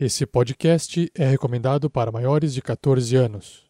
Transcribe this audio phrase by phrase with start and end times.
[0.00, 3.64] Esse podcast é recomendado para maiores de 14 anos.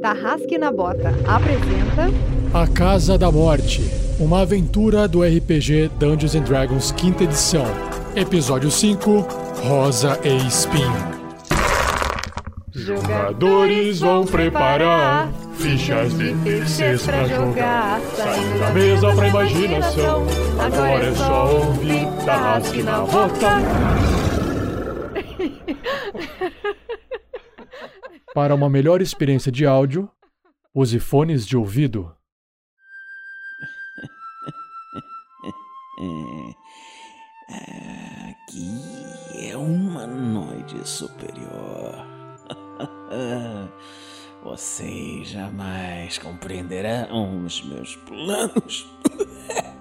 [0.00, 2.06] Tarrasque na Bota apresenta
[2.54, 3.82] A Casa da Morte,
[4.20, 7.64] uma aventura do RPG Dungeons and Dragons quinta edição.
[8.14, 9.26] Episódio 5,
[9.66, 11.18] Rosa e Espinho.
[12.72, 18.00] Jogadores vão preparar fichas de terceiros pra jogar.
[18.14, 20.26] Saindo da mesa pra imaginação.
[20.60, 24.17] Agora é só ouvir Tarrasque na Bota.
[28.34, 30.10] Para uma melhor experiência de áudio,
[30.74, 32.14] use fones de ouvido.
[38.28, 42.06] Aqui é uma noite superior.
[44.44, 48.86] Vocês jamais compreenderão os meus planos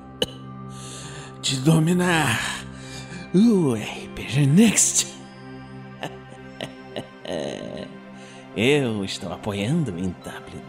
[1.42, 2.66] de dominar
[3.36, 5.08] o RPG Next.
[8.60, 10.16] Eu estou apoiando em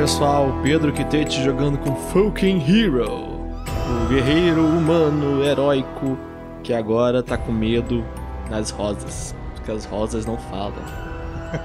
[0.05, 6.19] pessoal, Pedro Quitete jogando com Fucking Hero, o guerreiro humano heróico
[6.63, 8.05] que agora tá com medo
[8.51, 10.75] das rosas, porque as rosas não falam.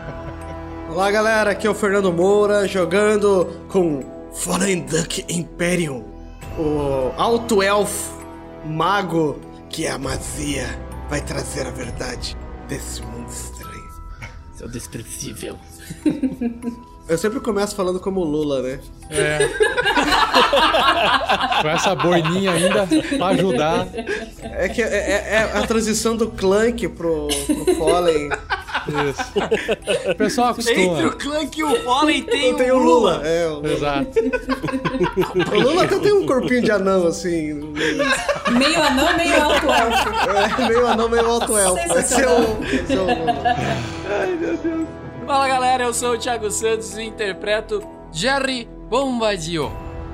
[0.89, 3.99] Olá galera, aqui é o Fernando Moura jogando com
[4.33, 6.05] Fallen Duck Imperium,
[6.57, 8.23] o alto elfo
[8.65, 9.37] mago
[9.67, 12.37] que é a magia vai trazer a verdade
[12.69, 13.89] desse mundo estranho.
[14.55, 15.57] Seu desprezível.
[17.09, 18.79] Eu sempre começo falando como Lula, né?
[19.09, 19.49] É.
[21.61, 22.87] Com essa boininha ainda
[23.17, 23.87] pra ajudar.
[24.43, 28.29] É que é, é- é a transição do Clank pro, pro Fallen.
[29.09, 30.11] Isso.
[30.11, 31.11] O pessoal Entre o acostuma.
[31.15, 33.21] Clank e o Fallen tem, Tem o Lula.
[33.25, 34.11] É, o, Exato.
[35.55, 37.53] o Lula até tem um corpinho de anão, assim.
[38.51, 40.09] Meio anão, meio alto elfo.
[40.63, 41.97] É, meio anão, meio alto elfo.
[41.97, 43.35] Esse é o, esse é o Lula.
[45.29, 49.69] Fala galera, eu sou o Thiago Santos e interpreto Jerry Bombardier,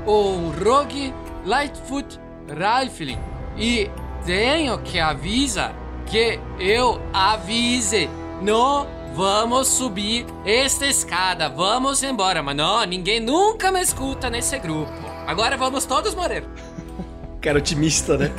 [0.05, 1.13] o Rogue
[1.45, 3.17] Lightfoot Rifling.
[3.57, 3.89] E
[4.25, 5.73] tenho que avisar
[6.05, 8.09] que eu avise,
[8.41, 12.43] não vamos subir esta escada, vamos embora.
[12.43, 14.91] Mas não, ninguém nunca me escuta nesse grupo.
[15.25, 16.43] Agora vamos todos morrer.
[17.39, 18.29] Cara otimista, né?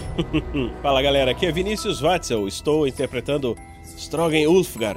[0.80, 3.54] Fala galera, aqui é Vinícius Watzel, estou interpretando
[3.98, 4.96] Strogan Ulfgar.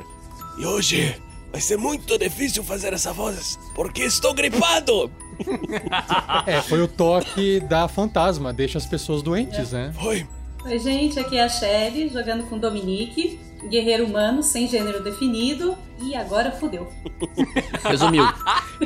[0.57, 1.15] E hoje
[1.51, 5.11] vai ser muito difícil fazer essa voz, porque estou gripado!
[6.47, 9.93] É, foi o toque da fantasma, deixa as pessoas doentes, né?
[10.01, 10.25] Foi.
[10.65, 16.15] Oi, gente, aqui é a Shelly, jogando com Dominique, guerreiro humano, sem gênero definido, e
[16.15, 16.91] agora fudeu.
[17.85, 18.23] Resumiu.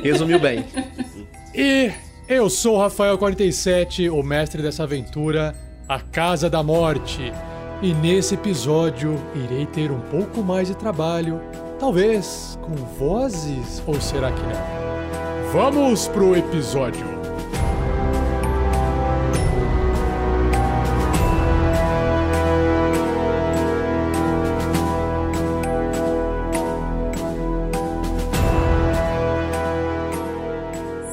[0.04, 0.66] Resumiu bem.
[1.56, 1.92] E
[2.28, 5.56] eu sou o Rafael47, o mestre dessa aventura,
[5.88, 7.32] a Casa da Morte.
[7.84, 11.42] E nesse episódio irei ter um pouco mais de trabalho,
[11.80, 15.52] talvez com vozes, ou será que não?
[15.52, 17.04] Vamos pro episódio!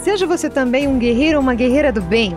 [0.03, 2.37] Seja você também um guerreiro ou uma guerreira do bem.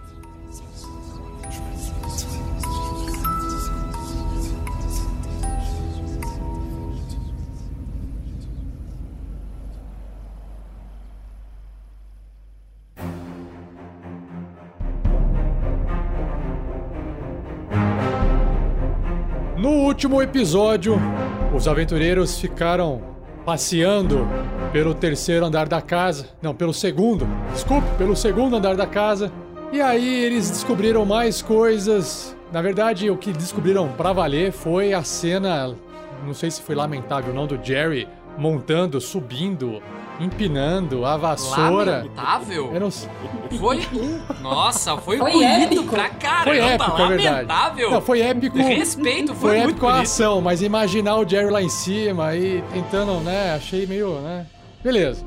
[20.01, 20.99] último episódio,
[21.55, 23.03] os aventureiros ficaram
[23.45, 24.27] passeando
[24.73, 26.25] pelo terceiro andar da casa.
[26.41, 27.27] Não, pelo segundo.
[27.53, 29.31] Desculpe, pelo segundo andar da casa.
[29.71, 32.35] E aí eles descobriram mais coisas.
[32.51, 35.75] Na verdade, o que descobriram pra valer foi a cena,
[36.25, 38.07] não sei se foi lamentável ou não, do Jerry
[38.39, 39.83] montando, subindo
[40.21, 41.97] empinando a vassoura.
[41.97, 42.71] Lamentável?
[42.73, 43.09] Eu não sei.
[43.59, 43.79] Foi.
[44.41, 45.83] Nossa, foi, Foi bonito épico.
[45.95, 46.43] pra caramba.
[46.43, 47.31] Foi épico, é verdade.
[47.33, 47.91] Lamentável.
[47.91, 48.57] Não, foi épico.
[48.57, 50.03] Respeito, foi, Foi muito épico a bonito.
[50.03, 53.53] ação, mas imaginar o Jerry lá em cima aí tentando, né?
[53.55, 54.45] Achei meio, né?
[54.83, 55.25] Beleza.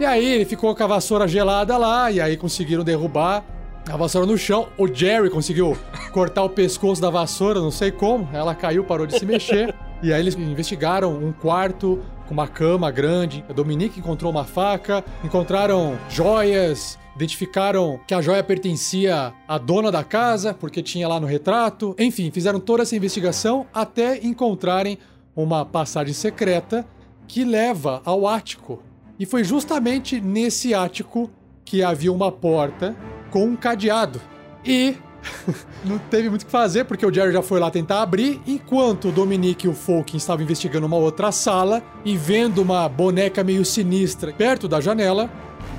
[0.00, 3.44] E aí ele ficou com a vassoura gelada lá, e aí conseguiram derrubar
[3.90, 4.66] a vassoura no chão.
[4.76, 5.76] O Jerry conseguiu
[6.12, 8.28] cortar o pescoço da vassoura, não sei como.
[8.32, 9.74] Ela caiu, parou de se mexer.
[10.02, 13.44] E aí eles investigaram um quarto com uma cama grande.
[13.48, 20.02] A Dominique encontrou uma faca, encontraram joias, identificaram que a joia pertencia à dona da
[20.02, 21.94] casa, porque tinha lá no retrato.
[21.98, 24.98] Enfim, fizeram toda essa investigação até encontrarem
[25.34, 26.86] uma passagem secreta
[27.26, 28.82] que leva ao ático.
[29.18, 31.30] E foi justamente nesse ático
[31.64, 32.96] que havia uma porta
[33.30, 34.20] com um cadeado.
[34.64, 34.96] E
[35.84, 39.08] não teve muito o que fazer, porque o Jerry já foi lá tentar abrir, enquanto
[39.08, 43.64] o Dominique e o Falken estavam investigando uma outra sala e vendo uma boneca meio
[43.64, 45.30] sinistra perto da janela,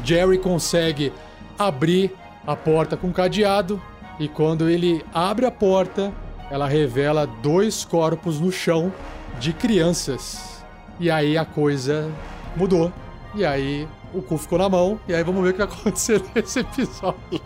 [0.03, 1.11] Jerry consegue
[1.57, 2.11] abrir
[2.45, 3.81] a porta com cadeado
[4.19, 6.13] e quando ele abre a porta,
[6.51, 8.93] ela revela dois corpos no chão
[9.39, 10.63] de crianças.
[10.99, 12.11] E aí a coisa
[12.55, 12.91] mudou.
[13.33, 14.99] E aí o cu ficou na mão.
[15.07, 17.41] E aí vamos ver o que vai acontecer nesse episódio.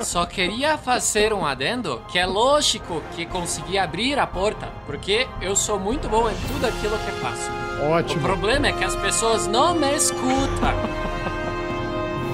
[0.00, 5.54] Só queria fazer um adendo que é lógico que consegui abrir a porta, porque eu
[5.54, 7.50] sou muito bom em tudo aquilo que faço.
[7.82, 8.22] O Ótimo.
[8.22, 10.74] problema é que as pessoas não me escutam.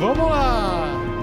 [0.01, 1.16] Vamos lá!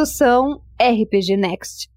[0.00, 1.90] Produção RPG Next.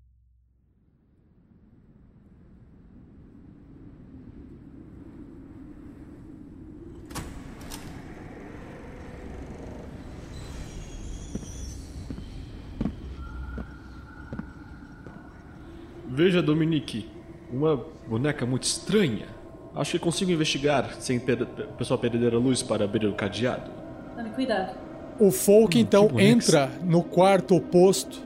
[16.05, 17.09] Veja, Dominique,
[17.49, 19.27] uma boneca muito estranha.
[19.73, 23.71] Acho que consigo investigar sem per o pessoal perder a luz para abrir o cadeado.
[24.15, 24.82] Tome cuidado.
[25.19, 28.19] O Folk então que boneca entra no quarto oposto,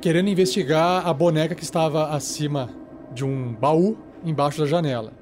[0.00, 2.70] querendo investigar a boneca que estava acima
[3.12, 5.12] de um baú embaixo da janela.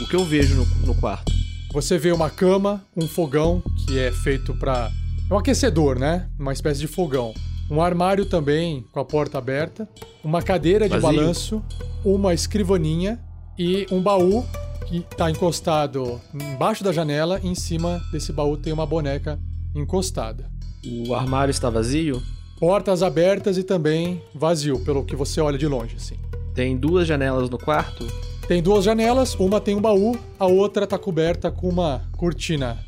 [0.00, 1.32] O que eu vejo no, no quarto?
[1.72, 4.90] Você vê uma cama, um fogão que é feito para
[5.30, 6.28] é um aquecedor, né?
[6.38, 7.32] Uma espécie de fogão.
[7.70, 9.88] Um armário também com a porta aberta,
[10.24, 11.20] uma cadeira de Vazio.
[11.20, 11.64] balanço,
[12.04, 13.20] uma escrivaninha
[13.60, 14.42] e um baú
[14.86, 17.38] que está encostado embaixo da janela.
[17.42, 19.38] E em cima desse baú tem uma boneca
[19.74, 20.50] encostada.
[20.82, 22.22] O armário está vazio?
[22.58, 26.16] Portas abertas e também vazio, pelo que você olha de longe, assim.
[26.54, 28.06] Tem duas janelas no quarto?
[28.48, 32.78] Tem duas janelas, uma tem um baú, a outra tá coberta com uma cortina.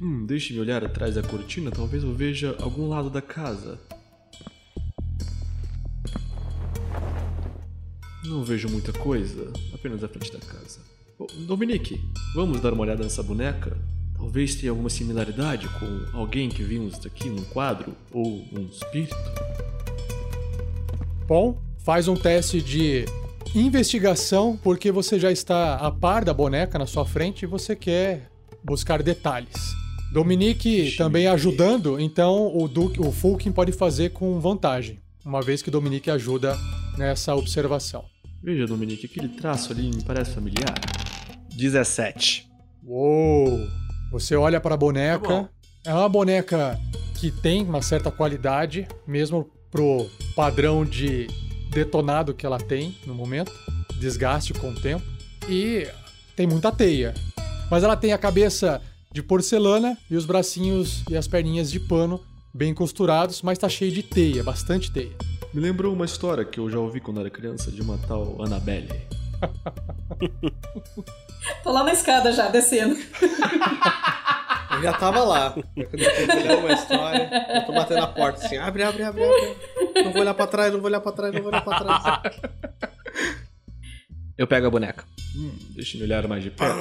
[0.00, 3.80] Hum, deixe-me olhar atrás da cortina, talvez eu veja algum lado da casa.
[8.26, 10.80] Não vejo muita coisa, apenas a frente da casa.
[11.18, 12.00] Ô, Dominique,
[12.34, 13.76] vamos dar uma olhada nessa boneca?
[14.16, 19.14] Talvez tenha alguma similaridade com alguém que vimos aqui num quadro ou um espírito.
[21.26, 23.04] Bom, faz um teste de
[23.54, 28.30] investigação, porque você já está a par da boneca na sua frente e você quer
[28.64, 29.54] buscar detalhes.
[30.14, 35.70] Dominique também ajudando, então o Duke, o Fulkin pode fazer com vantagem, uma vez que
[35.70, 36.56] Dominique ajuda
[36.96, 38.13] nessa observação.
[38.44, 40.74] Veja, Dominique, aquele traço ali me parece familiar.
[41.56, 42.46] 17.
[42.84, 43.58] Uou!
[44.12, 45.26] Você olha para a Tá boneca.
[45.26, 45.48] bom.
[45.86, 46.78] É uma boneca
[47.14, 51.26] que tem uma certa qualidade, mesmo pro padrão de
[51.70, 53.50] detonado que ela tem no momento,
[53.98, 55.04] desgaste com o tempo.
[55.48, 55.88] E
[56.36, 57.14] tem muita teia.
[57.70, 62.20] Mas ela tem a cabeça de porcelana e os bracinhos e as perninhas de pano
[62.52, 65.16] bem costurados, mas tá cheio de teia, bastante teia.
[65.54, 68.88] Me lembrou uma história que eu já ouvi quando era criança de uma tal Annabelle.
[71.62, 72.96] Tô lá na escada já, descendo.
[74.72, 75.52] Eu já tava lá.
[75.52, 79.56] Quando eu uma história, eu tô batendo na porta assim, abre, abre, abre, abre.
[80.02, 82.02] Não vou olhar pra trás, não vou olhar pra trás, não vou olhar pra trás.
[84.36, 85.04] Eu pego a boneca.
[85.36, 86.80] Hum, deixa me olhar mais de perto.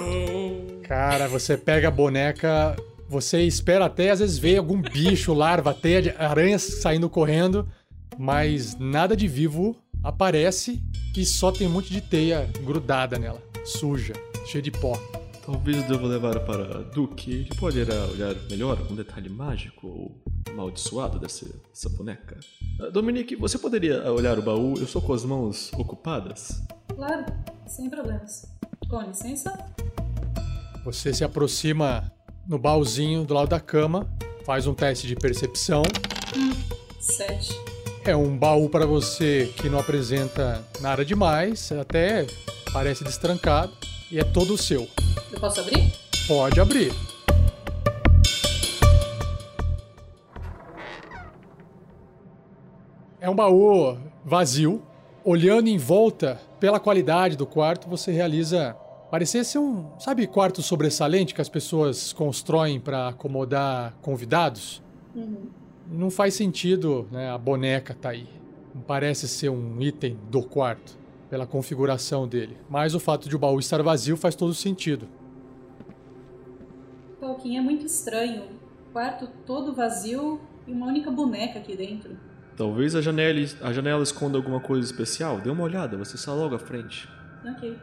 [0.81, 2.75] Cara, você pega a boneca,
[3.07, 7.69] você espera até às vezes ver algum bicho, larva, teia de aranhas saindo correndo,
[8.17, 10.81] mas nada de vivo aparece
[11.15, 14.13] e só tem um monte de teia grudada nela, suja,
[14.45, 14.99] cheia de pó.
[15.45, 17.31] Talvez eu deva levar para Duque.
[17.31, 22.39] Ele poderá olhar melhor algum detalhe mágico ou amaldiçoado dessa, dessa boneca.
[22.79, 24.75] Ah, Dominique, você poderia olhar o baú?
[24.77, 26.63] Eu estou com as mãos ocupadas.
[26.95, 27.25] Claro,
[27.67, 28.45] sem problemas.
[28.89, 29.53] Com licença.
[30.85, 32.09] Você se aproxima
[32.47, 34.09] no baúzinho do lado da cama,
[34.45, 35.83] faz um teste de percepção.
[37.01, 37.72] Sete.
[38.05, 42.27] É um baú para você que não apresenta nada demais, até
[42.73, 43.71] parece destrancado
[44.11, 44.89] e é todo seu.
[45.31, 45.93] Eu posso abrir?
[46.27, 46.91] Pode abrir.
[53.21, 54.83] É um baú vazio.
[55.23, 58.75] Olhando em volta, pela qualidade do quarto, você realiza
[59.09, 64.83] parecer ser um, sabe, quarto sobressalente que as pessoas constroem para acomodar convidados?
[65.87, 67.29] Não faz sentido, né?
[67.29, 68.27] A boneca tá aí.
[68.73, 70.97] Não parece ser um item do quarto
[71.29, 72.57] pela configuração dele.
[72.69, 75.07] Mas o fato de o baú estar vazio faz todo sentido.
[77.19, 78.43] Tolkien é muito estranho.
[78.91, 82.17] Quarto todo vazio e uma única boneca aqui dentro.
[82.55, 85.39] Talvez a janela, a janela esconda alguma coisa especial.
[85.39, 87.09] Dê uma olhada, você está logo à frente.
[87.45, 87.77] Ok.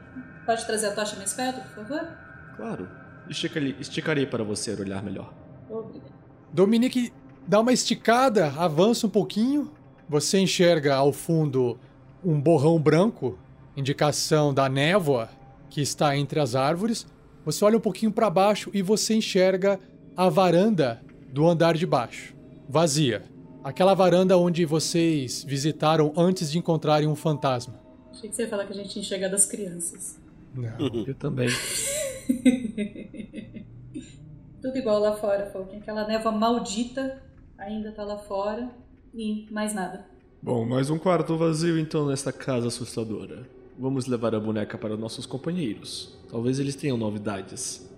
[0.46, 2.08] Pode trazer a tocha mais perto, por favor?
[2.56, 2.88] Claro.
[3.28, 5.32] Esticarei, esticarei para você olhar melhor.
[5.68, 6.12] Obrigada.
[6.52, 7.12] Dominique
[7.46, 9.70] dá uma esticada, avança um pouquinho.
[10.08, 11.78] Você enxerga ao fundo
[12.24, 13.38] um borrão branco,
[13.76, 15.28] indicação da névoa
[15.68, 17.06] que está entre as árvores.
[17.44, 19.78] Você olha um pouquinho para baixo e você enxerga
[20.16, 21.00] a varanda
[21.32, 22.34] do andar de baixo,
[22.68, 23.22] vazia.
[23.62, 27.74] Aquela varanda onde vocês visitaram antes de encontrarem um fantasma.
[28.10, 30.18] Achei que você ia falar que a gente enxerga das crianças.
[30.54, 30.76] Não.
[31.06, 31.48] Eu também.
[34.60, 35.80] Tudo igual lá fora, Tolkien.
[35.80, 37.22] Aquela névoa maldita
[37.60, 38.70] ainda tá lá fora.
[39.14, 40.06] E mais nada.
[40.42, 43.46] Bom, mais um quarto vazio então nesta casa assustadora.
[43.78, 46.18] Vamos levar a boneca para nossos companheiros.
[46.30, 47.88] Talvez eles tenham novidades.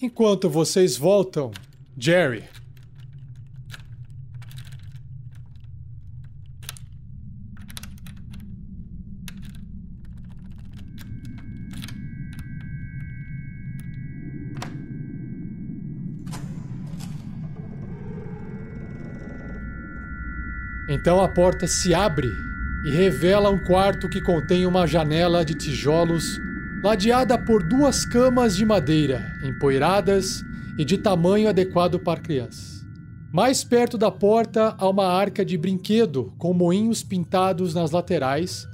[0.00, 1.50] Enquanto vocês voltam,
[1.96, 2.44] Jerry.
[20.94, 22.30] Então a porta se abre
[22.84, 26.40] e revela um quarto que contém uma janela de tijolos
[26.84, 30.44] ladeada por duas camas de madeira, empoeiradas
[30.78, 32.84] e de tamanho adequado para crianças.
[33.32, 38.64] Mais perto da porta há uma arca de brinquedo com moinhos pintados nas laterais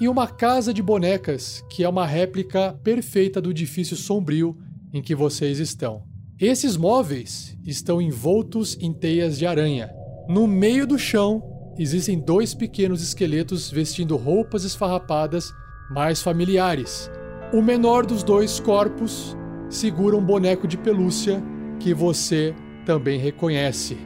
[0.00, 4.56] e uma casa de bonecas que é uma réplica perfeita do edifício sombrio
[4.92, 6.02] em que vocês estão.
[6.40, 9.88] Esses móveis estão envoltos em teias de aranha.
[10.28, 15.52] No meio do chão existem dois pequenos esqueletos vestindo roupas esfarrapadas
[15.88, 17.10] mais familiares.
[17.52, 19.36] O menor dos dois corpos
[19.70, 21.42] segura um boneco de pelúcia
[21.78, 22.54] que você
[22.84, 23.96] também reconhece.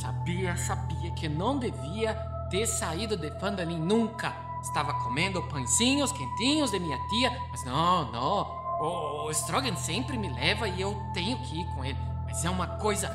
[0.00, 2.14] Sabia, sabia que não devia
[2.50, 4.34] ter saído de Phandalin nunca.
[4.62, 8.58] Estava comendo pãezinhos quentinhos de minha tia, mas não, não.
[8.80, 11.98] O, o Strogan sempre me leva e eu tenho que ir com ele.
[12.24, 13.08] Mas é uma coisa.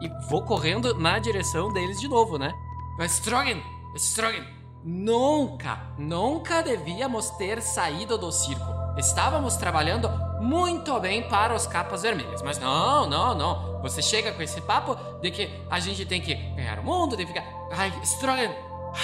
[0.00, 2.52] E vou correndo na direção deles de novo, né?
[3.08, 3.60] Strogan,
[3.96, 4.44] Strogan,
[4.84, 8.84] nunca, nunca devíamos ter saído do circo.
[8.96, 10.08] Estávamos trabalhando
[10.40, 12.42] muito bem para os capas vermelhas.
[12.42, 13.73] Mas não, não, não.
[13.84, 17.24] Você chega com esse papo de que a gente tem que ganhar o mundo, de
[17.26, 17.44] ficar.
[17.70, 18.50] Ai, Strogan,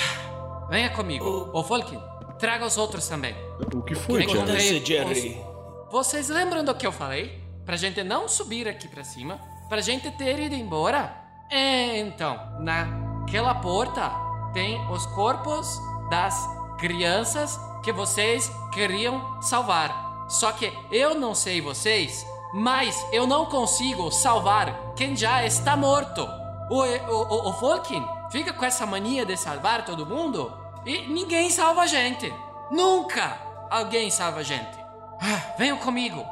[0.68, 1.50] venha comigo.
[1.52, 2.00] Ô, Volkin,
[2.38, 3.34] traga os outros também.
[3.74, 4.24] O que foi?
[4.24, 5.38] Acontece, Jerry.
[5.86, 7.40] os- Vocês lembram do que eu falei?
[7.66, 9.38] Pra gente não subir aqui pra cima?
[9.68, 11.14] Pra gente ter ido embora?
[11.50, 14.10] É, então, naquela porta
[14.52, 15.78] tem os corpos
[16.10, 20.26] das crianças que vocês queriam salvar.
[20.28, 26.26] Só que eu não sei vocês, mas eu não consigo salvar quem já está morto.
[26.70, 30.52] O, o, o, o fica com essa mania de salvar todo mundo
[30.86, 32.32] e ninguém salva a gente.
[32.70, 33.38] Nunca
[33.70, 34.78] alguém salva a gente.
[35.20, 36.24] Ah, venham comigo.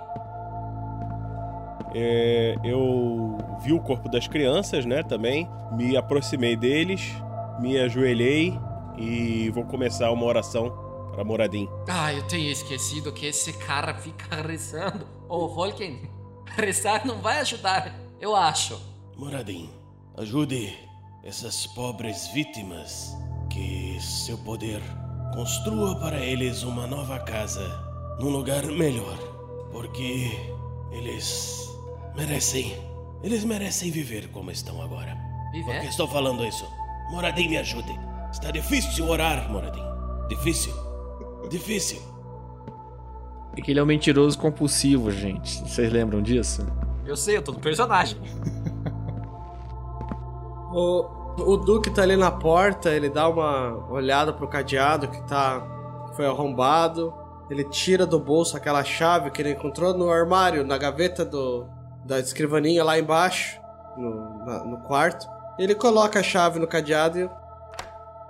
[1.94, 5.48] É, eu vi o corpo das crianças, né, também.
[5.72, 7.12] Me aproximei deles,
[7.58, 8.58] me ajoelhei
[8.96, 10.70] e vou começar uma oração
[11.12, 11.68] para Moradim.
[11.88, 15.17] Ah, eu tenho esquecido que esse cara fica rezando.
[15.28, 16.08] Ô, Volken,
[16.56, 18.80] rezar não vai ajudar, eu acho.
[19.16, 19.70] Moradim,
[20.16, 20.76] ajude
[21.24, 23.16] essas pobres vítimas,
[23.50, 24.80] que seu poder
[25.34, 27.62] construa para eles uma nova casa
[28.18, 29.16] num lugar melhor,
[29.70, 30.30] porque
[30.92, 31.68] eles
[32.16, 32.72] merecem,
[33.22, 35.16] eles merecem viver como estão agora.
[35.16, 35.84] Por que Viver?
[35.88, 36.66] estou falando isso?
[37.10, 37.92] Moradim, me ajude.
[38.30, 39.82] Está difícil orar, Moradim.
[40.28, 40.74] Difícil.
[41.50, 42.00] Difícil.
[43.58, 45.68] É que ele é um mentiroso compulsivo, gente.
[45.68, 46.64] Vocês lembram disso?
[47.04, 48.16] Eu sei, eu tô no personagem.
[50.70, 51.06] O,
[51.38, 55.62] o Duque tá ali na porta, ele dá uma olhada pro cadeado que tá.
[56.10, 57.12] que foi arrombado.
[57.48, 61.66] Ele tira do bolso aquela chave que ele encontrou no armário, na gaveta do,
[62.04, 63.58] da escrivaninha lá embaixo,
[63.96, 65.26] no, na- no quarto.
[65.58, 67.30] Ele coloca a chave no cadeado e.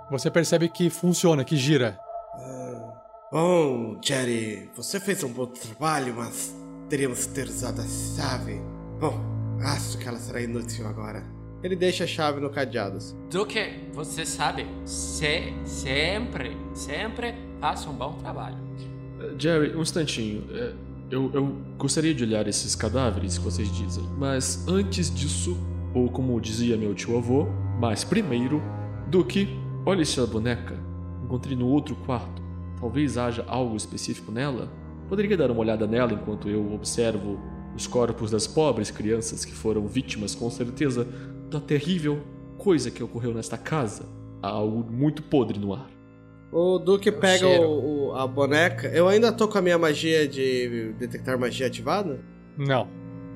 [0.09, 1.99] Você percebe que funciona, que gira.
[3.31, 6.55] Bom, Jerry, você fez um bom trabalho, mas
[6.89, 8.59] teríamos que ter usado a chave.
[8.99, 9.19] Bom,
[9.61, 11.23] acho que ela será inútil agora.
[11.61, 12.97] Ele deixa a chave no cadeado.
[13.29, 18.57] Duque, você sabe, se, sempre, sempre faça um bom trabalho.
[19.37, 20.45] Jerry, um instantinho.
[20.51, 20.73] Eh,
[21.11, 21.45] Eu, eu
[21.77, 25.57] gostaria de olhar esses cadáveres que vocês dizem, mas antes disso,
[25.91, 27.47] ou como dizia meu tio avô,
[27.79, 28.61] mas primeiro,
[29.07, 29.47] Duque,
[29.87, 30.77] olhe essa boneca.
[31.23, 32.39] Encontrei no outro quarto.
[32.79, 34.71] Talvez haja algo específico nela?
[35.07, 37.39] Poderia dar uma olhada nela enquanto eu observo
[37.75, 41.07] os corpos das pobres crianças que foram vítimas, com certeza,
[41.49, 42.21] da terrível
[42.57, 44.03] coisa que ocorreu nesta casa.
[44.41, 45.87] Há algo muito podre no ar.
[46.51, 48.87] O Duque pega o, o- a boneca.
[48.87, 52.19] Eu ainda tô com a minha magia de detectar magia ativada?
[52.57, 52.87] Não.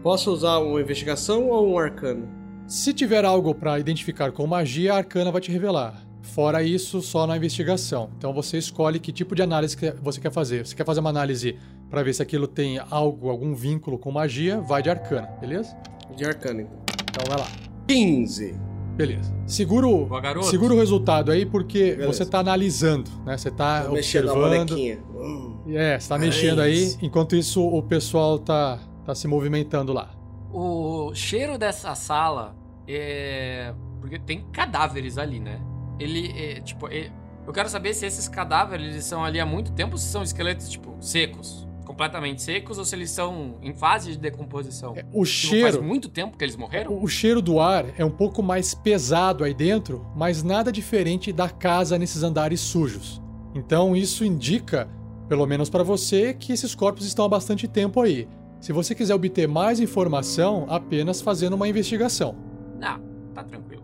[0.01, 2.27] Posso usar uma investigação ou um arcano?
[2.67, 6.03] Se tiver algo pra identificar com magia, a arcana vai te revelar.
[6.23, 8.09] Fora isso, só na investigação.
[8.17, 10.65] Então você escolhe que tipo de análise que você quer fazer.
[10.65, 11.57] Você quer fazer uma análise
[11.89, 15.77] pra ver se aquilo tem algo, algum vínculo com magia, vai de arcana, beleza?
[16.15, 16.79] De arcano, então.
[17.11, 17.47] Então vai lá.
[17.87, 18.55] 15.
[18.95, 19.33] Beleza.
[19.45, 22.07] Segura o, Boa, segura o resultado aí porque Beleza.
[22.07, 23.37] você tá analisando, né?
[23.37, 24.75] Você tá na observando.
[24.75, 25.57] Hum.
[25.67, 26.95] É, você tá mexendo aí.
[27.01, 30.11] Enquanto isso, o pessoal tá, tá se movimentando lá.
[30.51, 32.55] O cheiro dessa sala
[32.87, 33.73] é.
[33.99, 35.59] Porque tem cadáveres ali, né?
[35.99, 37.11] Ele é, tipo, é-
[37.45, 40.23] eu quero saber se esses cadáveres eles são ali há muito tempo ou se são
[40.23, 41.67] esqueletos, tipo, secos.
[41.85, 44.93] Completamente secos ou se eles são em fase de decomposição.
[44.95, 45.73] É, O Tipo, cheiro.
[45.73, 46.97] Faz muito tempo que eles morreram?
[47.03, 51.49] O cheiro do ar é um pouco mais pesado aí dentro, mas nada diferente da
[51.49, 53.21] casa nesses andares sujos.
[53.53, 54.89] Então isso indica,
[55.27, 58.27] pelo menos pra você, que esses corpos estão há bastante tempo aí.
[58.61, 62.33] Se você quiser obter mais informação, apenas fazendo uma investigação.
[62.79, 62.97] Não,
[63.33, 63.83] tá tranquilo.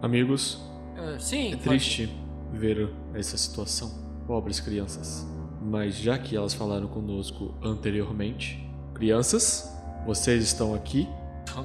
[0.00, 0.58] Amigos,
[1.02, 2.12] Ah, sim, É pode- triste
[2.52, 3.90] ver essa situação.
[4.26, 5.26] Pobres crianças.
[5.60, 9.70] Mas já que elas falaram conosco anteriormente, crianças,
[10.06, 11.08] vocês estão aqui.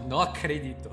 [0.09, 0.89] Não acredito.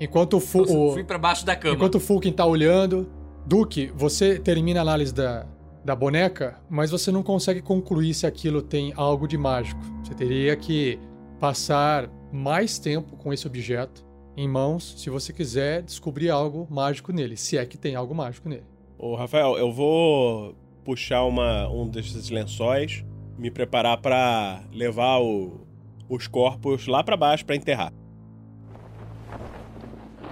[0.00, 1.74] Enquanto o, fui pra baixo da cama.
[1.74, 3.10] enquanto o Fulkin tá olhando,
[3.46, 5.44] Duke, você termina a análise da,
[5.84, 9.80] da boneca, mas você não consegue concluir se aquilo tem algo de mágico.
[10.04, 10.98] Você teria que
[11.40, 14.04] passar mais tempo com esse objeto
[14.40, 18.48] em mãos se você quiser descobrir algo mágico nele, se é que tem algo mágico
[18.48, 18.62] nele.
[18.96, 23.04] Ô, Rafael, eu vou puxar uma, um desses lençóis,
[23.36, 25.66] me preparar pra levar o-
[26.08, 27.92] os corpos lá pra baixo pra enterrar.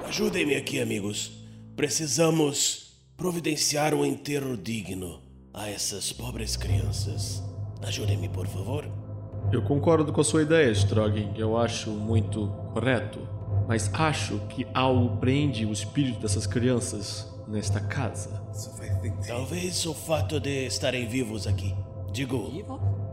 [0.05, 1.33] Ajudem-me aqui, amigos.
[1.75, 5.21] Precisamos providenciar um enterro digno
[5.53, 7.43] a essas pobres crianças.
[7.83, 8.89] Ajudem-me, por favor.
[9.53, 11.33] Eu concordo com a sua ideia, Strogan.
[11.37, 13.36] Eu acho muito correto.
[13.69, 18.43] Mas acho que algo prende o espírito dessas crianças nesta casa.
[19.27, 21.75] Talvez o fato de estarem vivos aqui.
[22.13, 22.51] Digo,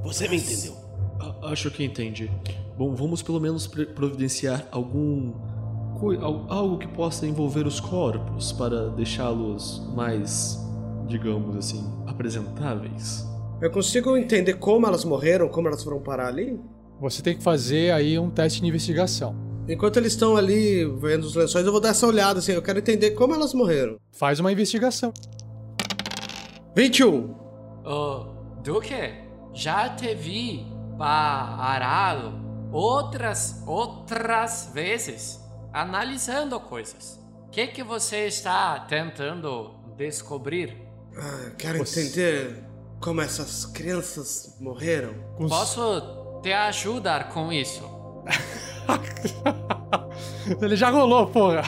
[0.03, 0.75] você me entendeu.
[1.19, 2.31] A- Acho que entende.
[2.77, 5.33] Bom, vamos pelo menos providenciar algum.
[6.49, 10.59] algo que possa envolver os corpos para deixá-los mais,
[11.07, 13.25] digamos assim, apresentáveis.
[13.61, 16.59] Eu consigo entender como elas morreram, como elas foram parar ali?
[16.99, 19.35] Você tem que fazer aí um teste de investigação.
[19.67, 22.51] Enquanto eles estão ali vendo os lençóis, eu vou dar essa olhada assim.
[22.51, 23.97] Eu quero entender como elas morreram.
[24.11, 25.13] Faz uma investigação.
[26.75, 27.33] 21.
[27.85, 28.25] Ô,
[28.61, 28.93] Duque,
[29.53, 30.65] já te vi
[30.97, 32.33] parado
[32.71, 35.39] outras, outras vezes
[35.71, 37.19] analisando coisas.
[37.47, 40.75] O que, que você está tentando descobrir?
[41.15, 42.63] Ah, eu quero Você- entender
[42.99, 45.13] como essas crianças morreram.
[45.47, 47.81] Posso te ajudar com isso?
[50.61, 51.63] Ele já rolou, porra.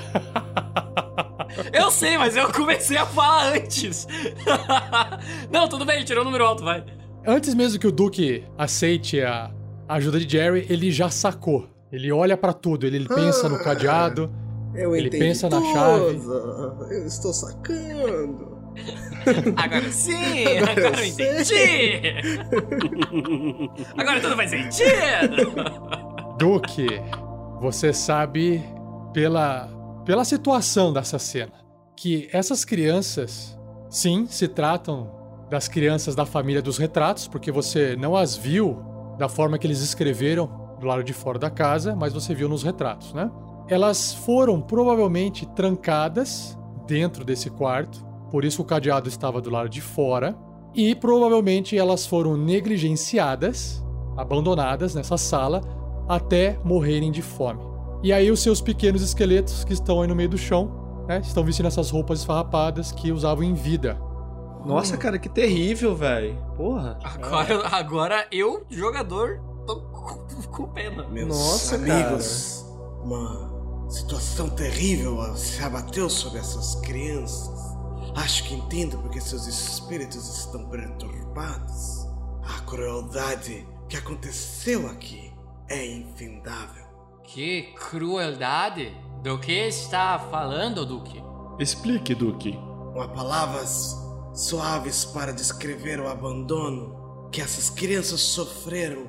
[1.74, 4.08] Eu sei, mas eu comecei a falar antes.
[5.50, 6.84] Não, tudo bem, tirou o número alto, vai.
[7.26, 9.52] Antes mesmo que o Duke aceite a
[9.88, 11.70] ajuda de Jerry, ele já sacou.
[11.92, 14.30] Ele olha pra tudo, ele pensa no cadeado.
[14.74, 15.72] Eu Ele pensa na tudo.
[15.74, 16.94] chave.
[16.94, 18.54] Eu estou sacando.
[19.56, 20.46] Agora sim!
[20.46, 22.02] Agora Agora, eu eu entendi!
[23.98, 26.05] Agora tudo faz sentido!
[26.38, 26.88] Duque,
[27.62, 28.62] você sabe
[29.14, 29.70] pela,
[30.04, 31.54] pela situação dessa cena
[31.96, 33.58] que essas crianças,
[33.90, 35.10] sim, se tratam
[35.50, 38.78] das crianças da família dos retratos, porque você não as viu
[39.18, 42.64] da forma que eles escreveram do lado de fora da casa, mas você viu nos
[42.64, 43.32] retratos, né?
[43.70, 49.80] Elas foram provavelmente trancadas dentro desse quarto, por isso o cadeado estava do lado de
[49.80, 50.36] fora,
[50.74, 53.82] e provavelmente elas foram negligenciadas,
[54.18, 55.62] abandonadas nessa sala
[56.08, 57.62] até morrerem de fome.
[58.04, 61.44] E aí os seus pequenos esqueletos que estão aí no meio do chão, né, estão
[61.44, 64.00] vestindo essas roupas esfarrapadas que usavam em vida.
[64.66, 66.38] Nossa, cara, que terrível, velho.
[66.58, 66.98] Porra.
[67.04, 69.80] Agora, agora eu, jogador, tô
[70.52, 71.08] com, pena.
[71.08, 72.66] Meus Nossa, amigos,
[73.04, 77.76] uma situação terrível se abateu sobre essas crianças.
[78.16, 82.08] Acho que entendo porque seus espíritos estão perturbados.
[82.44, 85.25] A crueldade que aconteceu aqui
[85.70, 86.86] é infindável.
[87.24, 88.96] Que crueldade!
[89.24, 91.20] Do que está falando, Duque?
[91.60, 92.52] Explique, Duque.
[92.94, 93.98] Uma palavras
[94.34, 99.08] suaves para descrever o abandono que essas crianças sofreram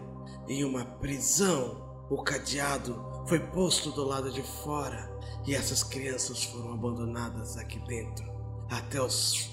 [0.48, 1.84] em uma prisão.
[2.08, 5.10] O cadeado foi posto do lado de fora
[5.46, 8.24] e essas crianças foram abandonadas aqui dentro
[8.70, 9.08] até o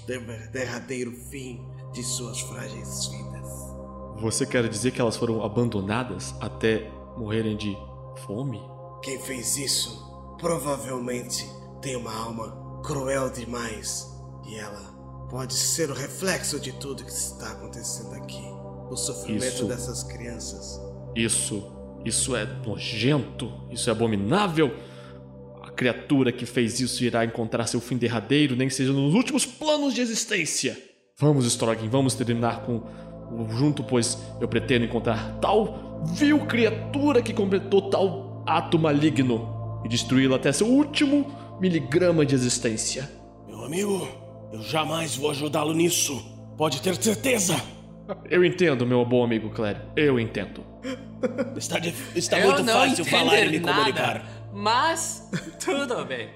[0.06, 3.48] der- derradeiro fim de suas frágeis vidas.
[4.20, 7.76] Você quer dizer que elas foram abandonadas até morrerem de
[8.26, 8.60] fome?
[9.02, 11.48] Quem fez isso provavelmente
[11.80, 14.10] tem uma alma cruel demais
[14.46, 14.94] e ela
[15.30, 18.42] pode ser o reflexo de tudo que está acontecendo aqui.
[18.90, 19.66] O sofrimento Isso.
[19.66, 20.80] dessas crianças.
[21.16, 21.72] Isso,
[22.04, 24.74] isso é nojento, isso é abominável.
[25.62, 29.46] A criatura que fez isso irá encontrar seu fim derradeiro, nem que seja nos últimos
[29.46, 30.78] planos de existência.
[31.18, 32.82] Vamos, Strogan, vamos terminar com
[33.32, 39.88] o junto, pois eu pretendo encontrar tal vil criatura que completou tal ato maligno e
[39.88, 41.26] destruí-la até seu último
[41.60, 43.10] miligrama de existência.
[43.48, 44.06] Meu amigo,
[44.52, 46.22] eu jamais vou ajudá-lo nisso.
[46.56, 47.56] Pode ter certeza.
[48.30, 50.62] Eu entendo, meu bom amigo Clary, eu entendo.
[51.56, 54.26] Está, dif- está eu muito não fácil falar e me nada, comunicar.
[54.52, 55.30] Mas
[55.64, 56.28] tudo bem.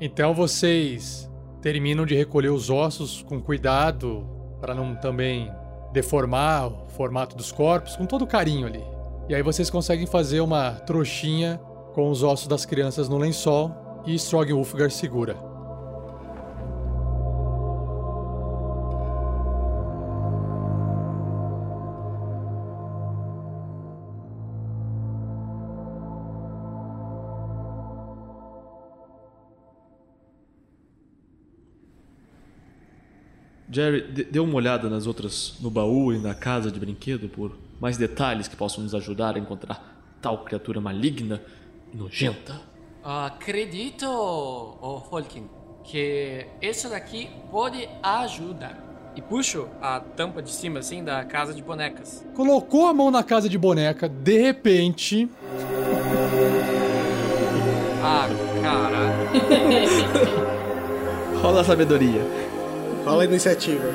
[0.00, 1.30] Então vocês
[1.62, 4.26] terminam de recolher os ossos com cuidado
[4.60, 5.50] para não também
[5.92, 8.82] deformar o formato dos corpos, com todo carinho ali.
[9.28, 11.60] E aí vocês conseguem fazer uma trouxinha
[11.94, 15.51] com os ossos das crianças no lençol e Strog Ulfgar segura.
[33.72, 37.52] Jerry, dê dê uma olhada nas outras no baú e na casa de brinquedo por
[37.80, 41.40] mais detalhes que possam nos ajudar a encontrar tal criatura maligna
[41.92, 42.60] e nojenta.
[43.02, 45.48] Acredito, oh, Folkin,
[45.82, 48.78] que isso daqui pode ajudar.
[49.16, 52.24] E puxo a tampa de cima, assim, da casa de bonecas.
[52.34, 55.28] Colocou a mão na casa de boneca, de repente,
[58.04, 58.28] Ah,
[58.62, 59.12] caralho.
[61.42, 62.41] Rola a sabedoria.
[63.12, 63.94] Fala a iniciativa.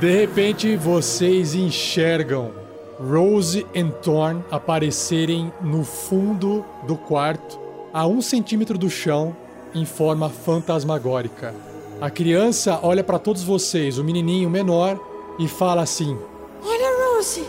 [0.00, 2.50] De repente, vocês enxergam
[2.98, 7.56] Rose e Thorn aparecerem no fundo do quarto,
[7.92, 9.36] a um centímetro do chão,
[9.72, 11.54] em forma fantasmagórica.
[12.00, 14.98] A criança olha para todos vocês, o menininho menor,
[15.38, 16.18] e fala assim:
[16.64, 17.46] Olha, Rose!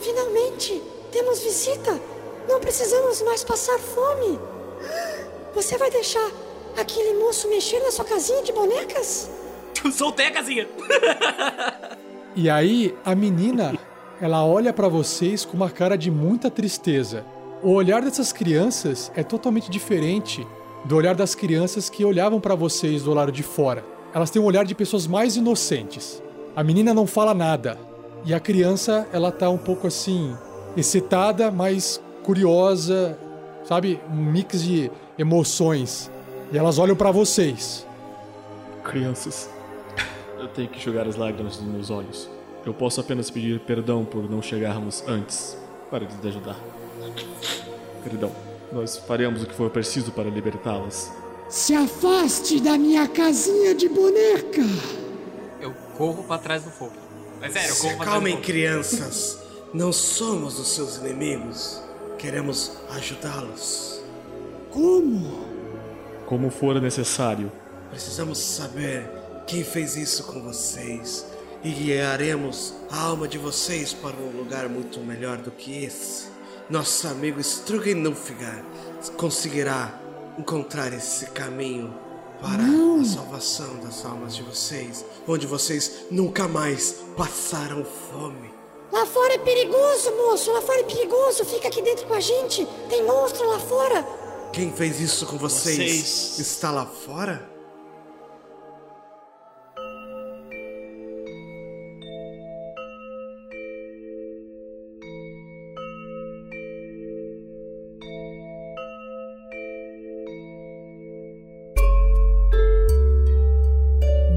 [0.00, 0.82] Finalmente!
[1.10, 2.00] Temos visita!
[2.48, 4.38] Não precisamos mais passar fome!
[5.54, 6.30] Você vai deixar
[6.76, 9.30] aquele moço mexer na sua casinha de bonecas?
[9.92, 10.68] Soltei a casinha.
[12.34, 13.78] E aí a menina,
[14.18, 17.26] ela olha pra vocês com uma cara de muita tristeza.
[17.62, 20.46] O olhar dessas crianças é totalmente diferente
[20.86, 23.84] do olhar das crianças que olhavam pra vocês do lado de fora.
[24.14, 26.22] Elas têm um olhar de pessoas mais inocentes.
[26.56, 27.78] A menina não fala nada
[28.24, 30.34] e a criança, ela tá um pouco assim
[30.76, 33.18] excitada, mas curiosa,
[33.64, 36.10] sabe, um mix de emoções.
[36.52, 37.86] E elas olham pra vocês.
[38.84, 39.48] Crianças,
[40.38, 42.28] eu tenho que enxugar as lágrimas dos meus olhos.
[42.66, 45.56] Eu posso apenas pedir perdão por não chegarmos antes
[45.90, 46.56] para lhes ajudar.
[48.04, 48.30] Perdão,
[48.70, 51.10] nós faremos o que for preciso para libertá-las.
[51.48, 54.62] Se afaste da minha casinha de boneca!
[55.60, 56.92] Eu corro pra trás do fogo.
[57.40, 59.38] Mas sério, Se como fazer acalmem, crianças.
[59.72, 61.80] Não somos os seus inimigos.
[62.18, 64.00] Queremos ajudá-los.
[64.70, 65.51] Como?
[66.32, 67.52] Como for necessário.
[67.90, 69.06] Precisamos saber
[69.46, 71.26] quem fez isso com vocês.
[71.62, 76.28] E guiaremos a alma de vocês para um lugar muito melhor do que esse.
[76.70, 78.64] Nosso amigo Strugen Nulfgar
[79.18, 80.00] conseguirá
[80.38, 81.92] encontrar esse caminho
[82.40, 88.50] para a salvação das almas de vocês, onde vocês nunca mais passaram fome.
[88.90, 90.50] Lá fora é perigoso, moço.
[90.50, 91.44] Lá fora é perigoso.
[91.44, 92.66] Fica aqui dentro com a gente.
[92.88, 94.21] Tem monstro lá fora.
[94.52, 96.38] Quem fez isso com vocês, Vocês.
[96.38, 97.48] está lá fora?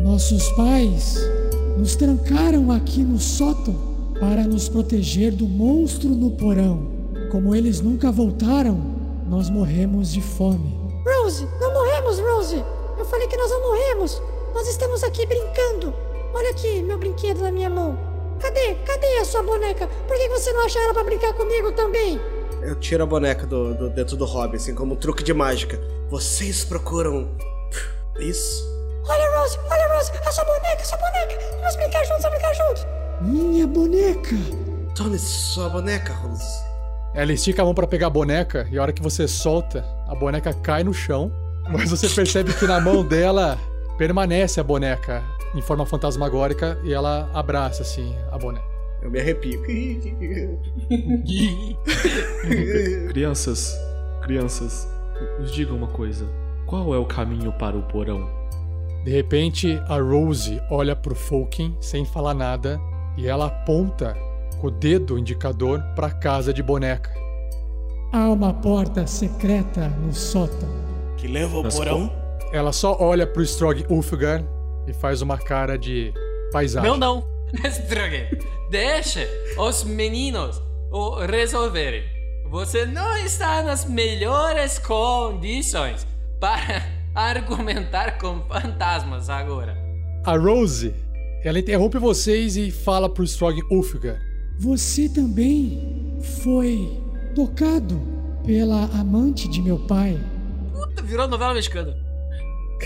[0.04, 1.18] Nossos pais
[1.78, 3.76] nos trancaram aqui no sótão
[4.20, 6.88] para nos proteger do monstro no porão.
[7.32, 8.80] Como eles nunca voltaram,
[9.26, 10.80] nós morremos de fome.
[11.06, 12.64] Rose, não morremos, Rose.
[12.98, 14.22] Eu falei que nós não morremos.
[14.54, 15.94] Nós estamos aqui brincando.
[16.34, 17.98] Olha aqui, meu brinquedo na minha mão.
[18.40, 18.76] Cadê?
[18.86, 19.88] Cadê a sua boneca?
[20.08, 22.20] Por que você não acha ela pra brincar comigo também?
[22.62, 25.80] Eu tiro a boneca do, do dentro do hobby, assim como um truque de mágica.
[26.10, 27.30] Vocês procuram
[28.20, 28.64] isso?
[29.08, 31.40] Olha, Rose, olha, Rose, a sua boneca, a sua boneca.
[31.60, 32.88] Vamos brincar juntos, vamos brincar juntos.
[33.22, 34.36] Minha boneca!
[34.96, 36.65] Tome sua boneca, Rose.
[37.16, 40.14] Ela estica a mão pra pegar a boneca e a hora que você solta, a
[40.14, 41.32] boneca cai no chão.
[41.72, 43.58] Mas você percebe que na mão dela
[43.98, 45.24] permanece a boneca
[45.56, 48.66] em forma fantasmagórica e ela abraça assim a boneca.
[49.02, 49.64] Eu me arrepio.
[53.10, 53.74] Crianças,
[54.22, 54.88] crianças,
[55.40, 56.28] nos digam uma coisa.
[56.66, 58.28] Qual é o caminho para o porão?
[59.06, 62.80] De repente, a Rose olha pro Fulkin sem falar nada
[63.16, 64.18] e ela aponta
[64.66, 67.12] o dedo indicador pra casa de boneca.
[68.12, 70.70] Há uma porta secreta no sótão.
[71.18, 72.12] Que leva ao Nas porão?
[72.52, 74.44] Ela só olha pro Strog Ulfgar
[74.88, 76.14] e faz uma cara de
[76.52, 76.90] paisagem.
[76.90, 77.36] Não, não.
[77.64, 78.28] Strogan,
[78.72, 82.04] deixe os meninos o resolverem.
[82.50, 86.08] Você não está nas melhores condições
[86.40, 86.82] para
[87.14, 89.78] argumentar com fantasmas agora.
[90.26, 90.94] A Rose,
[91.44, 94.35] ela interrompe vocês e fala pro Strog Ulfgar.
[94.60, 97.02] Você também foi
[97.36, 98.00] tocado
[98.46, 100.18] pela amante de meu pai.
[100.72, 101.96] Puta, virou novela mexicana.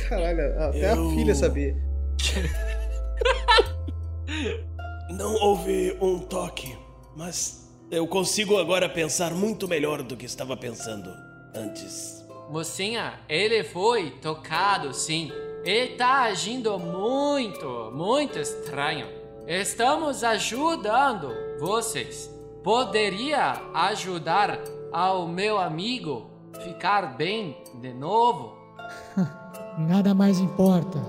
[0.07, 1.75] Caralho, até Eu- a filha sabia.
[5.11, 6.77] Não houve um toque,
[7.15, 11.09] mas eu consigo agora pensar muito melhor do que estava pensando
[11.55, 12.23] antes.
[12.49, 15.31] Mocinha, ele foi tocado sim.
[15.63, 19.07] Ele tá agindo muito, muito estranho.
[19.47, 22.29] Estamos ajudando vocês.
[22.63, 24.59] Poderia ajudar
[24.91, 26.29] ao meu amigo
[26.63, 28.53] ficar bem de novo?
[29.77, 30.99] Nada mais importa.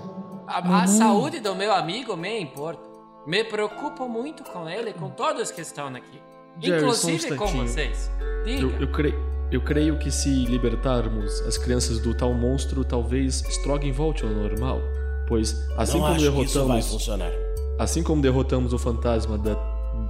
[0.47, 2.83] A, saúde do meu amigo me importa.
[3.27, 6.21] Me preocupo muito com ele, com todos que estão aqui.
[6.61, 8.11] Jerry, só um Inclusive com vocês.
[8.45, 8.63] Diga.
[8.63, 9.15] Eu, eu, creio,
[9.53, 14.81] eu creio que se libertarmos as crianças do tal monstro, talvez Strogan volte ao normal.
[15.29, 16.87] Pois assim Não como acho que isso vai derrotamos.
[16.91, 17.33] funcionar.
[17.79, 19.55] Assim como derrotamos o fantasma da,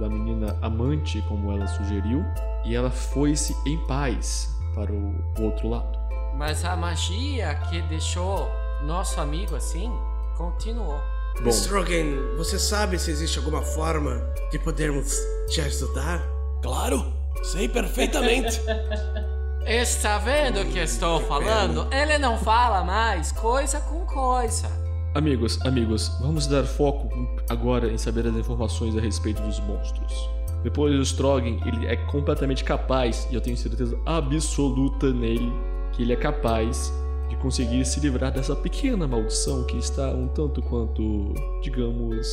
[0.01, 2.25] da menina amante, como ela sugeriu,
[2.65, 5.97] e ela foi-se em paz para o, o outro lado.
[6.35, 8.49] Mas a magia que deixou
[8.83, 9.91] nosso amigo assim
[10.35, 10.99] continuou.
[11.43, 15.15] Bom, Strogan, você sabe se existe alguma forma de podermos
[15.47, 16.21] te ajudar?
[16.61, 18.59] Claro, sei perfeitamente.
[19.65, 21.87] Está vendo o que estou falando?
[21.93, 24.67] Ele não fala mais coisa com coisa.
[25.13, 27.09] Amigos, amigos, vamos dar foco
[27.49, 30.29] agora em saber as informações a respeito dos monstros.
[30.63, 35.51] Depois o Strogan, ele é completamente capaz, e eu tenho certeza absoluta nele,
[35.91, 36.93] que ele é capaz
[37.29, 42.27] de conseguir se livrar dessa pequena maldição que está um tanto quanto, digamos,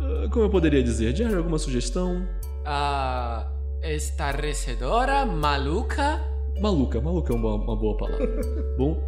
[0.00, 2.26] ah, como eu poderia dizer, Jerry, alguma sugestão?
[2.64, 3.48] Ah,
[3.82, 6.20] estarrecedora, maluca.
[6.60, 8.40] Maluca, maluca é uma, uma boa palavra.
[8.76, 9.00] Bom,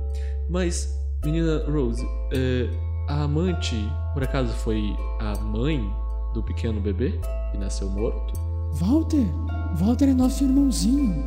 [0.48, 2.68] mas, menina Rose, é,
[3.08, 3.76] a amante,
[4.12, 5.92] por acaso, foi a mãe
[6.34, 7.18] do pequeno bebê
[7.50, 8.34] que nasceu morto?
[8.72, 9.26] Walter,
[9.76, 11.24] Walter é nosso irmãozinho.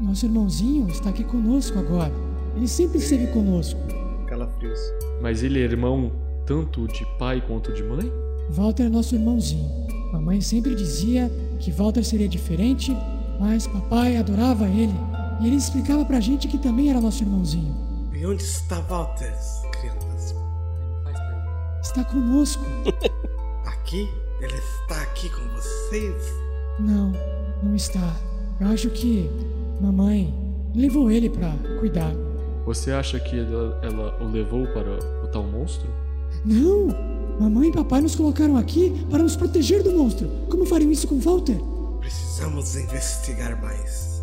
[0.00, 2.12] Nosso irmãozinho está aqui conosco agora.
[2.56, 3.80] Ele sempre esteve conosco.
[4.26, 4.80] Calafrios.
[5.20, 6.10] Mas ele é irmão
[6.46, 8.12] tanto de pai quanto de mãe?
[8.50, 9.70] Walter é nosso irmãozinho.
[10.12, 11.30] Mamãe sempre dizia
[11.60, 12.96] que Walter seria diferente,
[13.38, 14.94] mas papai adorava ele.
[15.40, 17.74] E ele explicava pra gente que também era nosso irmãozinho.
[18.12, 19.32] E onde está Walter?
[21.82, 22.64] Está conosco.
[23.66, 24.08] Aqui,
[24.40, 26.32] Ele está aqui com vocês?
[26.78, 27.12] Não,
[27.62, 28.16] não está.
[28.60, 29.28] Eu acho que
[29.80, 30.32] mamãe
[30.74, 32.12] levou ele pra cuidar.
[32.64, 34.90] Você acha que ela, ela o levou para
[35.24, 35.88] o tal monstro?
[36.44, 36.88] Não!
[37.40, 40.28] Mamãe e papai nos colocaram aqui para nos proteger do monstro.
[40.48, 41.58] Como fariam isso com Walter?
[41.98, 44.22] Precisamos investigar mais.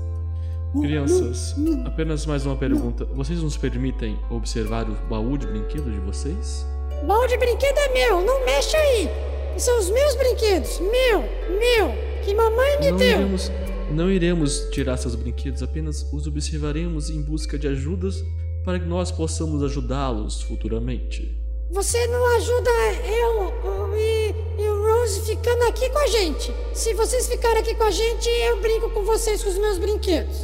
[0.73, 1.87] Oh, Crianças, não, não.
[1.87, 3.03] apenas mais uma pergunta.
[3.05, 6.65] Vocês nos permitem observar o baú de brinquedos de vocês?
[7.05, 9.09] Baú de brinquedo é meu, não mexe aí.
[9.57, 11.21] São os meus brinquedos, meu,
[11.59, 13.07] meu, que mamãe me Não deu.
[13.07, 13.51] iremos,
[13.91, 18.23] não iremos tirar seus brinquedos, apenas os observaremos em busca de ajudas
[18.63, 21.37] para que nós possamos ajudá-los futuramente.
[21.71, 22.69] Você não ajuda
[23.05, 26.53] eu, eu e, e o Rose ficando aqui com a gente.
[26.73, 30.37] Se vocês ficarem aqui com a gente, eu brinco com vocês com os meus brinquedos.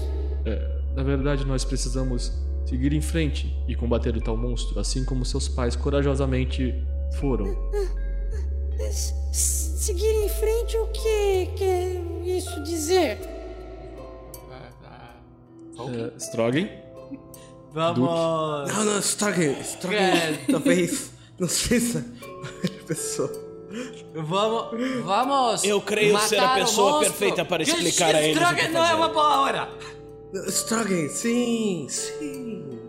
[0.45, 0.61] É,
[0.95, 2.31] na verdade, nós precisamos
[2.65, 6.73] seguir em frente e combater o tal monstro, assim como seus pais corajosamente
[7.19, 7.55] foram.
[9.31, 13.19] Seguir em frente, o que quer isso dizer?
[15.77, 16.69] É, Strogan?
[17.71, 17.97] Vamos.
[18.73, 20.39] Não, não, Strogan, Strogan, É.
[20.49, 22.05] talvez não seja
[22.63, 23.31] a pessoa.
[24.13, 25.03] Vamos.
[25.03, 25.63] Vamos.
[25.65, 29.67] Eu creio ser a pessoa perfeita para explicar a que Strogan não é uma boa
[30.39, 30.49] hora.
[30.51, 32.79] Strogan, sim, sim.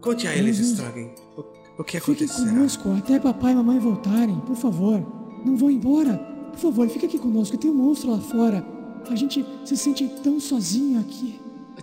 [0.00, 0.64] Conte a eles, Uhum.
[0.64, 1.44] Strogan, o,
[1.80, 2.48] o que Fique acontecerá.
[2.50, 5.00] conosco até papai e mamãe voltarem, por favor.
[5.44, 6.14] Não vão embora.
[6.52, 7.56] Por favor, fica aqui conosco.
[7.56, 8.64] Tem um monstro lá fora.
[9.10, 11.40] A gente se sente tão sozinho aqui.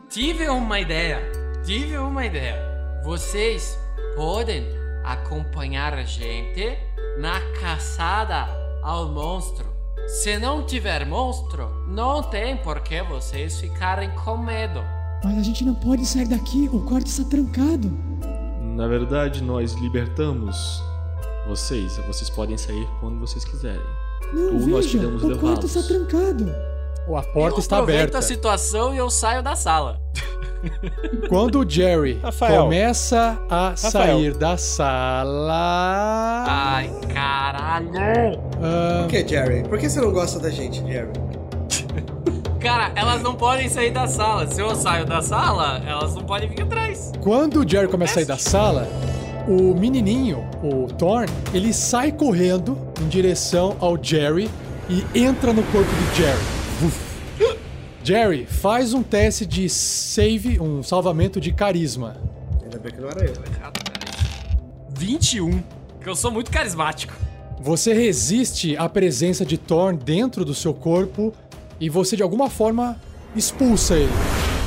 [0.10, 1.19] Tive uma ideia.
[1.65, 2.56] Tive uma ideia.
[3.04, 3.78] Vocês
[4.15, 4.65] podem
[5.04, 6.78] acompanhar a gente
[7.19, 8.48] na caçada
[8.84, 9.65] ao monstro.
[10.08, 14.82] Se não tiver monstro, não tem por que vocês ficarem com medo.
[15.24, 16.70] Mas a gente não pode sair daqui.
[16.72, 17.89] O quarto está trancado.
[18.76, 20.82] Na verdade, nós libertamos
[21.48, 21.98] vocês.
[22.08, 23.82] Vocês podem sair quando vocês quiserem.
[24.34, 24.98] Não, Ou nós veja.
[25.00, 25.76] podemos O quarto levá-los.
[25.76, 26.52] está trancado.
[27.08, 28.18] A porta eu está aproveito aberta.
[28.18, 30.02] a situação e eu saio da sala.
[31.30, 32.63] Quando o Jerry Rafael.
[32.63, 33.91] começa a Rafael.
[33.91, 36.45] sair da sala.
[36.47, 38.39] Ai, caralho!
[38.62, 39.63] ah, Por que, Jerry?
[39.67, 41.10] Por que você não gosta da gente, Jerry?
[42.60, 44.47] Cara, elas não podem sair da sala.
[44.47, 47.12] Se eu saio da sala, elas não podem vir atrás.
[47.21, 48.88] quando o Jerry começa a sair da sala,
[49.47, 54.49] o menininho, o Thorn, ele sai correndo em direção ao Jerry
[54.89, 56.39] e entra no corpo do Jerry.
[56.80, 57.14] Vuf.
[58.06, 62.15] Jerry, faz um teste de save, um salvamento de carisma.
[62.62, 63.34] Ainda bem que não era eu.
[64.91, 65.63] 21.
[66.00, 67.13] Que eu sou muito carismático.
[67.60, 71.34] Você resiste à presença de Thorn dentro do seu corpo
[71.80, 72.96] e você de alguma forma
[73.36, 74.12] expulsa ele.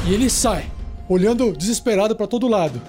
[0.08, 0.68] E ele sai,
[1.08, 2.82] olhando desesperado pra todo lado.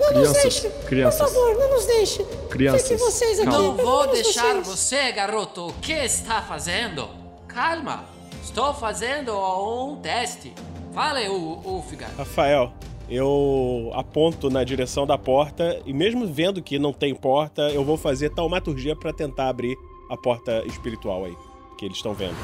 [0.00, 1.20] Não nos Crianças, deixe, crianças.
[1.20, 2.24] por favor, não nos deixe.
[2.48, 3.50] Crianças, Fiquem vocês aqui.
[3.50, 4.66] Não vou deixar vocês.
[4.66, 5.66] você, garoto.
[5.66, 7.10] O que está fazendo?
[7.46, 8.16] Calma.
[8.48, 10.54] Estou fazendo um teste.
[10.94, 12.10] Fale, U- Ulfgar.
[12.16, 12.72] Rafael,
[13.10, 17.98] eu aponto na direção da porta e mesmo vendo que não tem porta, eu vou
[17.98, 19.76] fazer taumaturgia pra tentar abrir
[20.10, 21.36] a porta espiritual aí
[21.76, 22.34] que eles estão vendo.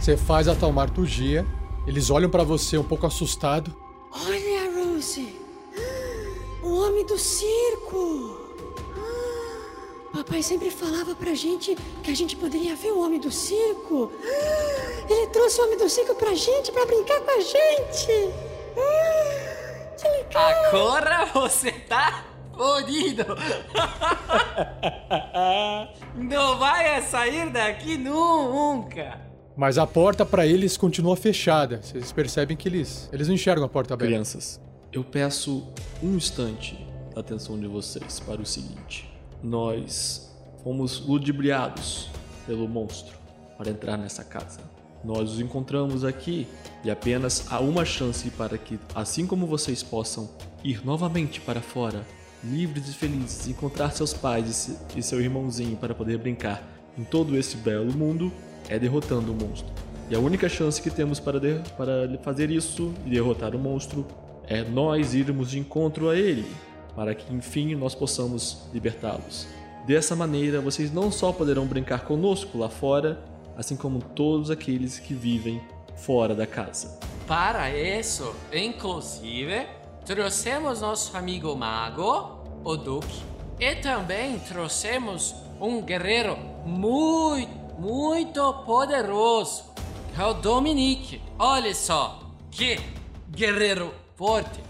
[0.00, 1.46] Você faz a taumaturgia,
[1.86, 3.76] eles olham pra você um pouco assustado.
[4.10, 5.36] Olha, Rose.
[6.62, 8.45] O homem do circo.
[10.16, 14.10] Papai sempre falava pra gente que a gente poderia ver o homem do circo.
[15.10, 18.32] Ele trouxe o homem do circo pra gente, pra brincar com a gente.
[19.98, 20.50] Que legal.
[20.66, 22.22] Agora você tá
[22.54, 23.24] fodido.
[26.14, 29.18] Não vai sair daqui nunca.
[29.56, 31.80] Mas a porta pra eles continua fechada.
[31.82, 34.12] Vocês percebem que eles, eles não enxergam a porta aberta.
[34.12, 34.60] Crianças,
[34.92, 35.66] eu peço
[36.02, 36.76] um instante
[37.14, 40.30] da atenção de vocês para o seguinte: nós
[40.62, 42.08] fomos ludibriados
[42.46, 43.16] pelo monstro
[43.56, 44.60] para entrar nessa casa.
[45.04, 46.46] Nós os encontramos aqui
[46.82, 50.28] e apenas há uma chance para que, assim como vocês possam
[50.64, 52.04] ir novamente para fora,
[52.42, 56.62] livres e felizes, encontrar seus pais e se- seu irmãozinho para poder brincar
[56.98, 58.32] em todo esse belo mundo,
[58.68, 59.72] é derrotando o monstro.
[60.10, 61.38] E a única chance que temos para,
[61.76, 64.06] para fazer isso e derrotar o monstro
[64.48, 66.46] é nós irmos de encontro a ele,
[66.96, 69.46] para que enfim nós possamos libertá-los.
[69.86, 73.22] Dessa maneira, vocês não só poderão brincar conosco lá fora,
[73.56, 75.62] assim como todos aqueles que vivem
[75.94, 76.98] fora da casa.
[77.26, 79.66] Para isso, inclusive,
[80.04, 83.22] trouxemos nosso amigo mago, o Duque,
[83.60, 89.64] e também trouxemos um guerreiro muito, muito poderoso,
[90.14, 91.20] que é o Dominique.
[91.38, 92.20] Olha só,
[92.50, 92.78] que
[93.30, 94.65] guerreiro forte.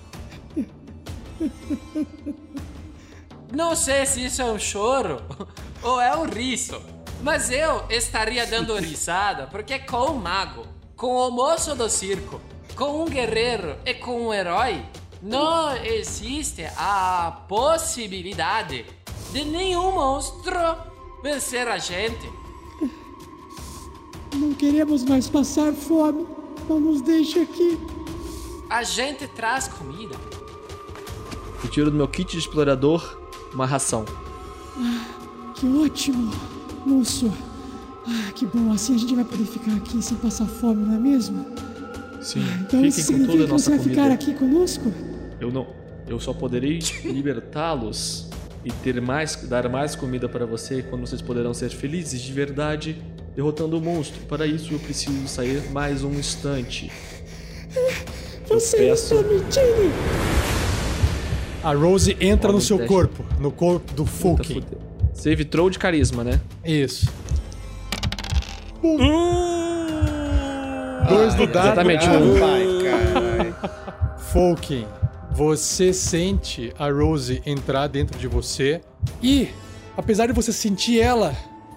[3.53, 5.23] Não sei se isso é um choro
[5.83, 6.81] ou é um riso.
[7.23, 10.67] Mas eu estaria dando risada porque com o mago,
[10.97, 12.41] com o moço do circo,
[12.75, 14.85] com um guerreiro e com um herói,
[15.23, 18.85] não existe a possibilidade
[19.33, 20.77] de nenhum monstro
[21.23, 22.31] vencer a gente.
[24.35, 26.27] Não queremos mais passar fome.
[26.69, 27.79] Não nos deixe aqui.
[28.69, 30.17] A gente traz comida.
[31.63, 33.19] Eu tiro do meu kit de explorador
[33.53, 34.05] uma ração.
[35.55, 36.31] Que ótimo,
[36.85, 37.33] moço.
[38.07, 38.73] Ah, que bom.
[38.73, 41.47] Assim a gente vai poder ficar aqui sem passar fome, não é mesmo?
[42.21, 44.93] Sim, Então isso fiquem com toda a que nossa você vai ficar aqui conosco?
[45.41, 45.67] Eu não.
[46.07, 48.29] Eu só poderei libertá-los
[48.65, 53.01] e ter mais, dar mais comida para você quando vocês poderão ser felizes de verdade
[53.35, 54.21] derrotando o monstro.
[54.27, 56.91] Para isso eu preciso sair mais um instante.
[58.49, 59.15] Eu Você peço.
[59.15, 60.56] está mentindo!
[61.67, 62.95] A Rose entra no seu teste.
[62.95, 64.63] corpo, no corpo do Fulkin.
[65.13, 66.41] Save throw de carisma, né?
[66.65, 67.13] Isso.
[71.09, 71.67] Dois do dado.
[71.67, 72.37] Exatamente, um.
[72.37, 73.53] um.
[74.31, 74.87] Fulkin,
[75.33, 78.81] você sente a Rose entrar dentro de você
[79.21, 79.49] e,
[79.97, 81.35] apesar de você sentir ela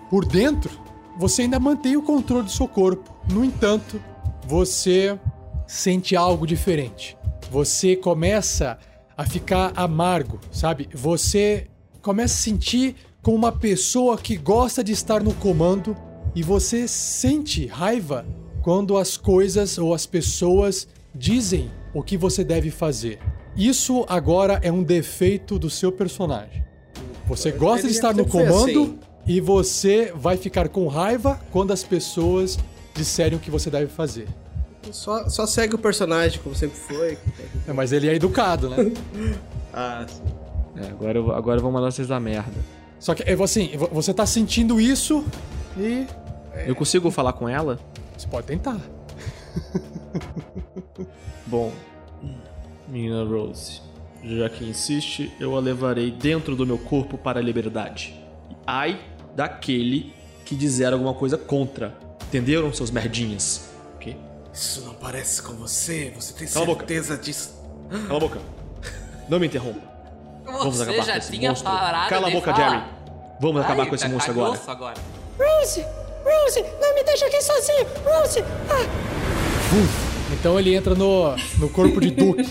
[0.08, 0.70] por dentro,
[1.18, 3.12] você ainda mantém o controle do seu corpo.
[3.34, 4.00] No entanto,
[4.46, 5.18] você
[5.66, 7.18] sente algo diferente.
[7.50, 8.78] Você começa
[9.20, 10.88] a ficar amargo, sabe?
[10.93, 11.67] Você
[12.01, 15.93] começa a sentir como uma pessoa que gosta de estar no comando
[16.34, 18.26] e você sente raiva
[18.61, 23.20] quando as coisas ou as pessoas dizem o que você deve fazer.
[23.57, 26.63] Isso agora é um defeito do seu personagem.
[27.28, 28.99] Você gosta de estar no comando assim.
[29.28, 32.57] e você vai ficar com raiva quando as pessoas
[32.95, 34.30] disserem o que você deve fazer.
[34.92, 37.18] Só, só segue o personagem, como sempre foi.
[37.68, 38.78] É, mas ele é educado, né?
[39.72, 40.24] Ah, sim.
[40.84, 42.52] É, agora, eu, agora eu vou mandar vocês dar merda.
[43.00, 45.24] Só que assim, vo- você tá sentindo isso
[45.78, 46.08] e
[46.66, 47.80] Eu consigo falar com ela?
[48.18, 48.78] você pode tentar.
[51.46, 51.72] Bom,
[52.88, 53.80] menina Rose,
[54.24, 58.20] já que insiste, eu a levarei dentro do meu corpo para a liberdade.
[58.66, 59.00] Ai
[59.36, 60.14] daquele
[60.46, 61.96] que dizer alguma coisa contra.
[62.28, 63.68] Entenderam, seus merdinhas?
[64.60, 67.55] Isso não parece com você, você tem Cala certeza disso.
[68.10, 68.41] Cala a boca.
[69.30, 69.80] Não me interrompa.
[70.43, 71.72] Vamos Você acabar já com esse tinha monstro.
[71.72, 72.70] Cala a boca, falar.
[72.70, 72.84] Jerry.
[73.39, 74.62] Vamos acabar Ai, com esse tá monstro agora.
[74.68, 74.95] agora.
[75.39, 75.86] Rose!
[76.26, 76.66] Rose!
[76.82, 77.88] Não me deixa aqui sozinho!
[78.03, 78.43] Rose!
[78.70, 80.34] Ah!
[80.34, 82.43] Então ele entra no, no corpo de Duke.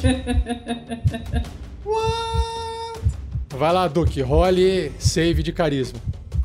[3.51, 6.01] Vai lá, Duke, role save de carisma.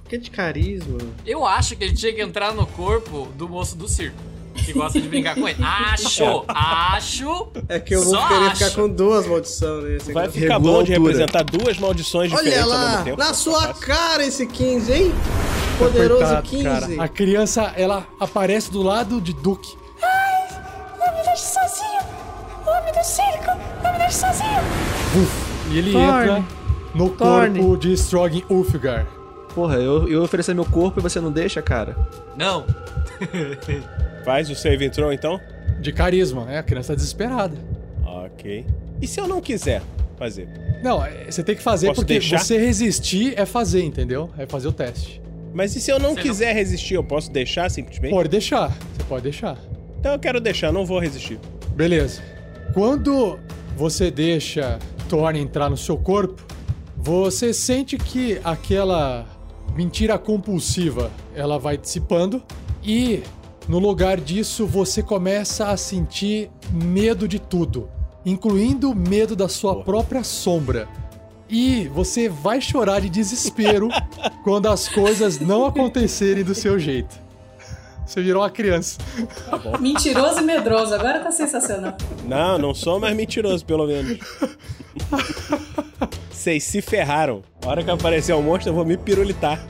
[0.10, 0.98] Que de carisma.
[1.26, 4.33] Eu acho que ele tinha que entrar no corpo do moço do circo.
[4.54, 5.58] Que gosta de brincar com ele.
[5.64, 7.48] Acho, acho.
[7.68, 8.56] É que eu vou querer acho.
[8.66, 9.96] ficar com duas maldições, né?
[9.98, 10.40] Esse Vai aqui.
[10.42, 11.10] ficar Regula bom de altura.
[11.12, 13.18] representar duas maldições diferentes Olha ao lá, mesmo tempo.
[13.18, 15.14] na sua cara esse 15, hein?
[15.78, 16.64] Poderoso Coitado, 15.
[16.64, 16.88] cara.
[17.04, 19.76] A criança, ela aparece do lado de Duke.
[21.00, 22.02] Não me deixe sozinho!
[22.66, 23.60] Homem do circo!
[23.84, 24.62] Não me deixe sozinho!
[25.72, 26.30] E ele Thorne.
[26.30, 26.44] entra
[26.94, 27.60] no Thorne.
[27.60, 29.08] corpo de Strogin Ulfgar.
[29.56, 31.96] Porra, eu, eu oferecer meu corpo e você não deixa, cara?
[32.38, 32.66] Não.
[34.24, 35.40] Faz o save and throw então?
[35.80, 36.60] De carisma, né?
[36.60, 37.58] A criança tá desesperada.
[38.06, 38.66] Ok.
[39.02, 39.82] E se eu não quiser
[40.18, 40.48] fazer?
[40.82, 42.40] Não, é, você tem que fazer Posso porque deixar?
[42.40, 44.30] você resistir é fazer, entendeu?
[44.38, 45.22] É fazer o teste.
[45.54, 48.12] Mas e se eu não Você quiser resistir, eu posso deixar simplesmente?
[48.12, 49.58] Pode deixar, você pode deixar.
[50.00, 51.40] Então eu quero deixar, não vou resistir.
[51.76, 52.22] Beleza.
[52.74, 53.40] Quando
[53.76, 56.44] você deixa Thorne entrar no seu corpo,
[56.98, 59.26] você sente que aquela
[59.76, 62.42] mentira compulsiva ela vai dissipando
[62.84, 63.22] e
[63.68, 67.90] no lugar disso você começa a sentir medo de tudo,
[68.26, 70.88] incluindo medo da sua própria sombra.
[71.50, 73.90] E você vai chorar de desespero
[74.44, 77.22] quando as coisas não acontecerem do seu jeito.
[78.06, 79.00] Você virou uma criança.
[79.80, 81.96] Mentiroso e medroso, agora tá sensacional.
[82.26, 84.20] Não, não sou mais mentiroso, pelo menos.
[86.30, 87.42] Vocês se ferraram.
[87.64, 89.66] A hora que aparecer um monstro, eu vou me pirulitar.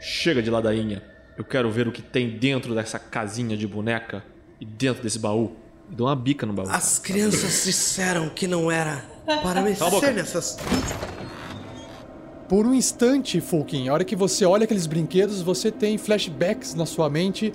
[0.00, 1.02] Chega de ladainha.
[1.36, 4.24] Eu quero ver o que tem dentro dessa casinha de boneca
[4.60, 5.56] e dentro desse baú.
[5.88, 6.68] Dou uma bica no baú.
[6.68, 9.04] As crianças disseram que não era
[9.42, 10.56] para mexer nessas.
[12.48, 16.86] Por um instante, Fulkin, a hora que você olha aqueles brinquedos, você tem flashbacks na
[16.86, 17.52] sua mente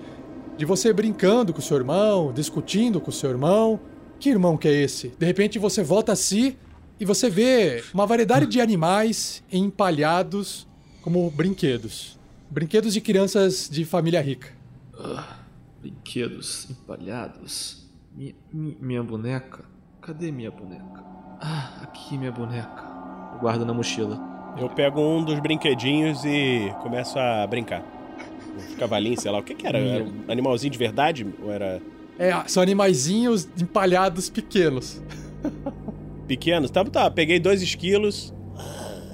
[0.57, 3.79] de você brincando com seu irmão, discutindo com seu irmão.
[4.19, 5.09] Que irmão que é esse?
[5.17, 6.57] De repente você volta a si
[6.99, 10.67] E você vê uma variedade de animais empalhados
[11.01, 12.19] como brinquedos.
[12.47, 14.49] Brinquedos de crianças de família rica.
[14.99, 15.39] Ah,
[15.81, 17.89] brinquedos empalhados.
[18.15, 19.65] Mi- mi- minha boneca?
[19.99, 21.03] Cadê minha boneca?
[21.41, 22.83] Ah, aqui minha boneca.
[23.39, 24.19] Guardo na mochila.
[24.57, 27.83] Eu pego um dos brinquedinhos e começo a brincar.
[28.73, 29.39] Um cavalinho, sei lá.
[29.39, 29.77] O que que era?
[29.79, 31.25] Era um animalzinho de verdade?
[31.41, 31.81] Ou era
[32.19, 35.01] É, são animaizinhos empalhados pequenos.
[36.27, 36.69] pequeno?
[36.69, 37.09] Tá, tá.
[37.09, 38.33] Peguei dois esquilos.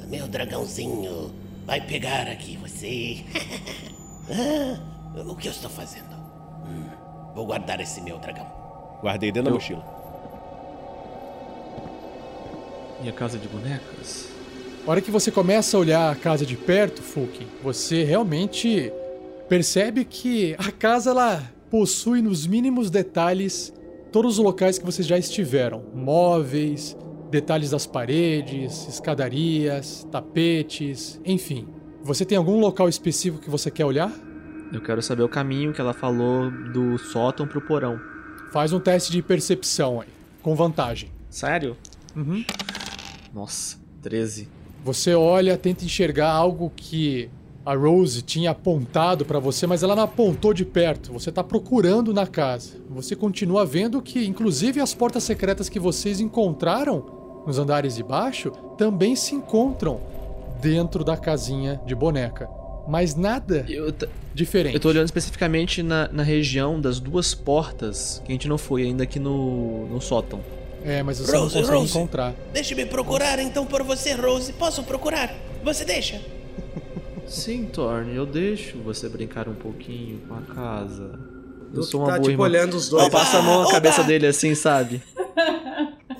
[0.10, 1.32] Meu dragãozinho
[1.66, 3.18] vai pegar aqui você.
[4.30, 6.14] Ah, o que eu estou fazendo?
[6.68, 6.84] Hum,
[7.34, 8.46] vou guardar esse meu dragão.
[9.02, 9.86] Guardei dentro da Eu- mochila.
[13.00, 14.27] Minha casa de bonecas?
[14.88, 18.90] A hora que você começa a olhar a casa de perto, Fulkin, você realmente
[19.50, 23.74] percebe que a casa ela possui nos mínimos detalhes
[24.14, 26.96] todos os locais que vocês já estiveram: móveis,
[27.30, 31.68] detalhes das paredes, escadarias, tapetes, enfim.
[32.02, 34.10] Você tem algum local específico que você quer olhar?
[34.72, 38.00] Eu quero saber o caminho que ela falou do sótão pro porão.
[38.54, 40.08] Faz um teste de percepção aí,
[40.42, 41.12] com vantagem.
[41.30, 41.76] Sério?
[42.16, 42.46] Uhum.
[43.34, 44.56] Nossa, 13.
[44.84, 47.30] Você olha, tenta enxergar algo que
[47.66, 51.12] a Rose tinha apontado pra você, mas ela não apontou de perto.
[51.12, 52.78] Você tá procurando na casa.
[52.90, 58.52] Você continua vendo que, inclusive, as portas secretas que vocês encontraram nos andares de baixo
[58.78, 60.00] também se encontram
[60.62, 62.50] dentro da casinha de boneca.
[62.88, 63.94] Mas nada Eu,
[64.34, 64.74] diferente.
[64.76, 68.84] eu tô olhando especificamente na, na região das duas portas que a gente não foi
[68.84, 70.40] ainda aqui no, no sótão.
[70.88, 71.98] É, mas você Rose, não consegue Rose.
[71.98, 72.34] encontrar.
[72.54, 74.54] Deixe-me procurar então por você, Rose.
[74.54, 75.36] Posso procurar?
[75.64, 76.22] Você deixa?
[77.28, 81.20] Sim, Thorne, eu deixo você brincar um pouquinho com a casa.
[81.74, 82.44] Eu sou uma tá, boa tipo, irmã.
[82.46, 83.04] olhando os dois.
[83.04, 83.72] Eu passo a mão na Oba!
[83.74, 85.02] cabeça dele assim, sabe?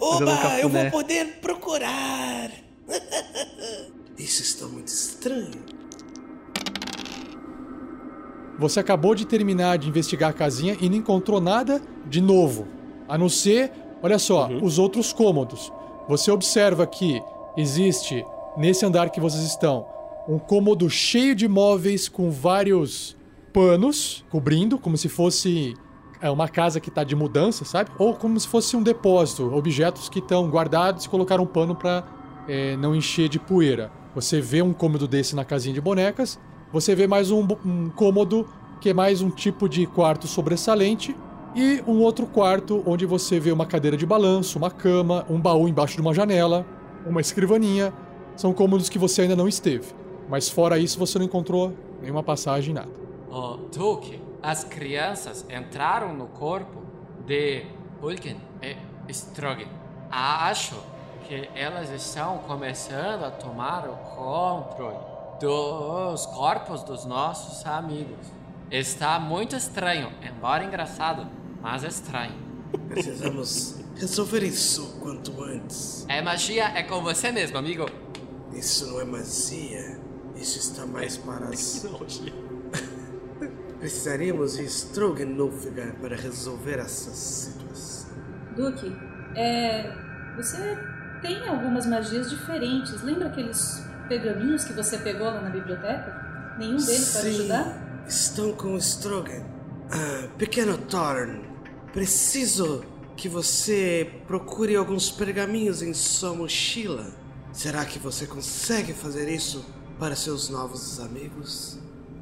[0.02, 0.90] Um Oba, eu vou cafuné.
[0.90, 2.52] poder procurar.
[4.18, 5.64] Isso está muito estranho.
[8.60, 12.68] Você acabou de terminar de investigar a casinha e não encontrou nada de novo.
[13.08, 15.72] A não ser, olha só, os outros cômodos.
[16.08, 17.22] Você observa que
[17.56, 18.24] existe,
[18.56, 19.86] nesse andar que vocês estão,
[20.28, 23.16] um cômodo cheio de móveis com vários
[23.54, 25.74] panos cobrindo, como se fosse
[26.22, 27.90] é, uma casa que está de mudança, sabe?
[27.98, 32.04] Ou como se fosse um depósito, objetos que estão guardados e colocaram um pano para
[32.80, 33.92] não encher de poeira.
[34.16, 36.40] Você vê um cômodo desse na casinha de bonecas.
[36.72, 38.48] Você vê mais um, um cômodo
[38.80, 41.16] que é mais um tipo de quarto sobressalente.
[41.60, 45.68] E um outro quarto onde você vê uma cadeira de balanço, uma cama, um baú
[45.68, 46.64] embaixo de uma janela,
[47.04, 47.92] uma escrivaninha.
[48.36, 49.92] São cômodos que você ainda não esteve.
[50.30, 52.92] Mas fora isso, você não encontrou nenhuma passagem, nada.
[53.32, 56.84] Oh, Duque, as crianças entraram no corpo
[57.26, 57.66] de
[58.04, 59.66] Hulken e Strogan.
[60.12, 60.76] Acho
[61.28, 65.00] que elas estão começando a tomar o controle
[65.42, 68.28] dos corpos dos nossos amigos.
[68.70, 71.26] Está muito estranho, embora engraçado,
[71.62, 72.36] mas estranho.
[72.90, 76.06] Precisamos resolver isso quanto antes.
[76.08, 77.86] É magia, é com você mesmo, amigo.
[78.54, 80.00] Isso não é magia.
[80.36, 81.86] Isso está mais para as.
[83.80, 88.10] Precisaríamos de Stroganolfgar para resolver essa situação.
[88.56, 88.96] Duque,
[89.36, 89.94] é,
[90.36, 90.78] você
[91.22, 93.02] tem algumas magias diferentes.
[93.04, 96.56] Lembra aqueles pergaminhos que você pegou lá na biblioteca?
[96.58, 98.04] Nenhum deles pode Sim, ajudar?
[98.08, 99.57] Estão com o Strogan.
[99.90, 101.42] Ah, pequeno Thorn,
[101.94, 102.84] preciso
[103.16, 107.14] que você procure alguns pergaminhos em sua mochila.
[107.54, 109.66] Será que você consegue fazer isso
[109.98, 111.80] para seus novos amigos?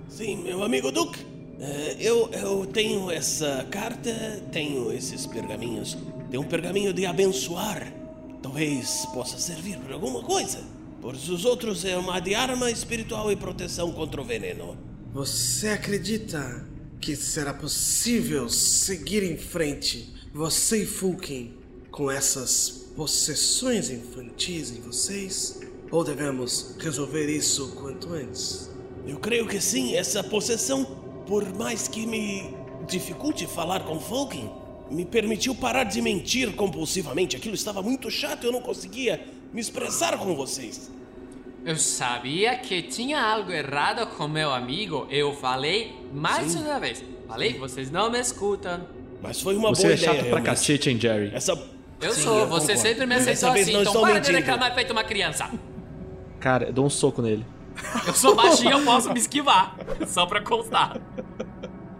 [0.07, 1.25] Sim, meu amigo Duke.
[1.59, 4.11] eh, eu, eu tenho essa carta,
[4.51, 5.97] tenho esses pergaminhos.
[6.29, 7.91] Tem um pergaminho de abençoar.
[8.41, 10.63] Talvez possa servir para alguma coisa.
[11.01, 14.77] Pois os outros é uma de arma espiritual e proteção contra o veneno.
[15.13, 16.65] Você acredita
[17.05, 21.53] que será possível seguir em frente, você e Fulkin,
[21.91, 25.59] com essas possessões infantis em vocês?
[25.91, 28.71] Ou devemos resolver isso quanto antes?
[29.05, 30.83] Eu creio que sim, essa possessão,
[31.27, 32.55] por mais que me
[32.87, 34.49] dificulte falar com Fulkin,
[34.89, 37.35] me permitiu parar de mentir compulsivamente.
[37.35, 40.89] Aquilo estava muito chato, eu não conseguia me expressar com vocês.
[41.65, 45.07] Eu sabia que tinha algo errado com meu amigo.
[45.09, 46.59] Eu falei mais Sim.
[46.63, 47.03] uma vez.
[47.27, 48.81] Falei, vocês não me escutam.
[49.21, 50.19] Mas foi uma Você boa é chato ideia.
[50.19, 50.45] pra realmente.
[50.45, 51.31] cacete, hein, Jerry?
[51.33, 51.53] Essa...
[52.01, 52.81] Eu Sim, sou, eu você concordo.
[52.81, 54.37] sempre me aceitou assim, então para de mentindo.
[54.37, 55.49] reclamar feito uma criança.
[56.39, 57.43] Cara, eu dou um soco nele.
[58.07, 59.75] Eu sou baixinho, eu posso me esquivar.
[60.07, 60.97] Só pra constar.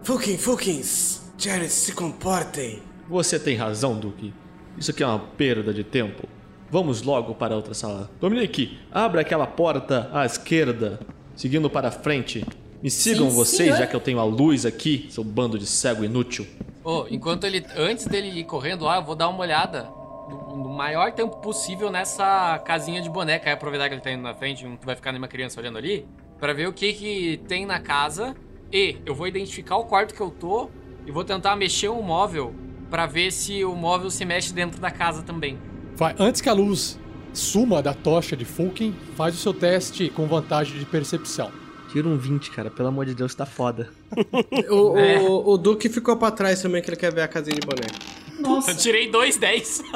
[0.04, 1.22] Fulkin, Fulkins!
[1.38, 2.82] Jerry, se comportem!
[3.10, 4.34] Você tem razão, Duke.
[4.78, 6.28] Isso aqui é uma perda de tempo.
[6.70, 8.10] Vamos logo para a outra sala.
[8.20, 11.00] Dominique, abra aquela porta à esquerda,
[11.36, 12.46] seguindo para frente.
[12.82, 13.78] Me sigam Sim, vocês, senhor.
[13.78, 16.46] já que eu tenho a luz aqui, seu bando de cego inútil.
[16.84, 17.66] Ô, enquanto ele.
[17.76, 19.90] Antes dele ir correndo lá, eu vou dar uma olhada
[20.30, 23.50] no, maior tempo possível nessa casinha de boneca.
[23.50, 26.06] Aí aproveitar que ele tá indo na frente, não vai ficar nenhuma criança olhando ali.
[26.40, 28.36] Pra ver o que que tem na casa.
[28.72, 30.70] E eu vou identificar o quarto que eu tô
[31.06, 32.54] e vou tentar mexer um móvel
[32.90, 35.58] pra ver se o móvel se mexe dentro da casa também.
[35.96, 37.00] Vai, antes que a luz
[37.34, 41.52] suma da tocha de Fulkin, faz o seu teste com vantagem de percepção.
[41.92, 42.70] Tira um 20, cara.
[42.70, 43.90] Pelo amor de Deus, tá foda.
[44.70, 45.20] O, É.
[45.22, 47.94] o, o Duque ficou pra trás também, que ele quer ver a casinha de boneca.
[48.40, 48.72] Nossa.
[48.72, 49.84] Eu tirei dois 10.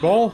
[0.00, 0.32] Bom,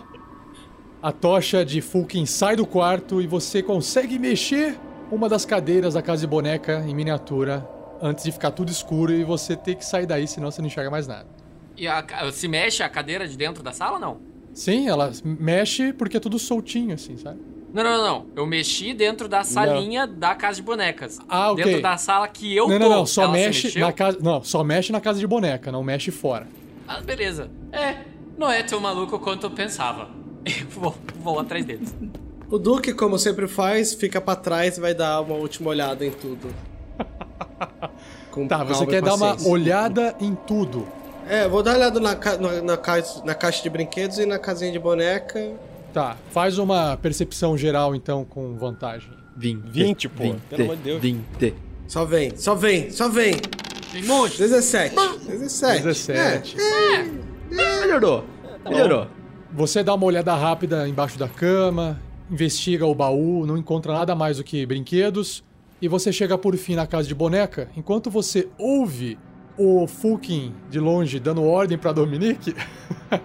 [1.03, 4.78] a tocha de Fulkin sai do quarto e você consegue mexer
[5.11, 7.68] uma das cadeiras da casa de boneca em miniatura
[8.01, 10.90] antes de ficar tudo escuro e você ter que sair daí, senão você não enxerga
[10.90, 11.26] mais nada.
[11.78, 14.20] E a se mexe a cadeira de dentro da sala ou não?
[14.52, 17.38] Sim, ela mexe porque é tudo soltinho, assim, sabe?
[17.72, 18.26] Não, não, não, não.
[18.34, 21.18] Eu mexi dentro da salinha da casa de bonecas.
[21.28, 21.64] Ah, ok.
[21.64, 22.88] Dentro da sala que eu não, tô.
[22.88, 24.18] não, não, só Ela mexe na casa.
[24.20, 26.46] Não, só mexe na casa de boneca, não mexe fora.
[26.86, 27.50] Ah, beleza.
[27.70, 27.98] É,
[28.36, 30.08] não é tão maluco quanto eu pensava.
[30.44, 31.94] Eu vou, vou atrás deles.
[32.50, 36.10] O Duque, como sempre faz, fica pra trás e vai dar uma última olhada em
[36.10, 36.48] tudo.
[38.30, 40.88] Com Tá, você quer dar uma olhada em tudo.
[41.28, 44.26] É, vou dar uma olhada na, ca- na, na caixa, na caixa de brinquedos e
[44.26, 45.52] na casinha de boneca.
[45.92, 49.10] Tá, faz uma percepção geral então com vantagem.
[49.36, 49.62] 20.
[49.70, 50.22] 20, pô.
[50.24, 51.00] 20, Pelo amor de Deus.
[51.02, 51.54] 20.
[51.86, 53.34] Só vem, só vem, só vem.
[53.92, 54.36] Tem monte.
[54.38, 54.94] 17.
[55.28, 55.82] 17.
[55.82, 56.56] 17.
[57.50, 58.24] Melhorou.
[58.68, 59.06] Melhorou.
[59.52, 61.98] Você dá uma olhada rápida embaixo da cama,
[62.30, 65.42] investiga o baú, não encontra nada mais do que brinquedos,
[65.80, 67.70] e você chega por fim na casa de boneca.
[67.76, 69.18] Enquanto você ouve
[69.59, 72.54] o Fulkin de longe dando ordem pra Dominique,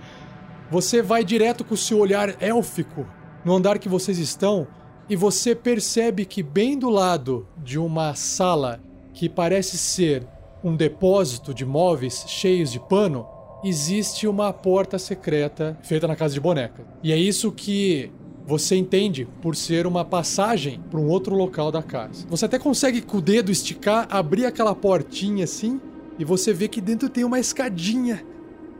[0.69, 3.05] você vai direto com o seu olhar élfico
[3.45, 4.67] no andar que vocês estão
[5.09, 8.79] e você percebe que bem do lado de uma sala
[9.13, 10.25] que parece ser
[10.63, 13.27] um depósito de móveis cheios de pano,
[13.63, 16.86] existe uma porta secreta feita na casa de boneca.
[17.03, 18.11] E é isso que
[18.45, 22.25] você entende por ser uma passagem para um outro local da casa.
[22.29, 25.79] Você até consegue com o dedo esticar, abrir aquela portinha assim,
[26.20, 28.26] e você vê que dentro tem uma escadinha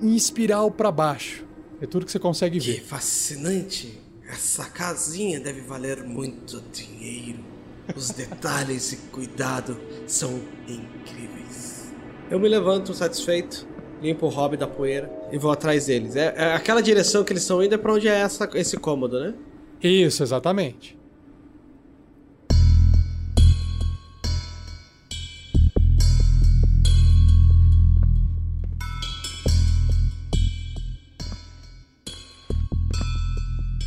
[0.02, 1.46] em espiral para baixo.
[1.82, 2.82] É tudo que você consegue Que ver.
[2.84, 4.00] fascinante.
[4.30, 7.40] Essa casinha deve valer muito dinheiro.
[7.96, 9.78] Os detalhes e cuidado
[10.08, 11.92] são incríveis.
[12.32, 13.68] Eu me levanto satisfeito,
[14.02, 16.16] limpo o hobby da poeira e vou atrás deles.
[16.16, 19.20] É, é aquela direção que eles estão indo é pra onde é essa, esse cômodo,
[19.20, 19.34] né?
[19.82, 20.98] Isso, exatamente.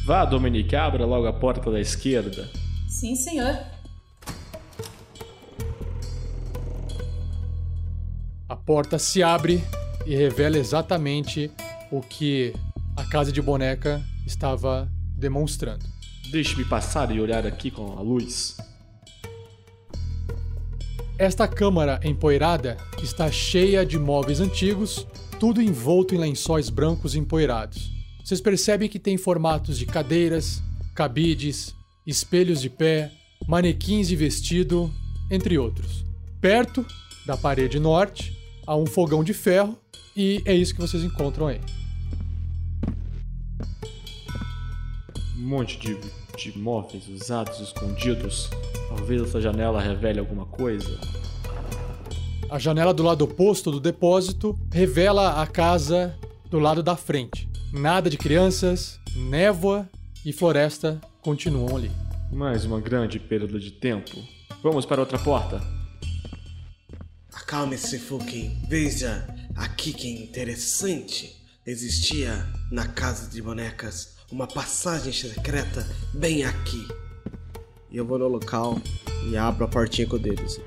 [0.06, 2.48] Vá, Dominique, abra logo a porta da esquerda.
[2.88, 3.58] Sim, senhor.
[8.48, 9.60] A porta se abre
[10.06, 11.50] e revela exatamente
[11.90, 12.54] o que
[12.96, 14.88] a casa de boneca estava
[15.18, 15.84] demonstrando.
[16.30, 18.56] Deixe-me passar e olhar aqui com a luz.
[21.18, 25.04] Esta câmara empoeirada está cheia de móveis antigos,
[25.40, 27.95] tudo envolto em lençóis brancos empoeirados.
[28.26, 30.60] Vocês percebem que tem formatos de cadeiras,
[30.96, 31.72] cabides,
[32.04, 33.12] espelhos de pé,
[33.46, 34.92] manequins de vestido,
[35.30, 36.04] entre outros.
[36.40, 36.84] Perto
[37.24, 39.78] da parede norte há um fogão de ferro
[40.16, 41.60] e é isso que vocês encontram aí.
[45.38, 45.96] Um monte de,
[46.36, 48.50] de móveis usados, escondidos.
[48.88, 50.98] Talvez essa janela revele alguma coisa.
[52.50, 56.18] A janela do lado oposto do depósito revela a casa
[56.56, 57.46] do lado da frente.
[57.70, 59.86] Nada de crianças, névoa
[60.24, 61.90] e floresta continuam ali.
[62.32, 64.16] Mais uma grande perda de tempo.
[64.62, 65.62] Vamos para outra porta.
[67.30, 68.56] Acalme-se, Fukin.
[68.70, 71.36] Veja, aqui que interessante.
[71.66, 76.88] Existia na casa de bonecas uma passagem secreta bem aqui.
[77.90, 78.80] E eu vou no local
[79.30, 80.42] e abro a portinha com o dedo.
[80.42, 80.62] assim.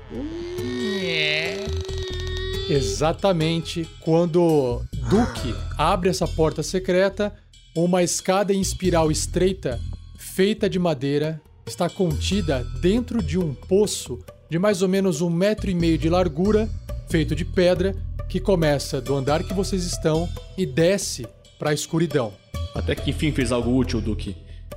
[2.72, 7.34] Exatamente quando Duke abre essa porta secreta,
[7.74, 9.80] uma escada em espiral estreita,
[10.16, 15.68] feita de madeira, está contida dentro de um poço de mais ou menos um metro
[15.68, 16.68] e meio de largura,
[17.08, 17.94] feito de pedra,
[18.28, 21.26] que começa do andar que vocês estão e desce
[21.58, 22.32] para a escuridão.
[22.74, 24.36] Até que enfim fez algo útil, Duque.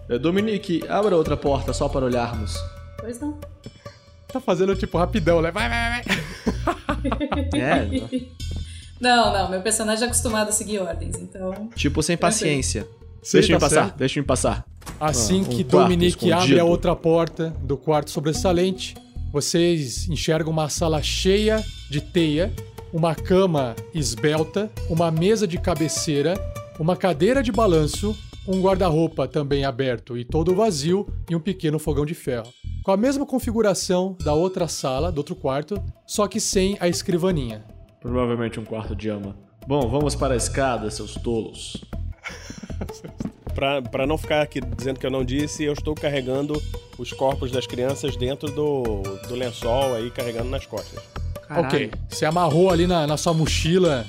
[0.10, 2.56] Eh, Dominique, abra outra porta só para olharmos.
[3.00, 3.38] Pois não.
[4.28, 5.52] Tá fazendo tipo rapidão, né?
[5.52, 6.33] Vai, vai, vai.
[7.54, 7.86] É,
[9.04, 11.70] Não, não, meu personagem é acostumado a seguir ordens, então.
[11.76, 12.88] Tipo, sem paciência.
[13.32, 13.98] Deixa eu tá passar, certo.
[13.98, 14.66] deixa eu passar.
[14.98, 18.96] Assim Ah, um que Dominique abre a outra porta do quarto sobressalente,
[19.32, 22.54] vocês enxergam uma sala cheia de teia,
[22.94, 26.36] uma cama esbelta, uma mesa de cabeceira,
[26.80, 28.16] uma cadeira de balanço,
[28.48, 32.54] um guarda-roupa também aberto e todo vazio e um pequeno fogão de ferro.
[32.84, 37.64] Com a mesma configuração da outra sala, do outro quarto, só que sem a escrivaninha.
[38.02, 39.38] Provavelmente um quarto de ama.
[39.66, 41.84] Bom, vamos para a escada, seus tolos.
[43.54, 46.60] Pra, pra não ficar aqui dizendo que eu não disse, eu estou carregando
[46.98, 51.00] os corpos das crianças dentro do, do lençol aí, carregando nas costas.
[51.52, 54.08] Ok, você amarrou ali na, na sua mochila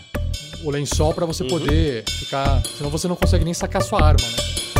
[0.64, 2.62] o lençol pra você poder ficar.
[2.64, 4.73] Senão você não consegue nem sacar sua arma, né?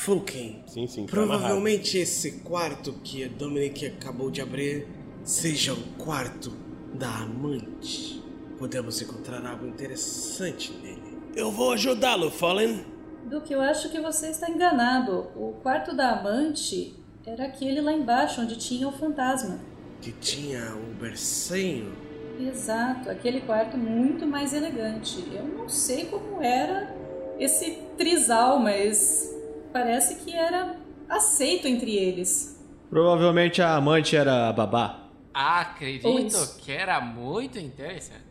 [0.00, 1.40] Fulken, Sim, sim, tá amarrado.
[1.40, 4.86] provavelmente esse quarto que a Dominic acabou de abrir
[5.22, 6.50] seja o quarto
[6.94, 8.22] da amante.
[8.58, 11.18] Podemos encontrar algo interessante nele.
[11.36, 12.82] Eu vou ajudá-lo, Fallen.
[13.26, 15.28] Duque, eu acho que você está enganado.
[15.36, 16.94] O quarto da amante
[17.26, 19.60] era aquele lá embaixo onde tinha o fantasma.
[20.00, 21.92] Que tinha o bercinho.
[22.40, 25.22] Exato, aquele quarto muito mais elegante.
[25.30, 26.96] Eu não sei como era
[27.38, 29.38] esse trisal, mas
[29.72, 30.76] parece que era
[31.08, 32.58] aceito entre eles.
[32.88, 35.08] Provavelmente a amante era a babá.
[35.32, 36.58] Acredito Puts.
[36.60, 38.30] que era muito interessante.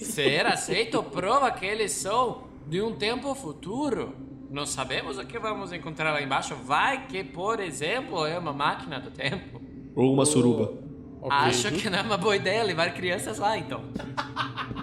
[0.00, 4.14] Ser aceito prova que eles são de um tempo futuro.
[4.50, 6.54] Não sabemos o que vamos encontrar lá embaixo.
[6.54, 9.60] Vai que, por exemplo, é uma máquina do tempo.
[9.94, 10.72] Ou uma suruba.
[11.30, 13.82] Acho que não é uma boa ideia levar crianças lá, então.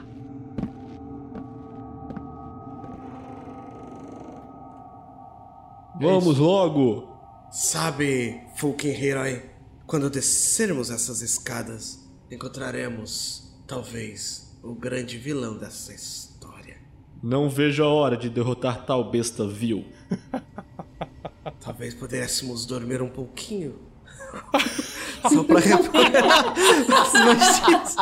[5.99, 7.09] Vamos logo!
[7.51, 9.41] Sabe, Fulken Heroi,
[9.85, 11.99] quando descermos essas escadas,
[12.31, 16.77] encontraremos, talvez, o grande vilão dessa história.
[17.21, 19.85] Não vejo a hora de derrotar tal besta vil.
[21.59, 23.75] Talvez pudéssemos dormir um pouquinho.
[25.29, 27.95] Só pra reparar as manchitas.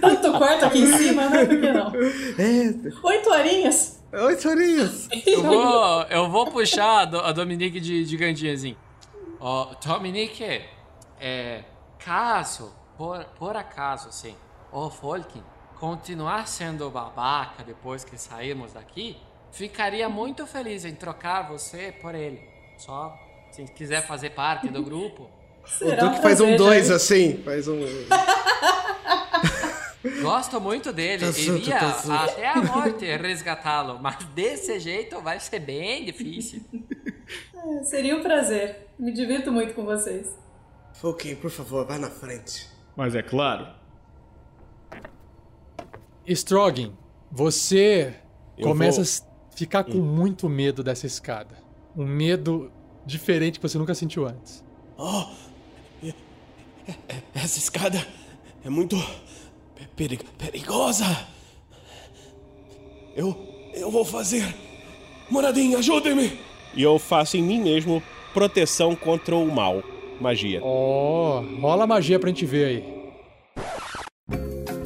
[0.00, 1.44] Tanto quarto aqui em cima, né?
[1.44, 1.92] Por que não?
[2.38, 3.97] É, Oito horinhas.
[4.12, 5.08] Oito horinhas.
[5.26, 8.76] Eu vou, eu vou puxar a, Do- a Dominique de, de cantinho assim.
[9.40, 10.62] Ó, Dominique,
[11.20, 11.62] é,
[11.98, 14.34] caso, por, por acaso, assim,
[14.72, 15.42] o Folkin
[15.78, 19.16] continuar sendo babaca depois que sairmos daqui,
[19.52, 22.42] ficaria muito feliz em trocar você por ele.
[22.76, 23.14] Só
[23.52, 25.30] se quiser fazer parte do grupo.
[25.64, 27.40] O Será Duque faz um dois assim.
[27.44, 27.78] Faz um.
[30.22, 35.60] Gosto muito dele, Tá iria tá até a morte resgatá-lo, mas desse jeito vai ser
[35.60, 36.62] bem difícil.
[37.84, 38.88] Seria um prazer.
[38.98, 40.28] Me divirto muito com vocês.
[40.94, 42.68] Fulken, por favor, vai na frente.
[42.96, 43.68] Mas é claro.
[46.26, 46.94] Stroggin,
[47.30, 48.14] você
[48.56, 51.56] Eu começa vou- a ficar com muito medo dessa escada.
[51.96, 52.70] Um medo
[53.06, 54.64] diferente que você nunca sentiu antes.
[54.96, 55.24] Oh,
[57.34, 58.04] essa escada
[58.64, 58.96] é muito
[59.98, 61.04] pe- peri- perigosa.
[63.16, 63.36] Eu,
[63.74, 64.54] eu vou fazer.
[65.28, 66.38] Moradinha, ajude-me.
[66.74, 69.82] E eu faço em mim mesmo proteção contra o mal.
[70.20, 70.60] Magia.
[70.62, 72.98] Ó, rola magia pra gente ver aí.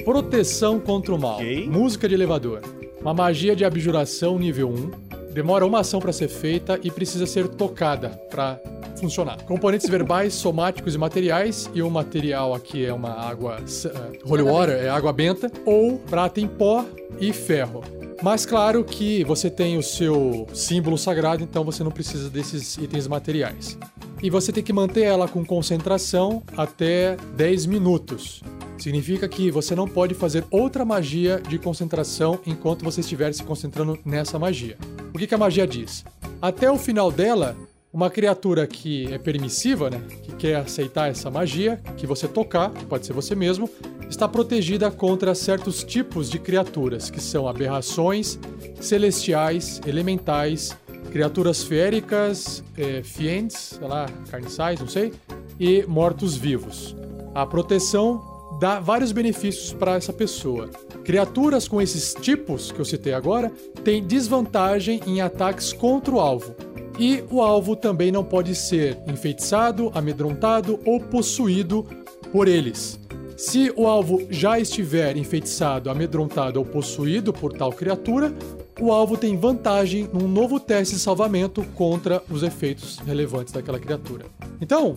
[0.04, 1.34] Proteção contra o mal.
[1.36, 1.68] Ok.
[1.68, 2.60] Música de elevador.
[3.00, 5.32] Uma magia de abjuração nível 1.
[5.32, 8.58] Demora uma ação pra ser feita e precisa ser tocada pra
[9.02, 9.42] funcionar.
[9.44, 11.68] Componentes verbais, somáticos e materiais.
[11.74, 15.50] E o material aqui é uma água eh, holy water, é água benta.
[15.66, 16.84] Ou prata em pó
[17.20, 17.82] e ferro.
[18.22, 23.08] Mas claro que você tem o seu símbolo sagrado, então você não precisa desses itens
[23.08, 23.76] materiais.
[24.22, 28.40] E você tem que manter ela com concentração até 10 minutos.
[28.78, 33.98] Significa que você não pode fazer outra magia de concentração enquanto você estiver se concentrando
[34.04, 34.78] nessa magia.
[35.12, 36.04] O que, que a magia diz?
[36.40, 37.56] Até o final dela,
[37.92, 42.86] uma criatura que é permissiva, né, que quer aceitar essa magia, que você tocar, que
[42.86, 43.68] pode ser você mesmo,
[44.08, 48.38] está protegida contra certos tipos de criaturas, que são aberrações,
[48.80, 50.76] celestiais, elementais,
[51.10, 55.12] criaturas féricas, é, fiends, sei lá, carniçais, não sei,
[55.60, 56.96] e mortos-vivos.
[57.34, 58.22] A proteção
[58.58, 60.70] dá vários benefícios para essa pessoa.
[61.04, 63.50] Criaturas com esses tipos que eu citei agora
[63.84, 66.54] têm desvantagem em ataques contra o alvo.
[66.98, 71.86] E o alvo também não pode ser enfeitiçado, amedrontado ou possuído
[72.30, 73.00] por eles.
[73.36, 78.32] Se o alvo já estiver enfeitiçado, amedrontado ou possuído por tal criatura,
[78.80, 84.26] o alvo tem vantagem num novo teste de salvamento contra os efeitos relevantes daquela criatura.
[84.60, 84.94] Então,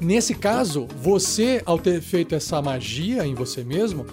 [0.00, 4.06] nesse caso, você, ao ter feito essa magia em você mesmo,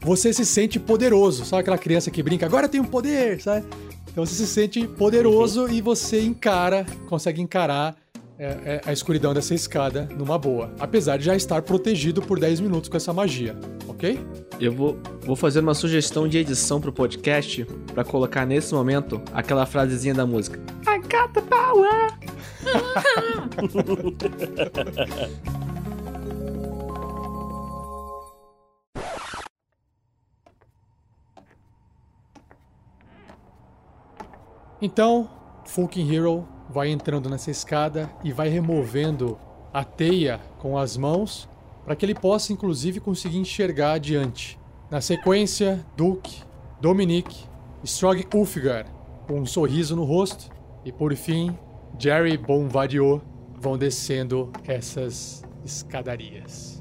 [0.00, 1.44] você se sente poderoso.
[1.44, 3.66] Sabe aquela criança que brinca, agora tem um poder, sabe?
[4.14, 7.96] Então você se sente poderoso e você encara, consegue encarar
[8.38, 10.72] é, é, a escuridão dessa escada numa boa.
[10.78, 13.56] Apesar de já estar protegido por 10 minutos com essa magia,
[13.88, 14.24] ok?
[14.60, 19.66] Eu vou, vou fazer uma sugestão de edição pro podcast pra colocar nesse momento aquela
[19.66, 20.60] frasezinha da música.
[20.86, 22.14] I got the power!
[34.80, 35.28] Então,
[35.66, 39.38] Fucking Hero vai entrando nessa escada e vai removendo
[39.72, 41.48] a teia com as mãos
[41.84, 44.58] para que ele possa inclusive conseguir enxergar adiante.
[44.90, 46.42] Na sequência, Duke,
[46.80, 47.46] Dominique,
[47.82, 48.86] Strog Ulfgar
[49.26, 50.50] com um sorriso no rosto
[50.84, 51.56] e por fim,
[51.98, 53.22] Jerry Bonvadio
[53.58, 56.73] vão descendo essas escadarias.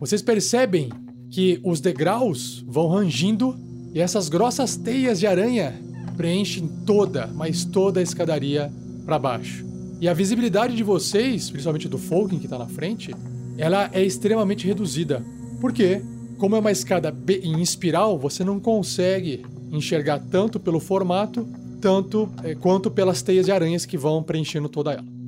[0.00, 0.88] Vocês percebem
[1.30, 3.54] que os degraus vão rangindo
[3.92, 5.78] e essas grossas teias de aranha
[6.16, 8.72] preenchem toda, mas toda a escadaria
[9.04, 9.62] para baixo.
[10.00, 13.14] E a visibilidade de vocês, principalmente do Fulkin que está na frente,
[13.58, 15.22] ela é extremamente reduzida.
[15.60, 16.00] Por quê?
[16.38, 21.46] Como é uma escada em espiral, você não consegue enxergar tanto pelo formato,
[21.78, 25.19] tanto é, quanto pelas teias de aranhas que vão preenchendo toda ela.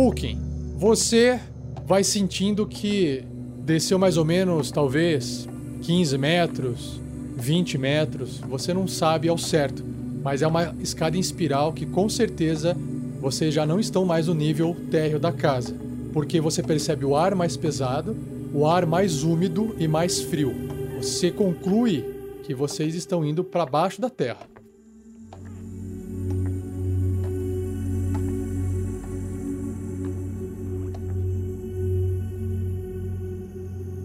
[0.00, 0.38] Fulkin,
[0.78, 1.38] você
[1.86, 3.22] vai sentindo que
[3.58, 5.46] desceu mais ou menos, talvez,
[5.82, 6.98] 15 metros,
[7.36, 9.84] 20 metros, você não sabe ao certo,
[10.24, 12.74] mas é uma escada em espiral que com certeza
[13.20, 15.76] vocês já não estão mais no nível térreo da casa,
[16.14, 18.16] porque você percebe o ar mais pesado,
[18.54, 20.54] o ar mais úmido e mais frio.
[20.96, 22.02] Você conclui
[22.42, 24.49] que vocês estão indo para baixo da terra.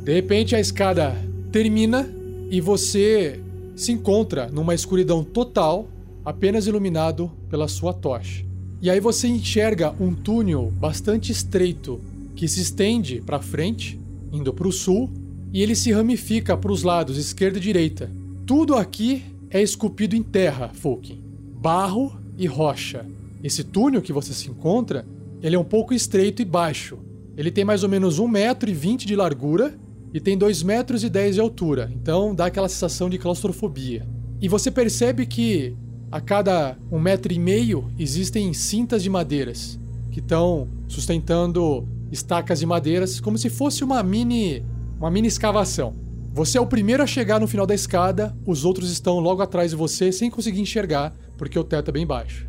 [0.05, 1.15] De repente a escada
[1.51, 2.07] termina
[2.51, 3.39] e você
[3.75, 5.87] se encontra numa escuridão total,
[6.23, 8.45] apenas iluminado pela sua tocha.
[8.79, 11.99] E aí você enxerga um túnel bastante estreito
[12.35, 13.99] que se estende para frente,
[14.31, 15.09] indo para o sul,
[15.51, 18.07] e ele se ramifica para os lados esquerda e direita.
[18.45, 21.19] Tudo aqui é esculpido em terra, Fulkin.
[21.59, 23.03] Barro e rocha.
[23.43, 25.03] Esse túnel que você se encontra,
[25.41, 26.99] ele é um pouco estreito e baixo.
[27.35, 29.73] Ele tem mais ou menos 1,20m de largura
[30.15, 34.07] e tem 2 metros e 10 de altura, então dá aquela sensação de claustrofobia.
[34.41, 35.75] E você percebe que
[36.09, 39.77] a cada um metro e meio existem cintas de madeiras
[40.09, 44.63] que estão sustentando estacas de madeiras como se fosse uma mini
[44.97, 45.93] uma mini escavação.
[46.31, 49.71] Você é o primeiro a chegar no final da escada, os outros estão logo atrás
[49.71, 52.47] de você sem conseguir enxergar porque o teto é bem baixo.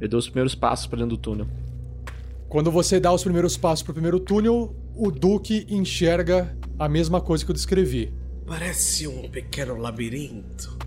[0.00, 1.48] Eu dou os primeiros passos para dentro do túnel.
[2.48, 7.20] Quando você dá os primeiros passos para o primeiro túnel, o Duque enxerga a mesma
[7.20, 8.12] coisa que eu descrevi.
[8.46, 10.78] Parece um pequeno labirinto.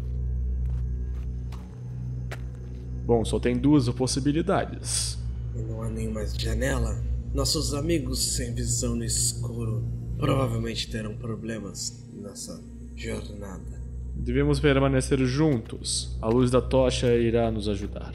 [3.05, 5.17] Bom, só tem duas possibilidades.
[5.55, 7.03] E não há nenhuma janela?
[7.33, 9.83] Nossos amigos sem visão no escuro
[10.17, 12.61] provavelmente terão problemas nessa
[12.95, 13.83] jornada.
[14.15, 16.17] Devemos permanecer juntos.
[16.21, 18.13] A luz da tocha irá nos ajudar.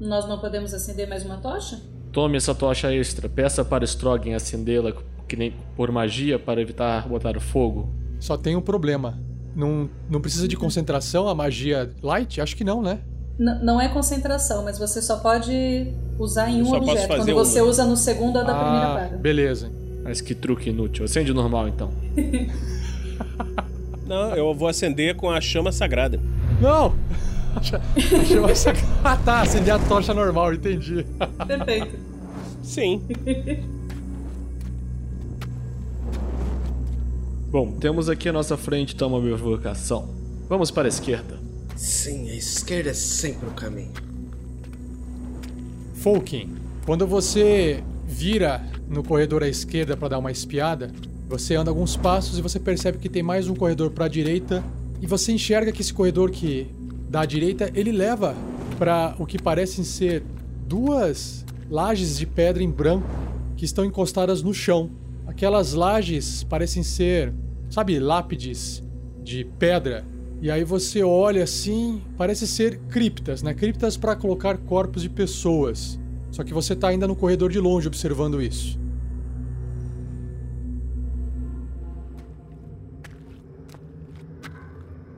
[0.00, 1.80] Nós não podemos acender mais uma tocha?
[2.12, 3.28] Tome essa tocha extra.
[3.28, 4.92] Peça para Strogan acendê-la
[5.26, 7.88] que nem por magia para evitar botar fogo.
[8.20, 9.18] Só tem um problema.
[9.56, 12.40] Não, não precisa de concentração a magia light?
[12.40, 13.00] Acho que não, né?
[13.38, 17.08] N não é concentração, mas você só pode usar em Eu um objeto.
[17.08, 19.16] Quando você usa no segundo ou da primeira ah, praga.
[19.16, 19.72] beleza.
[20.04, 21.04] Mas que truque inútil.
[21.04, 21.90] Acende normal então.
[24.06, 26.20] Não, eu vou acender com a chama sagrada.
[26.60, 26.94] Não!
[27.56, 29.40] Achei uma sac- Ah, tá.
[29.42, 31.04] Acender a tocha normal, entendi.
[31.46, 31.98] Perfeito.
[32.62, 33.02] Sim.
[37.50, 40.08] Bom, temos aqui à nossa frente então uma bifurcação.
[40.48, 41.38] Vamos para a esquerda.
[41.76, 43.92] Sim, a esquerda é sempre o caminho.
[45.94, 46.54] Fulkin,
[46.86, 50.90] quando você vira no corredor à esquerda para dar uma espiada,
[51.28, 54.62] você anda alguns passos e você percebe que tem mais um corredor para a direita
[55.00, 56.68] e você enxerga que esse corredor que
[57.20, 58.34] à direita, ele leva
[58.78, 60.22] para o que parecem ser
[60.66, 63.06] duas lajes de pedra em branco
[63.56, 64.90] que estão encostadas no chão.
[65.26, 67.32] Aquelas lajes parecem ser,
[67.70, 68.82] sabe, lápides
[69.22, 70.04] de pedra.
[70.40, 73.54] E aí você olha assim, parece ser criptas, né?
[73.54, 76.00] Criptas para colocar corpos de pessoas.
[76.30, 78.80] Só que você tá ainda no corredor de longe observando isso.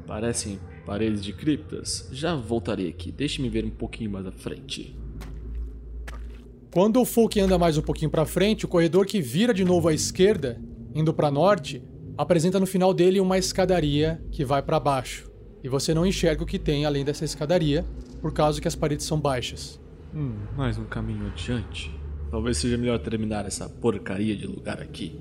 [0.07, 2.09] Parecem paredes de criptas.
[2.12, 3.11] Já voltarei aqui.
[3.11, 4.97] Deixe-me ver um pouquinho mais à frente.
[6.70, 9.89] Quando o Fulk anda mais um pouquinho para frente, o corredor que vira de novo
[9.89, 10.61] à esquerda,
[10.95, 11.82] indo para norte,
[12.18, 15.30] apresenta no final dele uma escadaria que vai para baixo.
[15.62, 17.85] E você não enxerga o que tem além dessa escadaria,
[18.20, 19.80] por causa que as paredes são baixas.
[20.14, 21.91] Hum, mais um caminho adiante.
[22.30, 25.20] Talvez seja melhor terminar essa porcaria de lugar aqui.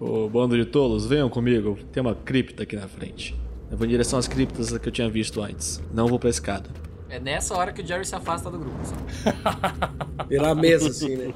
[0.00, 1.76] Ô bando de tolos, venham comigo.
[1.92, 3.34] Tem uma cripta aqui na frente.
[3.70, 5.82] Eu vou em direção às criptas que eu tinha visto antes.
[5.92, 6.70] Não vou pra escada.
[7.10, 8.76] É nessa hora que o Jerry se afasta do grupo.
[8.84, 10.28] sabe?
[10.28, 11.34] Pela mesa, assim, né?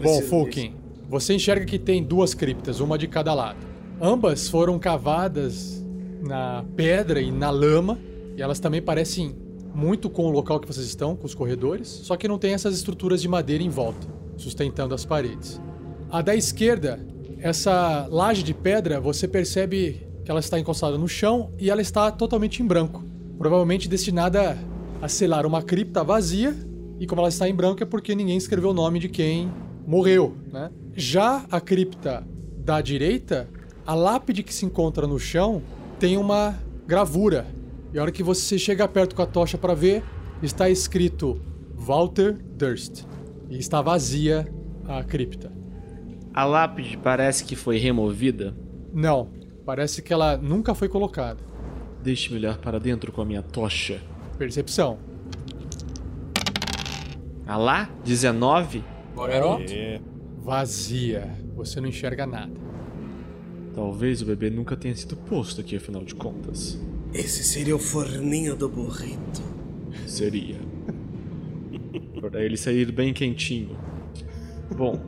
[0.00, 0.74] Bom, Fulkin,
[1.08, 3.58] você enxerga que tem duas criptas, uma de cada lado.
[4.00, 5.84] Ambas foram cavadas
[6.22, 7.98] na pedra e na lama,
[8.36, 9.34] e elas também parecem
[9.74, 12.74] muito com o local que vocês estão, com os corredores, só que não tem essas
[12.74, 14.06] estruturas de madeira em volta,
[14.36, 15.60] sustentando as paredes.
[16.10, 17.00] A da esquerda,
[17.42, 22.08] essa laje de pedra, você percebe que ela está encostada no chão e ela está
[22.12, 23.04] totalmente em branco.
[23.36, 24.56] Provavelmente destinada
[25.00, 26.54] a selar uma cripta vazia,
[27.00, 29.52] e como ela está em branco é porque ninguém escreveu o nome de quem
[29.84, 30.70] morreu, né?
[30.94, 32.24] Já a cripta
[32.56, 33.48] da direita,
[33.84, 35.60] a lápide que se encontra no chão
[35.98, 37.44] tem uma gravura.
[37.92, 40.04] E a hora que você chega perto com a tocha para ver,
[40.40, 41.40] está escrito
[41.74, 43.02] Walter Durst.
[43.50, 44.46] E está vazia
[44.86, 45.61] a cripta.
[46.34, 48.54] A lápide parece que foi removida.
[48.92, 49.30] Não,
[49.66, 51.40] parece que ela nunca foi colocada.
[52.02, 54.00] Deixe-me olhar para dentro com a minha tocha.
[54.38, 54.98] Percepção.
[57.46, 57.90] Ah lá?
[58.04, 58.82] 19?
[59.14, 59.72] Garoto?
[59.72, 60.00] É.
[60.38, 61.36] Vazia.
[61.54, 62.52] Você não enxerga nada.
[63.74, 66.80] Talvez o bebê nunca tenha sido posto aqui, afinal de contas.
[67.12, 69.42] Esse seria o forninho do burrito.
[70.06, 70.56] Seria.
[72.20, 73.76] Para ele sair bem quentinho.
[74.74, 74.98] Bom,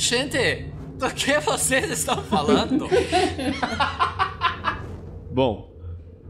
[0.00, 0.64] Gente,
[0.98, 2.88] do que vocês estão falando?
[5.30, 5.70] bom.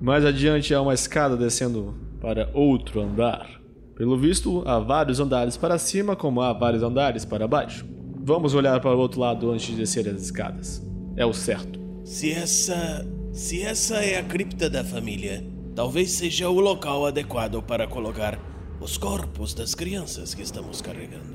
[0.00, 3.48] Mais adiante há uma escada descendo para outro andar.
[3.94, 7.86] Pelo visto, há vários andares para cima, como há vários andares para baixo.
[8.18, 10.84] Vamos olhar para o outro lado antes de descer as escadas.
[11.16, 11.78] É o certo.
[12.04, 13.06] Se essa.
[13.32, 15.46] Se essa é a cripta da família,
[15.76, 18.36] talvez seja o local adequado para colocar
[18.80, 21.29] os corpos das crianças que estamos carregando.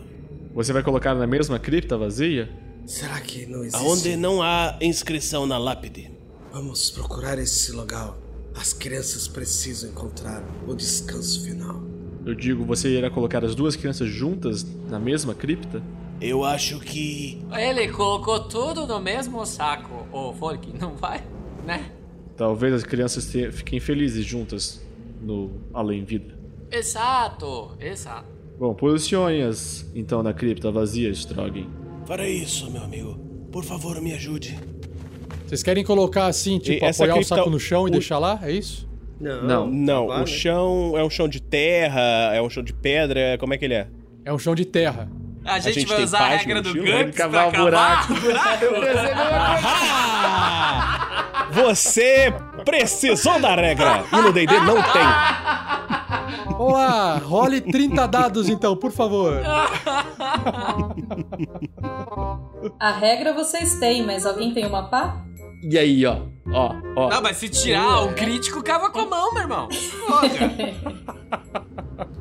[0.55, 2.49] Você vai colocar na mesma cripta vazia?
[2.85, 3.75] Será que não existe?
[3.75, 6.09] Aonde não há inscrição na lápide.
[6.53, 8.17] Vamos procurar esse local.
[8.55, 11.81] As crianças precisam encontrar o descanso final.
[12.25, 15.83] Eu digo, você irá colocar as duas crianças juntas na mesma cripta?
[16.21, 17.43] Eu acho que.
[17.51, 21.21] Ele colocou tudo no mesmo saco, ô Folk, não vai?
[21.65, 21.91] Né?
[22.37, 24.81] Talvez as crianças te- fiquem felizes juntas
[25.21, 26.33] no além-vida.
[26.71, 28.34] Exato, exato.
[28.57, 31.65] Bom, posicione-as então na cripta vazia, Strogan.
[32.05, 33.17] Farei isso, meu amigo.
[33.51, 34.57] Por favor, me ajude.
[35.45, 38.17] Vocês querem colocar assim, tipo, essa apoiar o cripta- saco no chão e o- deixar
[38.17, 38.39] lá?
[38.43, 38.87] É isso?
[39.19, 39.43] Não.
[39.43, 39.67] Não.
[39.71, 43.57] Não, o chão é um chão de terra, é um chão de pedra, como é
[43.57, 43.87] que ele é?
[44.25, 45.09] É um chão de terra.
[45.43, 46.73] A gente, gente vai tem usar a regra do?
[46.73, 48.13] GURPS Vamos cavar pra um cavar buraco.
[49.63, 51.47] Ah!
[51.51, 52.33] Você
[52.65, 55.03] precisou da regra e no D&D não tem.
[56.57, 59.41] Olá, role 30 dados então, por favor.
[62.79, 65.25] A regra vocês têm, mas alguém tem uma pá?
[65.69, 66.21] E aí, ó.
[66.51, 67.09] Ó, ó.
[67.09, 69.67] Não, mas se tirar o crítico, cava com a mão, meu irmão.
[69.71, 70.29] Foda.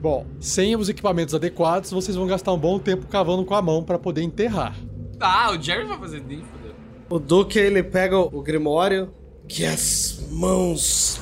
[0.00, 3.82] Bom, sem os equipamentos adequados, vocês vão gastar um bom tempo cavando com a mão
[3.82, 4.76] para poder enterrar.
[5.18, 6.74] Ah, o Jerry vai fazer nem fodeu.
[7.10, 9.12] O Duque, ele pega o Grimório.
[9.48, 11.18] Que as mãos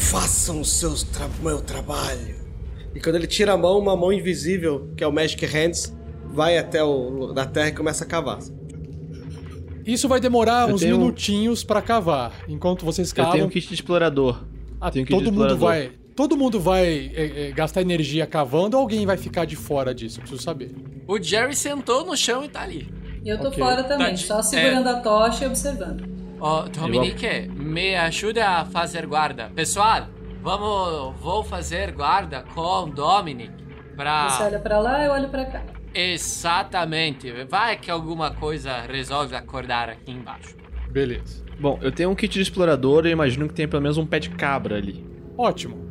[0.00, 2.34] façam o seu tra meu trabalho.
[2.94, 5.94] E quando ele tira a mão, uma mão invisível, que é o Magic Hands,
[6.32, 8.38] vai até o da terra e começa a cavar.
[9.86, 13.32] Isso vai demorar Eu uns tenho- minutinhos para cavar, enquanto vocês Eu cavam.
[13.32, 14.44] tenho um kit de explorador.
[14.80, 15.58] Ah, tenho um kit de todo mundo explorador.
[15.68, 19.94] vai, todo mundo vai é, é, gastar energia cavando ou alguém vai ficar de fora
[19.94, 20.18] disso?
[20.18, 20.74] Eu preciso saber.
[21.06, 22.88] O Jerry sentou no chão e tá ali.
[23.24, 23.58] E eu tô Ok.
[23.62, 26.08] fora também, Tá, só segurando a tocha e observando.
[26.40, 29.50] Ó, Dominique, me ajuda a fazer guarda.
[29.54, 30.08] Pessoal,
[30.42, 33.52] vamos, vou fazer guarda com Dominic
[33.94, 34.30] pra...
[34.30, 35.62] Você olha pra lá, eu olho pra cá.
[35.92, 37.30] Exatamente.
[37.44, 40.56] Vai que alguma coisa resolve acordar aqui embaixo.
[40.90, 41.44] Beleza.
[41.58, 44.18] Bom, eu tenho um kit de explorador e imagino que tem pelo menos um pé
[44.18, 45.06] de cabra ali.
[45.36, 45.89] Ótimo.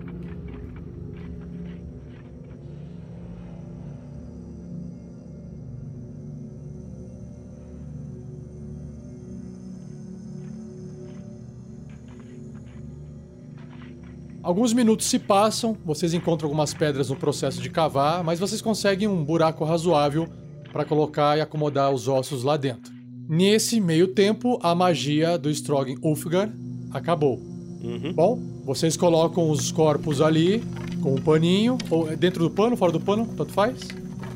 [14.50, 19.08] Alguns minutos se passam, vocês encontram algumas pedras no processo de cavar, mas vocês conseguem
[19.08, 20.28] um buraco razoável
[20.74, 22.92] para colocar e acomodar os ossos lá dentro.
[23.30, 26.52] Nesse meio tempo, a magia do Strogan Ulfgar
[26.90, 27.36] acabou.
[27.36, 28.12] Uhum.
[28.12, 30.64] Bom, vocês colocam os corpos ali
[31.00, 33.78] com um paninho, ou é dentro do pano, fora do pano, tanto faz?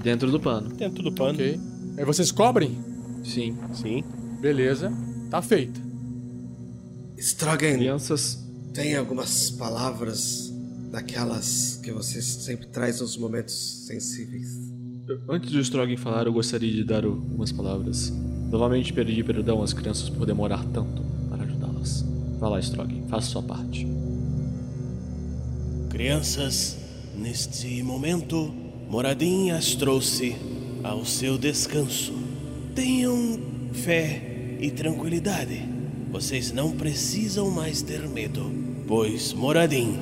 [0.04, 0.70] Dentro do pano.
[0.76, 1.40] Dentro do pano.
[1.40, 1.60] Ok.
[1.98, 2.78] Aí vocês cobrem?
[3.24, 3.58] Sim.
[3.74, 4.04] Sim.
[4.40, 4.94] Beleza.
[5.32, 5.82] Tá feito.
[7.18, 8.43] Strogan, Crianças.
[8.74, 10.52] Tem algumas palavras
[10.92, 14.50] daquelas que você sempre traz nos momentos sensíveis.
[15.30, 18.12] Antes do Strogan falar, eu gostaria de dar algumas palavras.
[18.50, 22.04] Novamente pedir perdão às crianças por demorar tanto para ajudá-las.
[22.40, 23.88] Vá lá, Strogan, faça sua parte.
[25.90, 26.78] Crianças,
[27.16, 28.52] neste momento,
[28.90, 30.36] Moradin as trouxe
[30.84, 32.14] ao seu descanso.
[32.74, 33.40] Tenham
[33.72, 35.73] fé e tranquilidade.
[36.14, 38.52] Vocês não precisam mais ter medo,
[38.88, 39.98] pois Moradin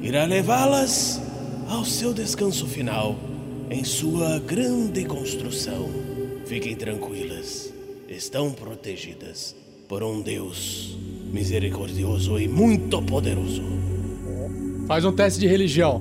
[0.00, 1.20] irá levá-las
[1.68, 3.16] ao seu descanso final
[3.68, 5.88] em sua grande construção.
[6.46, 7.74] Fiquem tranquilas,
[8.08, 9.56] estão protegidas
[9.88, 10.96] por um Deus
[11.32, 13.64] misericordioso e muito poderoso.
[14.86, 15.98] Faz um teste de religião.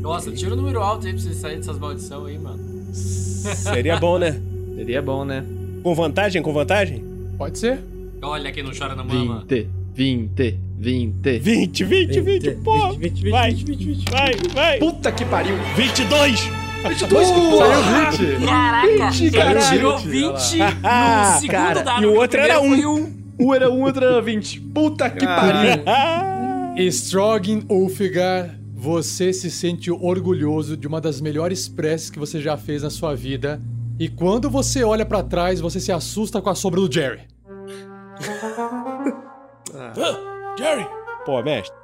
[0.00, 2.64] Nossa, tira o número alto aí pra você sair dessas maldições aí, mano.
[2.94, 4.40] Seria bom, né?
[4.74, 5.44] Seria bom, né?
[5.82, 7.04] Com vantagem, com vantagem?
[7.36, 7.91] Pode ser?
[8.24, 9.44] Olha quem não chora na mama.
[9.48, 11.38] 20, 20, 20.
[11.40, 12.92] 20, 20, 20, pô!
[12.92, 14.10] 20, 20, 20, vai, 20, 20, 20.
[14.10, 14.78] vai, vai!
[14.78, 15.56] Puta que pariu!
[15.76, 16.40] 22!
[16.88, 18.46] 22 que Saiu 20!
[18.46, 19.68] Caraca, ele caralho.
[19.68, 22.02] tirou 20 no segundo cara, dado.
[22.02, 22.96] e o outro era primeiro um.
[22.96, 23.22] foi um.
[23.40, 24.60] Um era um, outro era 20.
[24.60, 25.82] Puta que pariu!
[26.90, 32.84] Strogin Ulfgar, você se sente orgulhoso de uma das melhores preces que você já fez
[32.84, 33.60] na sua vida.
[33.98, 37.31] E quando você olha pra trás, você se assusta com a sombra do Jerry.
[40.00, 40.86] Ah, Jerry!
[41.24, 41.76] Pô, mestre.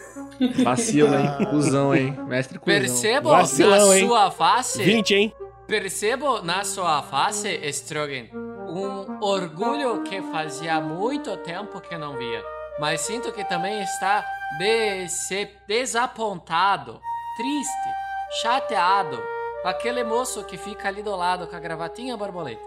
[0.64, 1.46] Vacilo, hein?
[1.50, 2.12] Cusão, hein?
[2.26, 2.80] Mestre cuzão.
[2.80, 4.06] Percebo Vacilão, na hein?
[4.06, 4.82] sua face.
[4.82, 5.34] 20, hein?
[5.66, 8.26] Percebo na sua face, Strogan,
[8.68, 12.42] um orgulho que fazia muito tempo que não via.
[12.78, 14.24] Mas sinto que também está
[15.66, 17.00] desapontado,
[17.36, 17.88] triste,
[18.42, 19.18] chateado.
[19.64, 22.62] Aquele moço que fica ali do lado com a gravatinha borboleta.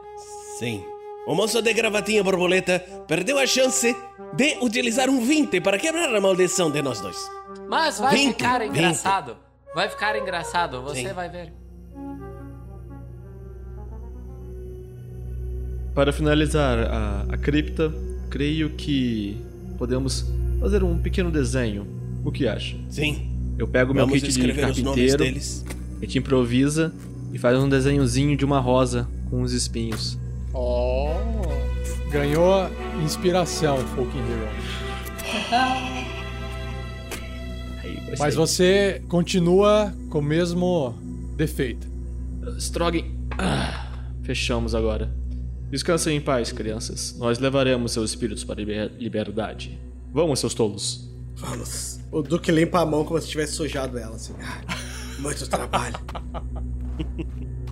[0.58, 0.86] Sim.
[1.28, 3.96] O moço de gravatinha borboleta perdeu a chance
[4.36, 7.18] de utilizar um 20 para quebrar a maldição de nós dois.
[7.68, 8.70] Mas vai 20, ficar 20.
[8.70, 9.38] engraçado.
[9.74, 11.14] Vai ficar engraçado, você Sim.
[11.14, 11.52] vai ver.
[15.96, 17.92] Para finalizar a, a cripta,
[18.30, 19.42] creio que
[19.80, 20.26] podemos
[20.60, 21.88] fazer um pequeno desenho.
[22.24, 22.78] O que acha?
[22.88, 23.32] Sim.
[23.58, 26.94] Eu pego meu Vamos kit de carpinteiro, a gente improvisa
[27.34, 30.20] e faz um desenhozinho de uma rosa com uns espinhos.
[30.56, 31.10] Oh!
[32.10, 32.70] Ganhou
[33.04, 34.48] inspiração, Fucking Hero.
[38.08, 40.96] Vai Mas você continua com o mesmo
[41.36, 41.86] defeito.
[42.58, 43.04] Strogan.
[43.38, 43.88] Ah,
[44.24, 45.14] fechamos agora.
[45.70, 47.16] Descansem em paz, crianças.
[47.18, 49.78] Nós levaremos seus espíritos para a liber- liberdade.
[50.14, 51.10] Vamos, seus tolos.
[51.36, 52.00] Vamos.
[52.12, 54.34] O Duque limpa a mão como se tivesse sujado ela, assim.
[54.40, 54.78] Ah,
[55.20, 55.96] muito trabalho.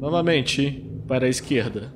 [0.00, 1.92] Novamente, para a esquerda.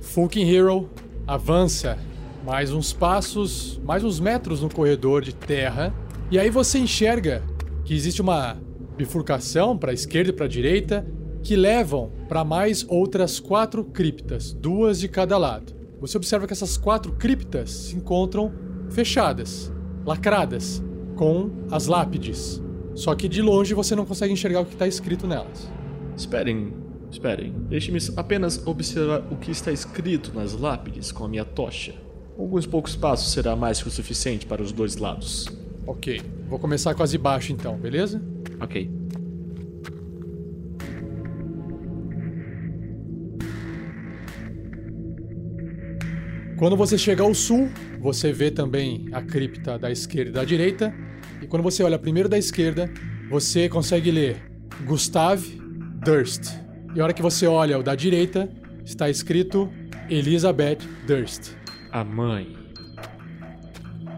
[0.00, 0.88] Fucking Hero
[1.26, 1.98] avança
[2.44, 5.92] mais uns passos, mais uns metros no corredor de terra,
[6.30, 7.42] e aí você enxerga
[7.84, 8.56] que existe uma
[8.96, 11.06] bifurcação para a esquerda e para a direita
[11.42, 15.74] que levam para mais outras quatro criptas, duas de cada lado.
[16.00, 18.52] Você observa que essas quatro criptas se encontram
[18.90, 19.72] fechadas,
[20.06, 20.82] lacradas,
[21.16, 22.62] com as lápides.
[22.94, 25.77] Só que de longe você não consegue enxergar o que está escrito nelas.
[26.18, 26.72] Esperem,
[27.12, 27.54] esperem.
[27.68, 31.94] Deixe-me apenas observar o que está escrito nas lápides com a minha tocha.
[32.36, 35.46] Alguns poucos passos será mais que o suficiente para os dois lados.
[35.86, 38.20] Ok, vou começar com as de baixo então, beleza?
[38.60, 38.90] Ok.
[46.58, 47.68] Quando você chega ao sul,
[48.00, 50.92] você vê também a cripta da esquerda e da direita.
[51.40, 52.90] E quando você olha primeiro da esquerda,
[53.30, 54.42] você consegue ler
[54.84, 55.67] Gustave
[56.04, 56.54] Durst.
[56.94, 58.48] E a hora que você olha o da direita,
[58.84, 59.70] está escrito
[60.08, 61.52] Elizabeth Durst.
[61.92, 62.56] A mãe.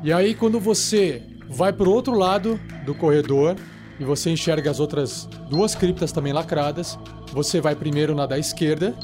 [0.02, 3.56] E aí, quando você vai pro outro lado do corredor
[3.98, 6.98] e você enxerga as outras duas criptas também lacradas,
[7.32, 8.94] você vai primeiro na da esquerda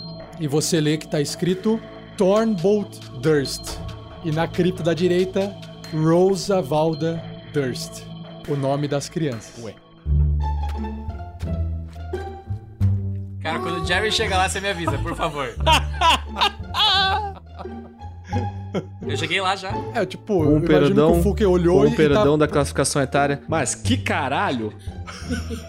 [0.40, 1.80] e você lê que tá escrito
[2.16, 3.78] Thornbolt Durst.
[4.24, 5.54] E na cripta da direita,
[5.92, 7.22] Rosa Valda
[7.52, 8.02] Durst.
[8.48, 9.62] O nome das crianças.
[9.62, 9.85] Ué.
[13.46, 15.54] Cara, quando o Jerry chega lá, você me avisa, por favor.
[19.06, 19.70] Eu cheguei lá já.
[19.94, 22.44] É, tipo, imagino perdão, que o Fuque olhou com e perdão tá...
[22.44, 23.40] da classificação etária.
[23.46, 24.74] Mas que caralho!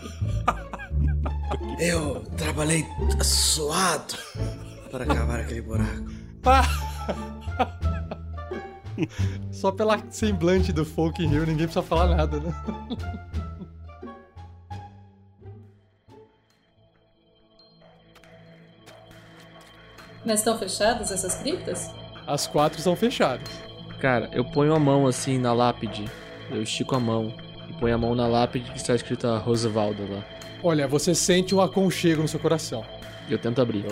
[1.79, 2.83] Eu trabalhei
[3.21, 4.15] suado
[4.89, 6.09] para cavar aquele buraco.
[9.51, 12.51] Só pela semblante do Folk Hero, ninguém precisa falar nada, né?
[20.27, 21.89] Mas estão fechadas essas criptas?
[22.27, 23.47] As quatro são fechadas.
[23.99, 26.03] Cara, eu ponho a mão assim na lápide.
[26.51, 27.33] Eu estico a mão.
[27.69, 30.23] E ponho a mão na lápide que está escrita Roosevelt lá.
[30.61, 32.83] Olha, você sente um aconchego no seu coração.
[33.29, 33.85] E eu tento abrir.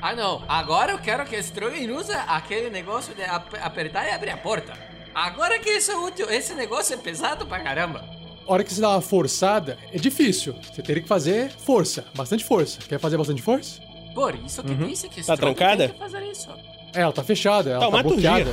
[0.00, 0.42] Ah, não.
[0.48, 4.72] Agora eu quero que Strogan use aquele negócio de ap- apertar e abrir a porta.
[5.14, 6.30] Agora que isso é útil.
[6.30, 8.02] Esse negócio é pesado pra caramba.
[8.48, 10.54] A hora que você dá uma forçada, é difícil.
[10.72, 12.78] Você teria que fazer força, bastante força.
[12.88, 13.80] Quer fazer bastante força?
[14.14, 15.88] Por isso que disse que Tá trancada?
[15.88, 16.48] tem que fazer isso.
[16.94, 18.30] É, ela tá fechada, ela tá, Taumaturgia.
[18.30, 18.50] bloqueada.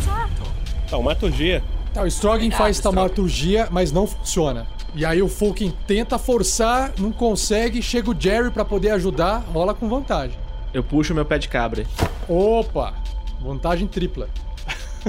[0.00, 0.52] Exato.
[0.88, 1.62] Taumaturgia.
[1.92, 2.96] Tá, o Strogan Obrigado, faz Strogan.
[2.96, 4.66] taumaturgia, mas não funciona.
[4.94, 9.74] E aí o Fulkin tenta forçar, não consegue, chega o Jerry pra poder ajudar, rola
[9.74, 10.38] com vantagem.
[10.72, 11.84] Eu puxo meu pé de cabra.
[12.28, 12.94] Opa!
[13.40, 14.28] Vantagem tripla.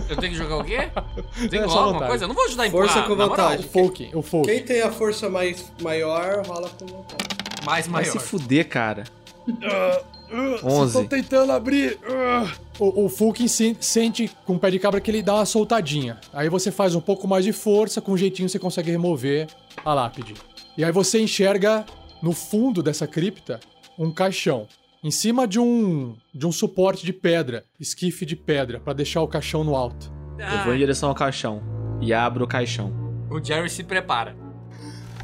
[0.09, 0.89] Eu tenho que jogar o quê?
[1.37, 2.07] Tem que É, rolar alguma vantagem.
[2.07, 2.23] coisa?
[2.23, 3.65] Eu não vou ajudar a Força com vantagem.
[3.65, 4.49] O Fulkin, o Fulkin.
[4.49, 7.23] Quem tem a força mais maior, rola com vontade.
[7.65, 8.11] Mais Vai maior.
[8.13, 9.03] se fuder, cara.
[9.47, 11.07] Estão 11.
[11.07, 11.99] tentando abrir.
[12.09, 12.51] Ah.
[12.79, 16.19] O, o Fulkin se- sente com o pé de cabra que ele dá uma soltadinha.
[16.33, 19.47] Aí você faz um pouco mais de força, com um jeitinho você consegue remover
[19.85, 20.33] a lápide.
[20.77, 21.85] E aí você enxerga
[22.21, 23.59] no fundo dessa cripta
[23.97, 24.67] um caixão.
[25.03, 29.27] Em cima de um de um suporte de pedra, esquife de pedra, pra deixar o
[29.27, 30.11] caixão no alto.
[30.39, 31.61] Eu vou em direção ao caixão.
[32.01, 32.91] E abro o caixão.
[33.29, 34.35] O Jerry se prepara.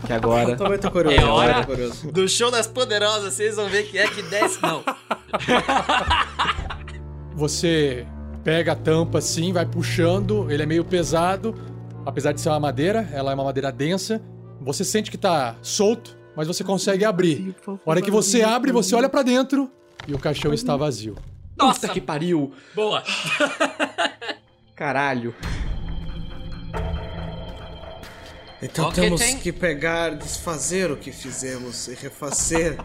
[0.05, 0.55] Que agora.
[0.55, 1.17] Tô curioso.
[1.17, 2.11] É hora curioso.
[2.11, 4.59] do show das poderosas, vocês vão ver que é que desce.
[4.61, 4.83] Não.
[7.35, 8.05] Você
[8.43, 11.55] pega a tampa assim, vai puxando, ele é meio pesado,
[12.05, 14.21] apesar de ser uma madeira, ela é uma madeira densa.
[14.61, 17.55] Você sente que tá solto, mas você consegue abrir.
[17.67, 19.71] A hora que você abre, você olha pra dentro
[20.07, 21.15] e o caixão está vazio.
[21.57, 22.53] Nossa, Puta que pariu!
[22.75, 23.03] boa.
[24.75, 25.33] Caralho.
[28.61, 32.77] Então temos tem- que pegar, desfazer o que fizemos e refazer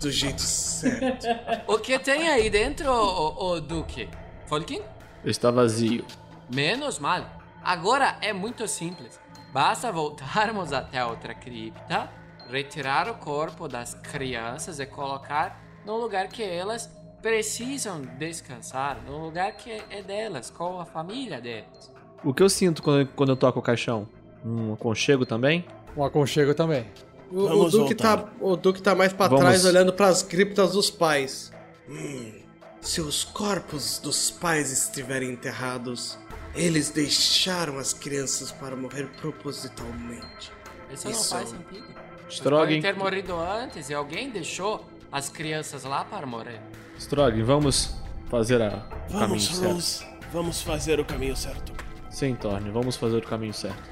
[0.00, 1.26] do jeito certo.
[1.66, 4.08] O que tem aí dentro, o, o Duque?
[4.46, 4.80] Folkin?
[5.24, 6.04] Está vazio.
[6.52, 7.26] Menos mal.
[7.62, 9.20] Agora é muito simples.
[9.52, 12.10] Basta voltarmos até a outra cripta,
[12.50, 16.90] retirar o corpo das crianças e colocar no lugar que elas
[17.20, 21.92] precisam descansar, no lugar que é delas, com a família delas.
[22.24, 24.08] O que eu sinto quando, quando eu toco o caixão?
[24.44, 25.64] Um aconchego também?
[25.96, 26.86] Um aconchego também.
[27.30, 28.16] O, o Vamos Duque voltar.
[28.18, 29.42] tá, o Duque tá mais pra Vamos.
[29.44, 31.52] trás olhando pras criptas dos pais.
[31.88, 32.32] Hum,
[32.80, 36.18] se os corpos dos pais estiverem enterrados,
[36.54, 40.52] eles deixaram as crianças para morrer propositalmente.
[40.92, 41.34] Isso, Isso.
[41.34, 41.86] não faz sentido.
[42.28, 42.80] Strogan.
[42.80, 46.60] ter morrido antes e alguém deixou as crianças lá para morrer.
[46.98, 47.94] Strogan, vamos
[48.28, 48.68] fazer a,
[49.08, 50.12] o caminho Vamos, certo.
[50.32, 51.72] Vamos fazer o caminho certo.
[52.10, 53.82] Sim, Thorne, vamos fazer o caminho certo.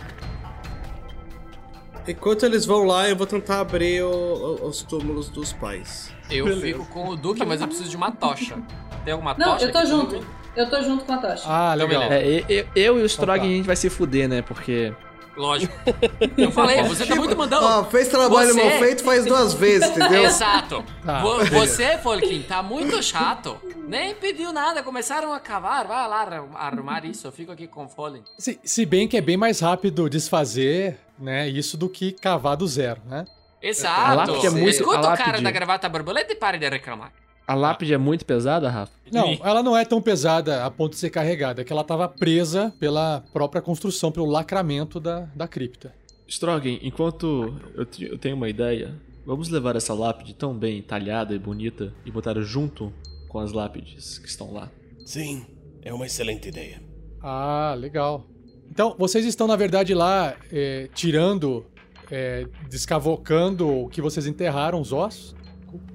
[2.08, 6.12] Enquanto eles vão lá, eu vou tentar abrir o- o- os túmulos dos pais.
[6.30, 8.56] Eu fico com o Duque, mas eu preciso de uma tocha.
[9.04, 9.64] Tem alguma Não, tocha?
[9.66, 10.26] eu tô aqui junto.
[10.56, 11.42] Eu tô junto com a tocha.
[11.46, 12.08] Ah, Então, legal.
[12.08, 12.26] beleza.
[12.26, 13.46] É, e- e- eu e o Strogan tá.
[13.46, 14.42] a gente vai se fuder, né?
[14.42, 14.92] Porque.
[15.36, 15.72] Lógico.
[16.36, 17.64] Eu falei, você tá muito mandando.
[17.64, 20.24] Ó, fez trabalho Você- mal feito faz duas vezes, entendeu?
[20.24, 20.84] Exato.
[21.04, 23.56] Tá, você, Folkin, tá muito chato.
[23.86, 25.86] Nem pediu nada, começaram a cavar.
[25.86, 28.24] Vai lá arrum- arrumar isso, eu fico aqui com fôlego.
[28.38, 32.66] Se, se bem que é bem mais rápido desfazer, né, isso do que cavar do
[32.66, 33.24] zero, né?
[33.62, 34.00] Exato.
[34.00, 37.12] A lápide é muito- Escuta a o cara da gravata borboleta e pare de reclamar.
[37.50, 38.92] A lápide é muito pesada, Rafa?
[39.12, 42.06] Não, ela não é tão pesada a ponto de ser carregada, é que ela estava
[42.08, 45.92] presa pela própria construção, pelo lacramento da, da cripta.
[46.28, 48.94] Strogan, enquanto eu, te- eu tenho uma ideia,
[49.26, 52.92] vamos levar essa lápide tão bem talhada e bonita e botar junto
[53.28, 54.70] com as lápides que estão lá.
[55.04, 55.44] Sim,
[55.82, 56.80] é uma excelente ideia.
[57.20, 58.28] Ah, legal.
[58.70, 61.66] Então, vocês estão, na verdade, lá é, tirando,
[62.08, 65.34] é, descavocando o que vocês enterraram, os ossos,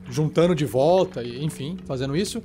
[0.10, 2.42] juntando de volta, e, enfim, fazendo isso.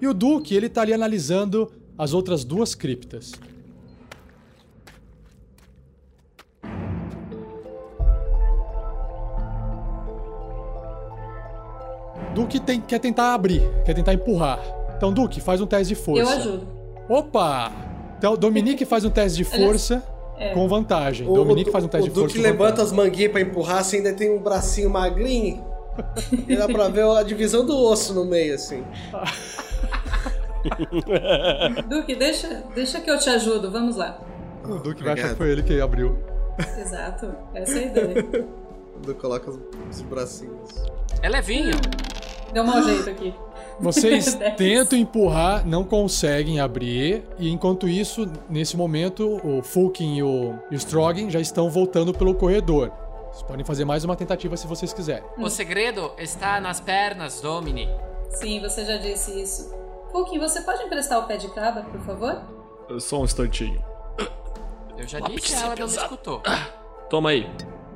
[0.00, 3.32] E o Duque, ele tá ali analisando as outras duas criptas.
[12.34, 14.60] Duque tem- quer tentar abrir, quer tentar empurrar.
[14.96, 16.22] Então, Duque, faz um teste de força.
[16.22, 16.68] Eu ajudo.
[17.08, 17.72] Opa!
[18.18, 20.02] Então, Dominique faz um teste de força
[20.38, 20.52] é.
[20.54, 21.28] com vantagem.
[21.28, 23.40] O, Dominique o- faz um teste o de força Duque com levanta as manguinhas pra
[23.40, 25.64] empurrar, assim, ainda tem um bracinho magrinho.
[26.46, 28.84] e dá pra ver a divisão do osso no meio, assim.
[31.88, 33.70] Duque, deixa, deixa que eu te ajudo.
[33.70, 34.18] Vamos lá.
[34.64, 36.18] O Duque vai achar que foi ele que abriu.
[36.78, 37.32] Exato.
[37.54, 38.48] Essa é a ideia.
[38.98, 39.56] O Duque coloca os,
[39.88, 40.70] os bracinhos.
[41.22, 41.70] É levinho.
[42.52, 43.32] Deu um mau jeito aqui.
[43.80, 50.54] Vocês tentam empurrar, não conseguem abrir, e enquanto isso, nesse momento, o Fulkin e o,
[50.70, 52.90] e o Strogan já estão voltando pelo corredor.
[53.30, 55.24] Vocês podem fazer mais uma tentativa se vocês quiserem.
[55.38, 57.88] O segredo está nas pernas, Domini.
[58.30, 59.72] Sim, você já disse isso.
[60.10, 62.42] Fulkin, você pode emprestar o pé de cabra, por favor?
[62.98, 63.82] Só um instantinho.
[64.96, 66.42] Eu já disse, ela não me escutou.
[67.08, 67.48] Toma aí.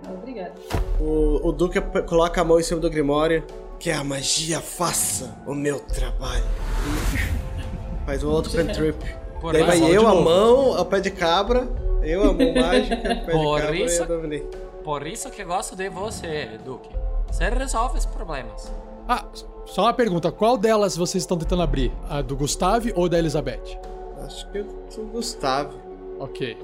[0.08, 0.54] Obrigada.
[1.00, 3.44] O, o Duque coloca a mão em cima do Grimório.
[3.82, 6.44] Que a magia faça o meu trabalho.
[8.06, 8.96] Faz um outro cantrip.
[9.40, 10.22] Por Daí vai eu, a novo.
[10.22, 11.68] mão, o pé de cabra.
[12.00, 14.56] Eu, a mão mágica, o pé Por de cabra isso- e a Dominique.
[14.84, 16.90] Por isso que gosto de você, Duque.
[17.26, 18.72] Você resolve os problemas.
[19.08, 19.24] Ah,
[19.66, 21.90] só uma pergunta: qual delas vocês estão tentando abrir?
[22.08, 23.80] A do Gustave ou da Elizabeth?
[24.24, 25.76] Acho que eu sou o Gustavo.
[26.20, 26.56] Ok.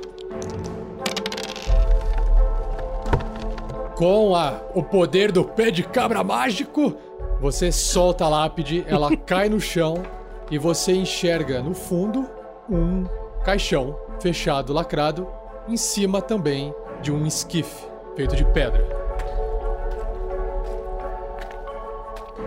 [3.96, 6.94] Com a, o poder do pé de cabra mágico,
[7.40, 10.02] você solta a lápide, ela cai no chão
[10.50, 12.28] e você enxerga no fundo
[12.68, 13.04] um
[13.44, 15.28] caixão fechado, lacrado,
[15.68, 17.86] em cima também de um esquife
[18.16, 18.84] feito de pedra.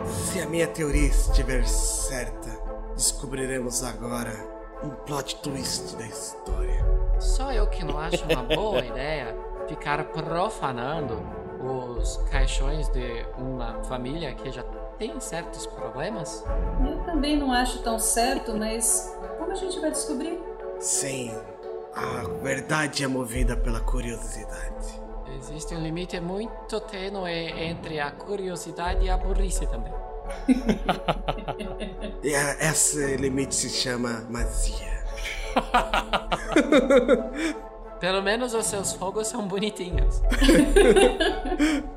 [0.06, 2.50] Se a minha teoria estiver certa,
[2.96, 4.32] descobriremos agora
[4.84, 6.84] um plot twist da história.
[7.20, 9.36] Só eu que não acho uma boa ideia
[9.68, 11.22] ficar profanando
[11.62, 14.64] os caixões de uma família que já
[15.02, 16.46] tem certos problemas.
[16.88, 20.40] Eu também não acho tão certo, mas como a gente vai descobrir?
[20.80, 21.32] Sim,
[21.96, 25.02] a verdade é movida pela curiosidade.
[25.40, 29.92] Existe um limite muito tênue entre a curiosidade e a burrice também.
[32.24, 35.04] E a- esse limite se chama magia.
[38.00, 40.22] Pelo menos os seus fogos são bonitinhos.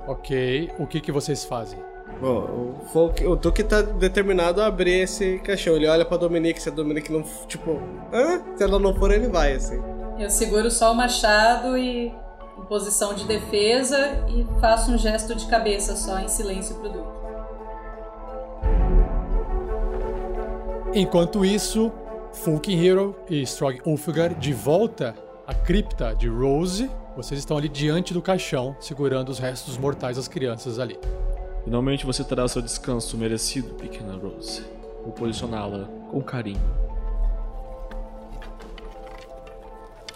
[0.09, 1.78] Ok, o que, que vocês fazem?
[2.20, 5.77] Bom, o, Folk, o Duque tá determinado a abrir esse caixão.
[5.77, 7.23] Ele olha pra Dominique, se a Dominique não.
[7.47, 7.81] Tipo,
[8.12, 8.43] hã?
[8.57, 9.82] Se ela não for, ele vai, assim.
[10.19, 12.12] Eu seguro só o machado e
[12.57, 17.24] em posição de defesa e faço um gesto de cabeça só em silêncio pro Duque.
[20.95, 21.91] Enquanto isso,
[22.32, 25.15] Fulkin Hero e Strog Ulfgar de volta
[25.45, 26.89] à cripta de Rose.
[27.16, 30.99] Vocês estão ali diante do caixão, segurando os restos mortais das crianças ali.
[31.65, 34.62] Finalmente você terá seu descanso merecido, pequena Rose.
[35.03, 36.61] Vou posicioná-la com carinho.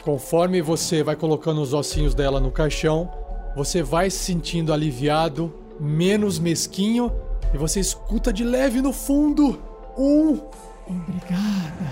[0.02, 3.10] Conforme você vai colocando os ossinhos dela no caixão,
[3.56, 7.12] você vai se sentindo aliviado, menos mesquinho,
[7.52, 9.58] e você escuta de leve no fundo
[9.96, 10.38] um.
[10.86, 11.90] Obrigada.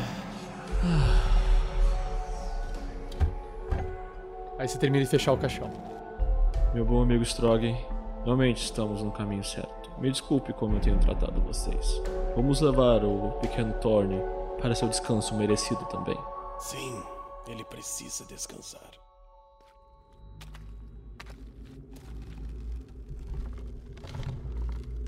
[4.58, 5.70] Aí você termina de fechar o caixão.
[6.72, 7.74] Meu bom amigo Strogan,
[8.26, 9.88] realmente estamos no caminho certo.
[10.00, 12.02] Me desculpe como eu tenho tratado vocês.
[12.34, 14.20] Vamos levar o pequeno Thorne
[14.60, 16.18] para seu descanso merecido também.
[16.58, 17.00] Sim,
[17.48, 18.90] ele precisa descansar.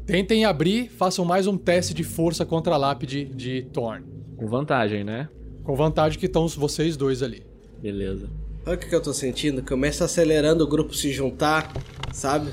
[0.07, 4.07] Tentem abrir, façam mais um teste de força contra a lápide de Thorn.
[4.37, 5.29] Com vantagem, né?
[5.65, 7.45] Com vantagem que estão vocês dois ali.
[7.83, 8.31] Beleza.
[8.65, 9.63] Sabe o que que eu tô sentindo?
[9.63, 11.73] Começa acelerando o grupo se juntar,
[12.13, 12.53] sabe?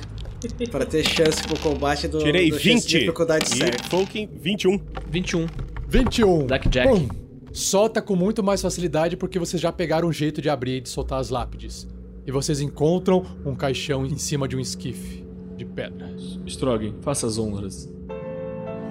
[0.72, 2.99] Pra ter chance pro combate do, Tirei do chance de 20.
[2.99, 3.84] dificuldade E certa.
[3.89, 4.80] Fulkin, 21.
[5.09, 5.47] 21.
[5.88, 6.47] 21.
[6.47, 6.88] Blackjack.
[6.89, 7.07] Pum!
[7.51, 10.89] Solta com muito mais facilidade porque vocês já pegaram um jeito de abrir e de
[10.89, 11.88] soltar as lápides.
[12.27, 15.23] E vocês encontram um caixão em cima de um esquife
[15.55, 16.13] de pedra.
[16.45, 17.88] Strogan, faça as honras.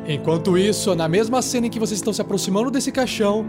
[0.06, 3.46] Enquanto isso, na mesma cena em que vocês estão se aproximando desse caixão,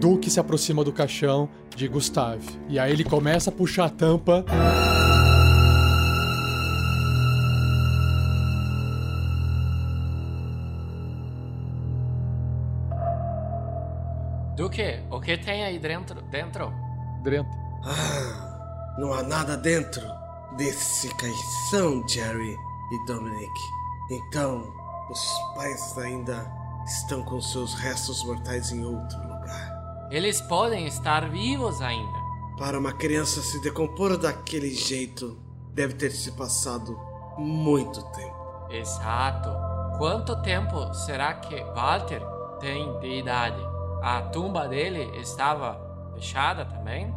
[0.00, 2.44] Duke se aproxima do caixão de Gustave.
[2.68, 4.44] E aí ele começa a puxar a tampa.
[15.22, 16.20] Que tem aí dentro?
[16.22, 16.72] dentro?
[17.22, 17.50] Dentro.
[17.84, 20.02] Ah, não há nada dentro
[20.56, 22.56] desse caixão, Jerry
[22.90, 23.60] e Dominic.
[24.10, 24.72] Então,
[25.10, 26.50] os pais ainda
[26.84, 30.08] estão com seus restos mortais em outro lugar.
[30.10, 32.18] Eles podem estar vivos ainda.
[32.58, 35.38] Para uma criança se decompor daquele jeito,
[35.72, 36.98] deve ter se passado
[37.38, 38.42] muito tempo.
[38.70, 39.50] Exato.
[39.98, 42.22] quanto tempo será que Walter
[42.60, 43.71] tem de idade?
[44.02, 45.80] A tumba dele estava
[46.14, 47.14] fechada também?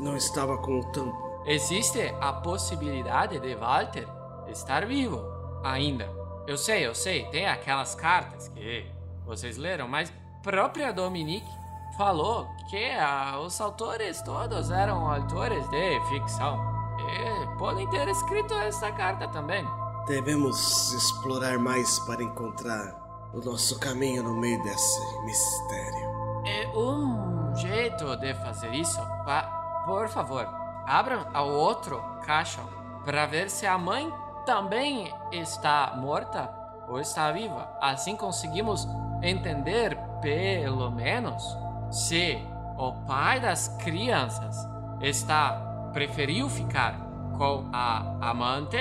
[0.00, 1.42] Não estava com o tampo.
[1.44, 4.08] Existe a possibilidade de Walter
[4.48, 5.22] estar vivo
[5.62, 6.08] ainda.
[6.46, 8.86] Eu sei, eu sei, tem aquelas cartas que
[9.26, 11.50] vocês leram, mas própria Dominique
[11.98, 16.58] falou que ah, os autores todos eram autores de ficção.
[16.98, 19.66] E podem ter escrito essa carta também.
[20.06, 26.21] Devemos explorar mais para encontrar o nosso caminho no meio desse mistério.
[26.44, 29.00] É um jeito de fazer isso.
[29.24, 30.46] Pa- por favor,
[30.86, 32.66] abram o outro caixão
[33.04, 34.12] para ver se a mãe
[34.46, 36.50] também está morta
[36.88, 37.68] ou está viva.
[37.80, 38.86] Assim conseguimos
[39.22, 41.56] entender, pelo menos,
[41.90, 42.38] se
[42.76, 44.56] o pai das crianças
[45.00, 46.96] está preferiu ficar
[47.36, 48.78] com a amante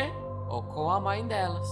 [0.48, 1.68] ou com a mãe delas.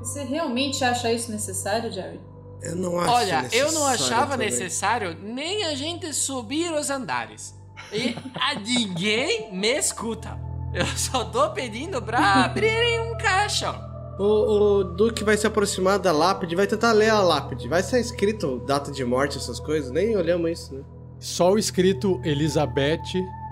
[0.00, 2.20] Você realmente acha isso necessário, Jerry?
[2.62, 4.50] Eu não acho Olha, eu não achava também.
[4.50, 7.54] necessário nem a gente subir os andares.
[7.92, 10.38] E a ninguém me escuta.
[10.72, 13.90] Eu só tô pedindo pra abrirem um caixão.
[14.18, 17.68] O, o Duque vai se aproximar da lápide, vai tentar ler a lápide.
[17.68, 19.90] Vai ser escrito data de morte, essas coisas?
[19.90, 20.84] Nem olhamos isso, né?
[21.18, 23.02] Só o escrito Elizabeth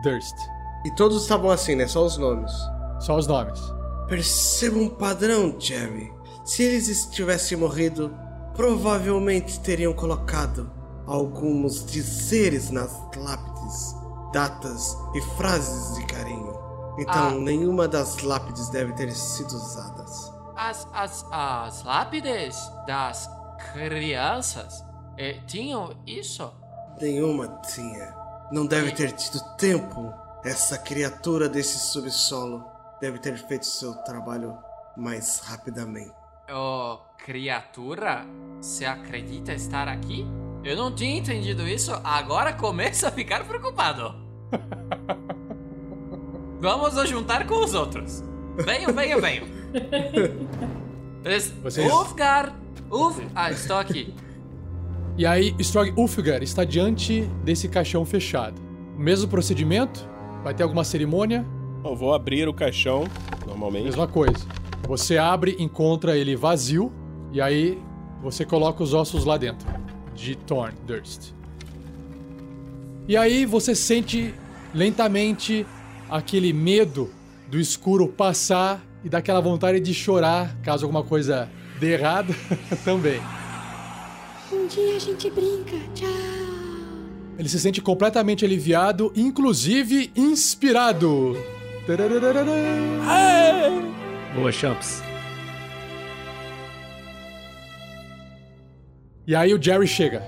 [0.03, 0.37] Durst.
[0.85, 1.87] E todos estavam assim, né?
[1.87, 2.53] Só os nomes.
[3.01, 3.61] Só os nomes.
[4.09, 6.13] Perceba um padrão, Jerry.
[6.45, 8.15] Se eles tivessem morrido,
[8.61, 10.71] provavelmente teriam colocado
[11.07, 13.97] alguns dizeres nas lápides,
[14.35, 16.53] datas e frases de carinho.
[16.99, 17.31] Então, Ah.
[17.31, 20.31] nenhuma das lápides deve ter sido usadas.
[20.55, 22.55] As, as, as lápides
[22.87, 23.31] das
[23.73, 24.85] crianças
[25.17, 26.53] eh, tinham isso?
[27.01, 28.15] Nenhuma tinha.
[28.53, 30.13] Não deve ter tido tempo.
[30.45, 32.63] Essa criatura desse subsolo
[33.01, 34.55] deve ter feito seu trabalho
[34.99, 36.13] mais rapidamente.
[36.53, 38.27] O criatura
[38.61, 40.27] se acredita estar aqui?
[40.63, 44.15] Eu não tinha entendido isso, agora começo a ficar preocupado.
[46.61, 48.23] Vamos nos juntar com os outros.
[48.57, 49.47] Venham, venham, venham.
[51.25, 52.55] Es- Vocês- Ulfgar!
[52.91, 53.19] Ulf...
[53.35, 54.15] Ah, estou aqui.
[55.17, 58.61] E aí, Strog Ulfgar está diante desse caixão fechado.
[58.97, 60.09] Mesmo procedimento?
[60.43, 61.45] Vai ter alguma cerimônia?
[61.85, 63.05] Eu vou abrir o caixão,
[63.47, 63.85] normalmente.
[63.85, 64.39] Mesma coisa.
[64.89, 66.91] Você abre, encontra ele vazio,
[67.33, 67.81] e aí
[68.23, 69.67] você coloca os ossos lá dentro.
[70.15, 71.33] De Thorn Durst.
[73.09, 74.35] E aí você sente
[74.75, 75.67] lentamente
[76.09, 77.11] aquele medo
[77.49, 82.35] do escuro passar e dá aquela vontade de chorar caso alguma coisa dê errado
[82.85, 83.21] também.
[84.53, 85.77] Um dia a gente brinca.
[85.95, 86.09] Tchau.
[87.39, 91.37] Ele se sente completamente aliviado, inclusive inspirado.
[94.35, 95.10] Boa, Champs.
[99.27, 100.23] E aí o Jerry chega.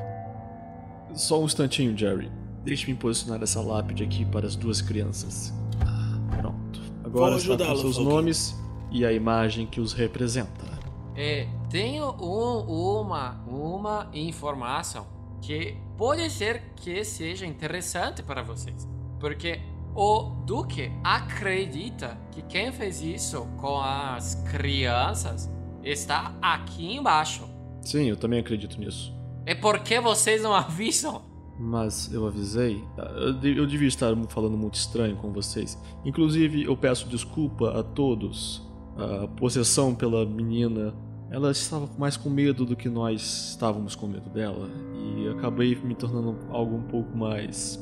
[1.14, 2.30] Só um instantinho, Jerry.
[2.64, 5.52] Deixe-me posicionar essa lápide aqui para as duas crianças.
[5.84, 6.80] Ah, pronto.
[7.04, 8.10] Agora Vou está com seus Falcon.
[8.10, 8.56] nomes
[8.90, 10.70] e a imagem que os representa.
[11.14, 15.06] É, tenho um- uma, uma informação
[15.42, 18.88] que pode ser que seja interessante para vocês.
[19.18, 19.60] Porque
[19.94, 25.50] o Duque acredita que quem fez isso com as crianças
[25.82, 27.46] está aqui embaixo.
[27.82, 29.12] Sim, eu também acredito nisso.
[29.46, 31.22] E por que vocês não avisam?
[31.58, 32.82] Mas eu avisei.
[32.98, 35.78] Ah, Eu, de- eu devia estar falando muito estranho com vocês.
[36.04, 38.62] Inclusive, eu peço desculpa a todos.
[38.96, 40.94] A possessão pela menina.
[41.30, 44.68] Ela estava mais com medo do que nós estávamos com medo dela.
[45.16, 47.78] E acabei me tornando algo um pouco mais.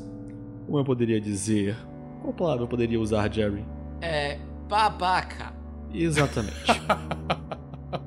[0.65, 1.75] Como eu poderia dizer?
[2.21, 3.65] Qual palavra eu poderia usar, Jerry?
[4.01, 4.37] É
[4.69, 5.53] babaca.
[5.93, 6.55] Exatamente.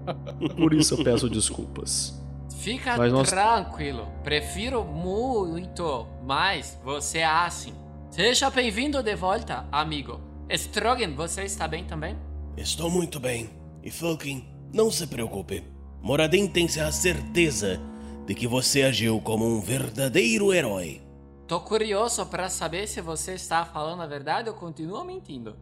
[0.57, 2.21] Por isso eu peço desculpas.
[2.59, 4.09] Fica Mas nós- tranquilo.
[4.23, 7.75] Prefiro muito mais você assim.
[8.11, 10.21] Seja bem-vindo de volta, amigo.
[10.51, 12.17] Strogan, você está bem também?
[12.57, 13.51] Estou muito bem.
[13.83, 15.65] E Falkin, não se preocupe.
[16.01, 17.81] Moradin tem a certeza
[18.27, 21.03] de que você agiu como um verdadeiro herói.
[21.47, 25.57] Tô curioso para saber se você está falando a verdade ou continua mentindo.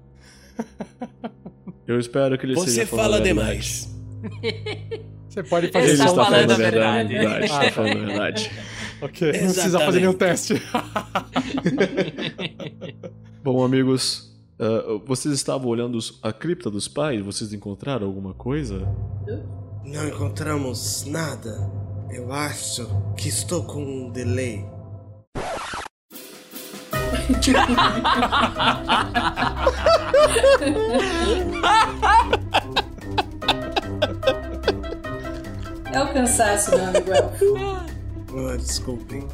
[1.86, 3.91] Eu espero que ele Você seja falando fala demais.
[5.28, 7.14] Você pode fazer Ele está só está um falando a verdade.
[7.14, 7.44] verdade.
[7.44, 8.50] Está falando a verdade.
[9.02, 10.54] Ok, não precisa fazer nenhum teste.
[13.42, 17.20] Bom, amigos, ah, vocês estavam olhando a cripta dos pais?
[17.20, 18.86] Vocês encontraram alguma coisa?
[19.84, 21.68] Não encontramos nada.
[22.12, 22.86] Eu acho
[23.16, 24.64] que estou com um delay.
[36.12, 37.92] cansaço, meu amigo elfo.
[38.34, 39.28] Ah, desculpem.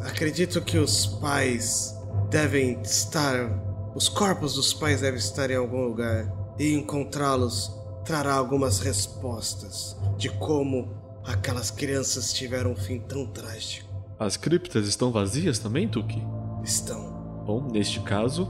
[0.00, 1.92] Acredito que os pais
[2.30, 3.50] devem estar.
[3.96, 6.32] Os corpos dos pais devem estar em algum lugar.
[6.56, 10.94] E encontrá-los trará algumas respostas de como
[11.24, 13.92] aquelas crianças tiveram um fim tão trágico.
[14.20, 16.22] As criptas estão vazias também, Tuki?
[16.62, 17.42] Estão.
[17.44, 18.46] Bom, neste caso,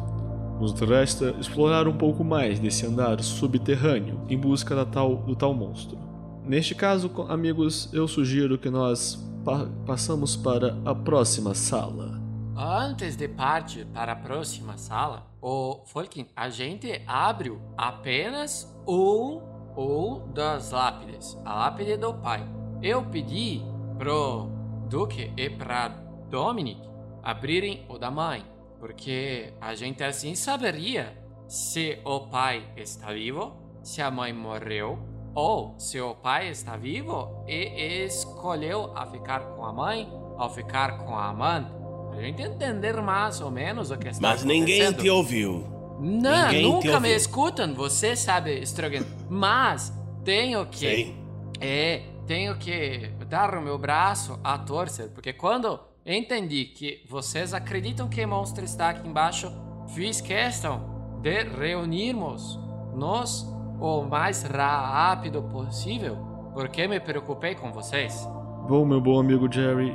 [0.61, 5.55] nos resta explorar um pouco mais desse andar subterrâneo em busca da tal, do tal
[5.55, 5.99] monstro.
[6.45, 12.21] Neste caso, amigos, eu sugiro que nós pa passamos para a próxima sala.
[12.57, 19.41] Antes de partir para a próxima sala, o Folkin, a gente abriu apenas um,
[19.77, 22.47] um das lápides, a lápide do pai.
[22.81, 23.61] Eu pedi
[23.99, 24.49] pro
[24.89, 25.89] Duque e pra
[26.31, 26.81] Dominic
[27.23, 28.45] abrirem o da mãe,
[28.85, 31.17] porque a gente assim saberia
[31.49, 34.99] se o pai está vivo, se a mãe morreu,
[35.35, 40.07] ou se o pai está vivo e escolheu a ficar com a mãe
[40.39, 41.73] ou ficar com a amante.
[42.13, 45.03] A gente entender mais ou menos o que está Mas ninguém acontecendo.
[45.03, 45.67] te ouviu.
[45.99, 49.07] Não, Ninguém nunca me escutam, você sabe, Strogan.
[49.31, 50.79] Mas tenho que.
[50.79, 51.17] Sei.
[51.59, 58.09] É, tenho que dar o meu braço a torcer, porque quando entendi que vocês acreditam
[58.09, 59.51] que o monstro está aqui embaixo,
[59.95, 62.59] fiz questão de reunirmos
[62.95, 63.47] nós
[63.81, 66.17] o mais rápido possível,
[66.53, 68.27] porque me preocupei com vocês.
[68.69, 69.93] Bom, meu bom amigo Jerry,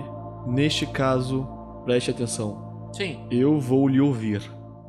[0.48, 1.48] neste caso,
[1.86, 2.90] preste atenção.
[2.94, 3.26] Sim.
[3.32, 4.42] Eu vou lhe ouvir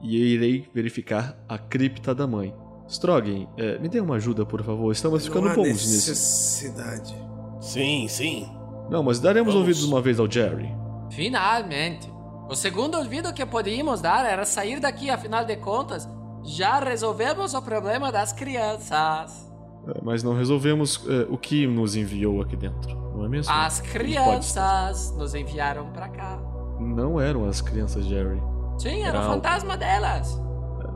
[0.03, 2.55] e irei verificar a cripta da mãe.
[2.89, 4.91] Strogan, eh, me dê uma ajuda, por favor.
[4.91, 5.87] Estamos ficando Não há bons nisso.
[6.11, 7.15] necessidade.
[7.61, 8.49] Sim, sim.
[8.91, 9.69] Não, mas daremos Vamos.
[9.69, 10.69] ouvidos uma vez ao Jerry.
[11.11, 12.11] Finalmente!
[12.49, 16.09] O segundo ouvido que podíamos dar era sair daqui, afinal de contas,
[16.43, 19.49] já resolvemos o problema das crianças.
[19.87, 23.53] Eh, Mas não resolvemos eh, o que nos enviou aqui dentro, não é mesmo?
[23.53, 26.39] As crianças nos enviaram pra cá.
[26.81, 28.41] Não eram as crianças, Jerry.
[28.79, 29.31] Sim, era o Não.
[29.33, 30.41] fantasma delas.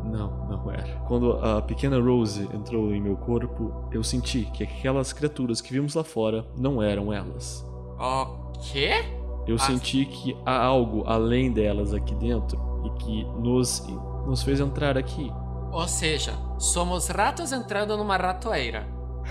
[0.04, 0.96] Não, não era.
[1.06, 5.94] Quando a pequena Rose entrou em meu corpo, eu senti que aquelas criaturas que vimos
[5.94, 7.64] lá fora não eram elas.
[7.98, 8.26] O
[8.60, 9.04] quê?
[9.46, 9.58] Eu Ah.
[9.60, 13.86] senti que há algo além delas aqui dentro e que nos,
[14.26, 15.30] nos fez entrar aqui.
[15.72, 18.86] Ou seja, somos ratos entrando numa ratoeira.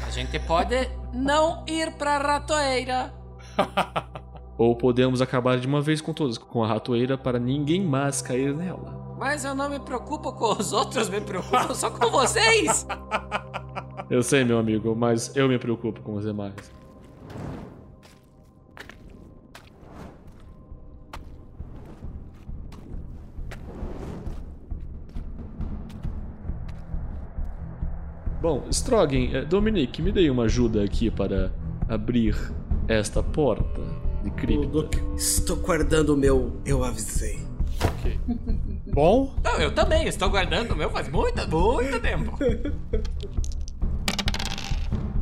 [0.06, 0.76] A gente pode
[1.14, 3.14] não ir pra ratoeira.
[4.57, 8.53] Ou podemos acabar de uma vez com todas com a ratoeira para ninguém mais cair
[8.56, 9.15] nela.
[9.18, 12.85] Mas eu não me preocupo com os outros, me preocupo só com vocês.
[14.10, 16.53] Eu sei, meu amigo, mas eu me preocupo com os demais.
[28.44, 31.49] Bom, Strogan, eh, Dominique, me dê uma ajuda aqui para
[31.88, 32.36] abrir
[32.90, 33.80] esta porta
[34.22, 34.68] de cripta.
[34.68, 36.60] Duque, estou guardando o meu.
[36.65, 37.40] Eu avisei.
[38.94, 42.38] Bom, Não, eu também, estou guardando o meu faz muito, muito tempo.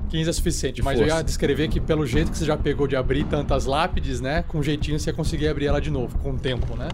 [0.09, 1.23] 15 é suficiente, De mas eu ia força.
[1.23, 4.41] descrever que pelo jeito que você já pegou de abrir tantas lápides, né?
[4.47, 6.87] Com jeitinho você ia conseguir abrir ela de novo, com o tempo, né?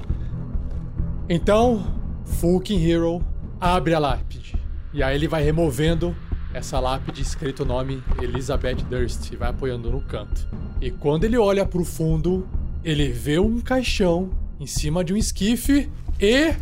[1.29, 1.87] Então,
[2.25, 3.23] Fucking Hero
[3.61, 4.56] abre a lápide.
[4.93, 6.15] E aí ele vai removendo
[6.53, 10.47] essa lápide escrito o nome Elizabeth Durst e vai apoiando no canto.
[10.81, 12.47] E quando ele olha pro fundo,
[12.83, 15.89] ele vê um caixão em cima de um esquife
[16.19, 16.55] e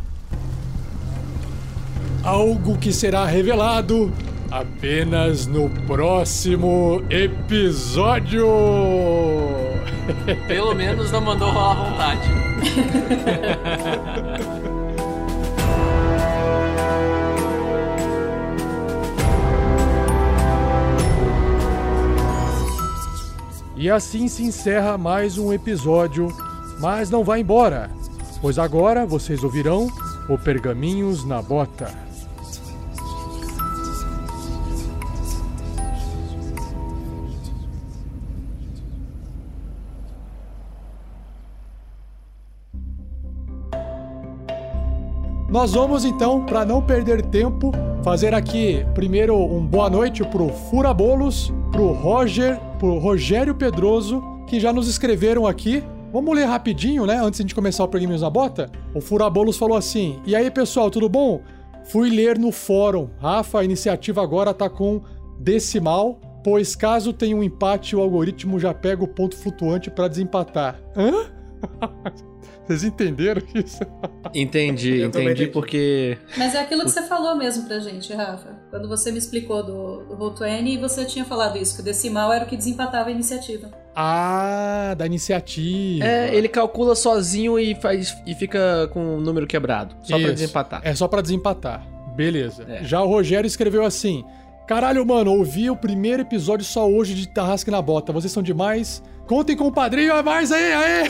[2.23, 4.11] algo que será revelado
[4.51, 8.47] apenas no próximo episódio.
[10.47, 12.29] Pelo menos não mandou rolar à vontade.
[23.77, 26.29] E assim se encerra mais um episódio,
[26.79, 27.89] mas não vá embora,
[28.41, 29.87] pois agora vocês ouvirão
[30.29, 31.91] o Pergaminhos na Bota.
[45.49, 47.71] Nós vamos então, para não perder tempo,
[48.05, 54.71] fazer aqui primeiro um boa noite pro Furabolos, pro Roger, pro Rogério Pedroso, que já
[54.71, 55.83] nos escreveram aqui.
[56.13, 57.15] Vamos ler rapidinho, né?
[57.15, 58.69] Antes de começar o Pergaminhos na Bota.
[58.93, 61.41] O Furabolos falou assim: E aí, pessoal, tudo bom?
[61.85, 63.09] Fui ler no fórum.
[63.17, 65.01] Rafa, a iniciativa agora tá com
[65.39, 70.79] decimal, pois caso tenha um empate, o algoritmo já pega o ponto flutuante para desempatar.
[70.95, 71.25] Hã?
[72.65, 73.79] Vocês entenderam isso?
[74.33, 75.53] Entendi, Eu também entendi entendi.
[75.53, 76.17] porque.
[76.37, 78.49] Mas é aquilo que você falou mesmo pra gente, Rafa.
[78.69, 82.43] Quando você me explicou do, do Roll20, você tinha falado isso, que o decimal era
[82.43, 83.69] o que desempatava a iniciativa.
[83.95, 86.05] Ah, da iniciativa.
[86.05, 89.95] É, ele calcula sozinho e faz e fica com o número quebrado.
[90.01, 90.33] Só pra Isso.
[90.33, 90.81] desempatar.
[90.83, 91.87] É só pra desempatar.
[92.15, 92.65] Beleza.
[92.67, 92.83] É.
[92.83, 94.25] Já o Rogério escreveu assim:
[94.67, 98.11] Caralho, mano, ouvi o primeiro episódio só hoje de Tarrasque na Bota.
[98.11, 99.03] Vocês são demais.
[99.27, 101.03] Contem com o padrinho a mais aí, aê!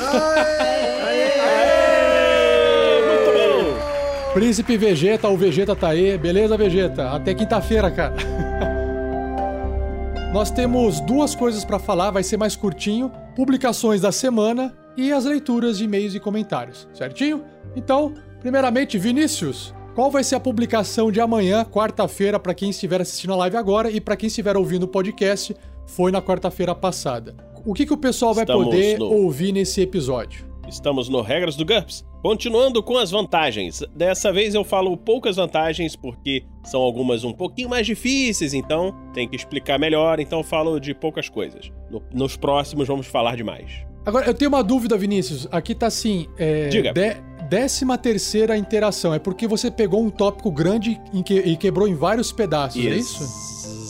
[3.07, 4.33] Muito bom!
[4.33, 6.17] Príncipe Vegeta, o Vegeta tá aí.
[6.17, 7.11] Beleza, Vegeta?
[7.11, 8.15] Até quinta-feira, cara.
[10.33, 15.23] Nós temos duas coisas pra falar, vai ser mais curtinho: publicações da semana e as
[15.23, 17.45] leituras de e-mails e comentários, certinho?
[17.73, 23.33] Então, primeiramente, Vinícius, qual vai ser a publicação de amanhã, quarta-feira, pra quem estiver assistindo
[23.33, 25.55] a live agora e pra quem estiver ouvindo o podcast,
[25.87, 27.35] foi na quarta-feira passada.
[27.65, 30.45] O que, que o pessoal vai Estamos poder no- ouvir nesse episódio?
[30.67, 32.03] Estamos no Regras do GURPS.
[32.21, 33.83] Continuando com as vantagens.
[33.95, 39.29] Dessa vez eu falo poucas vantagens porque são algumas um pouquinho mais difíceis, então tem
[39.29, 41.71] que explicar melhor, então eu falo de poucas coisas.
[41.89, 43.71] No- nos próximos vamos falar de mais.
[44.05, 45.47] Agora, eu tenho uma dúvida, Vinícius.
[45.51, 46.91] Aqui tá assim: é, Diga.
[46.93, 47.15] de-
[47.49, 49.13] décima terceira interação.
[49.13, 52.89] É porque você pegou um tópico grande em que- e quebrou em vários pedaços, é
[52.95, 53.23] isso?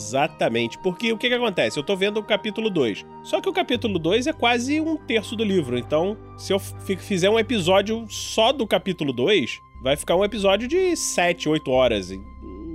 [0.06, 0.78] Exatamente.
[0.78, 1.78] Porque o que, que acontece?
[1.78, 3.04] Eu tô vendo o capítulo 2.
[3.24, 5.76] Só que o capítulo 2 é quase um terço do livro.
[5.78, 10.68] Então, se eu fi- fizer um episódio só do capítulo 2, vai ficar um episódio
[10.68, 12.10] de 7, 8 horas.
[12.10, 12.20] E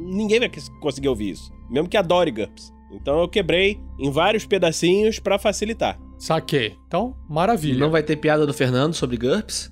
[0.06, 1.52] ninguém vai cons- conseguir ouvir isso.
[1.70, 2.74] Mesmo que adore GURPS.
[2.91, 5.98] Então eu quebrei em vários pedacinhos pra facilitar.
[6.20, 6.76] Saquei.
[6.86, 7.80] Então, maravilha.
[7.80, 9.72] Não vai ter piada do Fernando sobre GURPS?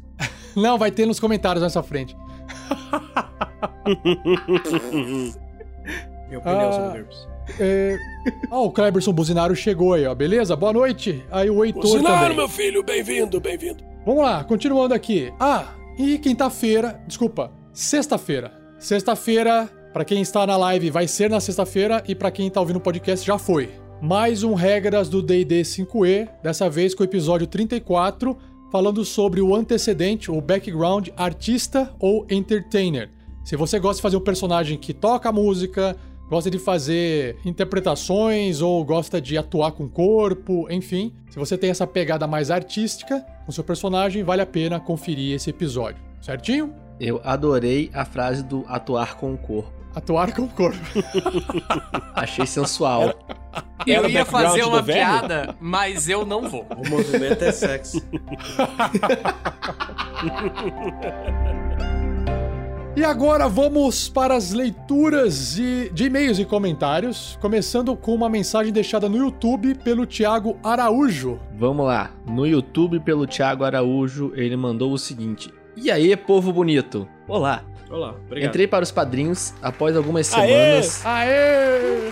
[0.56, 2.16] Não, vai ter nos comentários nessa frente.
[6.28, 6.74] Minha opinião Ah.
[6.74, 7.28] sobre GURPS.
[7.60, 7.98] É...
[8.52, 10.14] Ó, o Kleberson Buzinaro chegou aí, ó.
[10.14, 10.56] Beleza?
[10.56, 11.24] Boa noite.
[11.32, 12.38] Aí o Heitor Buzinaro, também.
[12.38, 13.84] meu filho, bem-vindo, bem-vindo.
[14.06, 15.34] Vamos lá, continuando aqui.
[15.40, 15.66] Ah,
[15.98, 18.54] e quinta-feira, desculpa, sexta-feira.
[18.78, 22.78] Sexta-feira, pra quem está na live, vai ser na sexta-feira e pra quem tá ouvindo
[22.78, 23.70] o podcast já foi.
[24.02, 28.38] Mais um Regras do D&D 5e, dessa vez com o episódio 34,
[28.72, 33.10] falando sobre o antecedente, o background artista ou entertainer.
[33.44, 35.96] Se você gosta de fazer um personagem que toca música,
[36.30, 41.72] gosta de fazer interpretações ou gosta de atuar com o corpo, enfim, se você tem
[41.72, 46.74] essa pegada mais artística com seu personagem, vale a pena conferir esse episódio, certinho?
[47.00, 49.79] Eu adorei a frase do atuar com o corpo.
[50.00, 50.80] Atuar com o corpo.
[52.16, 53.14] Achei sensual.
[53.86, 56.66] Era Eu ia fazer uma piada, mas eu não vou.
[56.78, 58.02] O movimento é sexo.
[62.96, 68.74] E agora vamos para as leituras de, de e-mails e comentários, começando com uma mensagem
[68.74, 71.40] deixada no YouTube pelo Thiago Araújo.
[71.54, 72.12] Vamos lá.
[72.28, 77.08] No YouTube, pelo Thiago Araújo, ele mandou o seguinte: E aí, povo bonito?
[77.26, 77.64] Olá.
[77.90, 78.50] Olá, obrigado.
[78.50, 80.84] Entrei para os padrinhos após algumas Aê!
[80.84, 81.06] semanas.
[81.06, 82.10] Aê!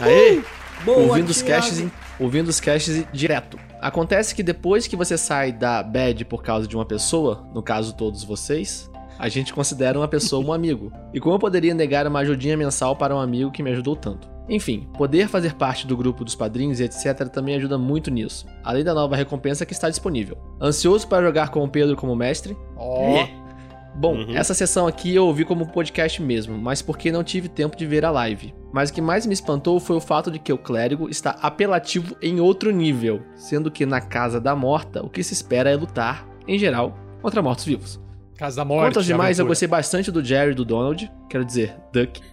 [0.00, 0.42] Aê!
[0.84, 1.42] Boa, ouvindo os
[1.78, 3.58] em- ouvindo os casts direto.
[3.80, 7.94] Acontece que depois que você sai da bad por causa de uma pessoa, no caso
[7.94, 10.92] todos vocês, a gente considera uma pessoa um amigo.
[11.12, 14.28] E como eu poderia negar uma ajudinha mensal para um amigo que me ajudou tanto?
[14.48, 18.84] Enfim, poder fazer parte do grupo dos padrinhos e etc também ajuda muito nisso, além
[18.84, 20.38] da nova recompensa que está disponível.
[20.60, 22.56] Ansioso para jogar com o Pedro como mestre?
[22.76, 23.26] Ó.
[23.98, 24.36] Bom, Uhum.
[24.36, 28.04] essa sessão aqui eu ouvi como podcast mesmo, mas porque não tive tempo de ver
[28.04, 28.54] a live.
[28.72, 32.14] Mas o que mais me espantou foi o fato de que o clérigo está apelativo
[32.20, 36.28] em outro nível, sendo que na Casa da Morta o que se espera é lutar,
[36.46, 37.98] em geral, contra mortos-vivos.
[38.36, 38.88] Casa da Morte.
[38.88, 42.20] Quanto aos demais, eu gostei bastante do Jerry e do Donald, quero dizer, Duck.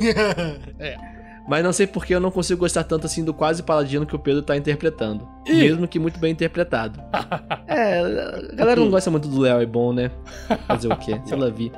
[1.48, 4.18] Mas não sei porque eu não consigo gostar tanto assim do quase paladino que o
[4.18, 5.28] Pedro tá interpretando.
[5.46, 5.54] Ih!
[5.54, 7.00] Mesmo que muito bem interpretado.
[7.66, 10.10] é, a galera não gosta muito do Léo, é bom, né?
[10.66, 11.20] Fazer o quê?
[11.24, 11.72] Sei lá, vi.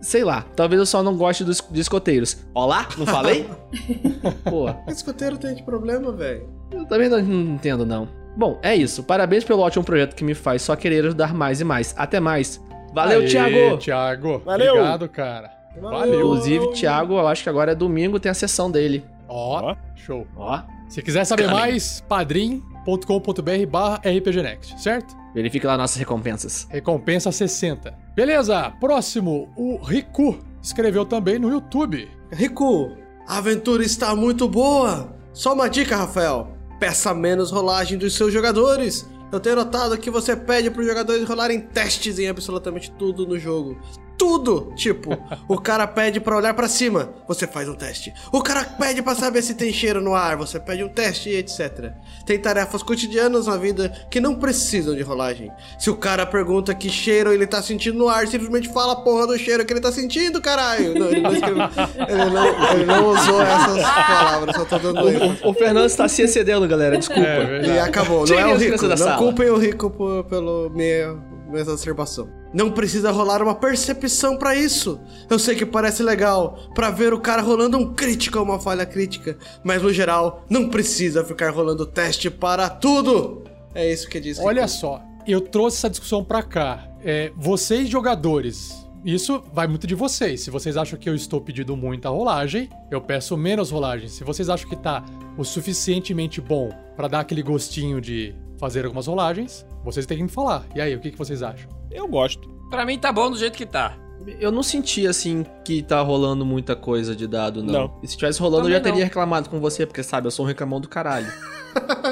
[0.00, 2.38] Sei lá, talvez eu só não goste dos, de escoteiros.
[2.54, 3.48] Olá, não falei?
[4.44, 6.48] Pô, escoteiro tem que problema, velho?
[6.72, 8.08] eu também não, não entendo, não.
[8.36, 9.04] Bom, é isso.
[9.04, 11.94] Parabéns pelo ótimo projeto que me faz só querer ajudar mais e mais.
[11.96, 12.60] Até mais.
[12.94, 13.78] Valeu, Aê, Thiago!
[13.78, 14.42] Thiago.
[14.44, 14.74] Valeu.
[14.74, 15.50] Obrigado, cara.
[15.80, 16.20] Valeu.
[16.20, 19.04] Inclusive, Thiago, eu acho que agora é domingo, tem a sessão dele.
[19.28, 19.76] Ó, Ó.
[19.96, 20.26] show.
[20.36, 25.16] Ó, Se quiser saber mais, padrim.com.br barra RPGnext, certo?
[25.34, 26.66] verifique lá nossas recompensas.
[26.70, 27.94] Recompensa 60.
[28.14, 32.06] Beleza, próximo, o Riku escreveu também no YouTube.
[32.30, 32.92] Rico,
[33.26, 35.16] a aventura está muito boa.
[35.32, 36.52] Só uma dica, Rafael.
[36.78, 39.08] Peça menos rolagem dos seus jogadores.
[39.32, 43.38] Eu tenho notado que você pede para os jogadores rolarem testes em absolutamente tudo no
[43.38, 43.78] jogo.
[44.18, 44.72] Tudo.
[44.76, 45.10] Tipo,
[45.48, 48.12] o cara pede pra olhar pra cima, você faz um teste.
[48.32, 51.36] O cara pede pra saber se tem cheiro no ar, você pede um teste e
[51.36, 51.92] etc.
[52.24, 55.50] Tem tarefas cotidianas na vida que não precisam de rolagem.
[55.78, 59.26] Se o cara pergunta que cheiro ele tá sentindo no ar, simplesmente fala a porra
[59.26, 60.98] do cheiro que ele tá sentindo, caralho.
[60.98, 61.62] Não, ele, não escreveu-
[62.08, 65.00] ele não- ele não usou essas palavras, só tô dando.
[65.44, 66.96] O, o Fernando está se excedendo, galera.
[66.96, 67.22] Desculpa.
[67.22, 67.62] É.
[67.66, 68.26] E acabou.
[68.26, 68.86] Não é o rico.
[68.86, 71.16] Não culpem o rico por, pelo minha
[71.54, 72.28] exacerbação.
[72.52, 75.00] Não precisa rolar uma percepção pra isso.
[75.30, 78.84] Eu sei que parece legal pra ver o cara rolando um crítico ou uma falha
[78.84, 83.42] crítica, mas no geral não precisa ficar rolando teste para tudo.
[83.74, 84.38] É isso que diz.
[84.38, 86.88] Olha só, eu trouxe essa discussão pra cá.
[87.02, 90.42] É, vocês jogadores, isso vai muito de vocês.
[90.42, 94.08] Se vocês acham que eu estou pedindo muita rolagem, eu peço menos rolagem.
[94.08, 95.04] Se vocês acham que tá
[95.36, 100.28] o suficientemente bom pra dar aquele gostinho de fazer algumas rolagens, vocês têm que me
[100.28, 100.64] falar.
[100.74, 101.81] E aí, o que, que vocês acham?
[101.92, 102.48] Eu gosto.
[102.70, 103.96] Pra mim tá bom do jeito que tá.
[104.38, 107.72] Eu não senti, assim, que tá rolando muita coisa de dado, não.
[107.72, 107.98] Não.
[108.02, 109.08] E se tivesse rolando, eu já Também teria não.
[109.08, 111.26] reclamado com você, porque, sabe, eu sou um reclamão do caralho.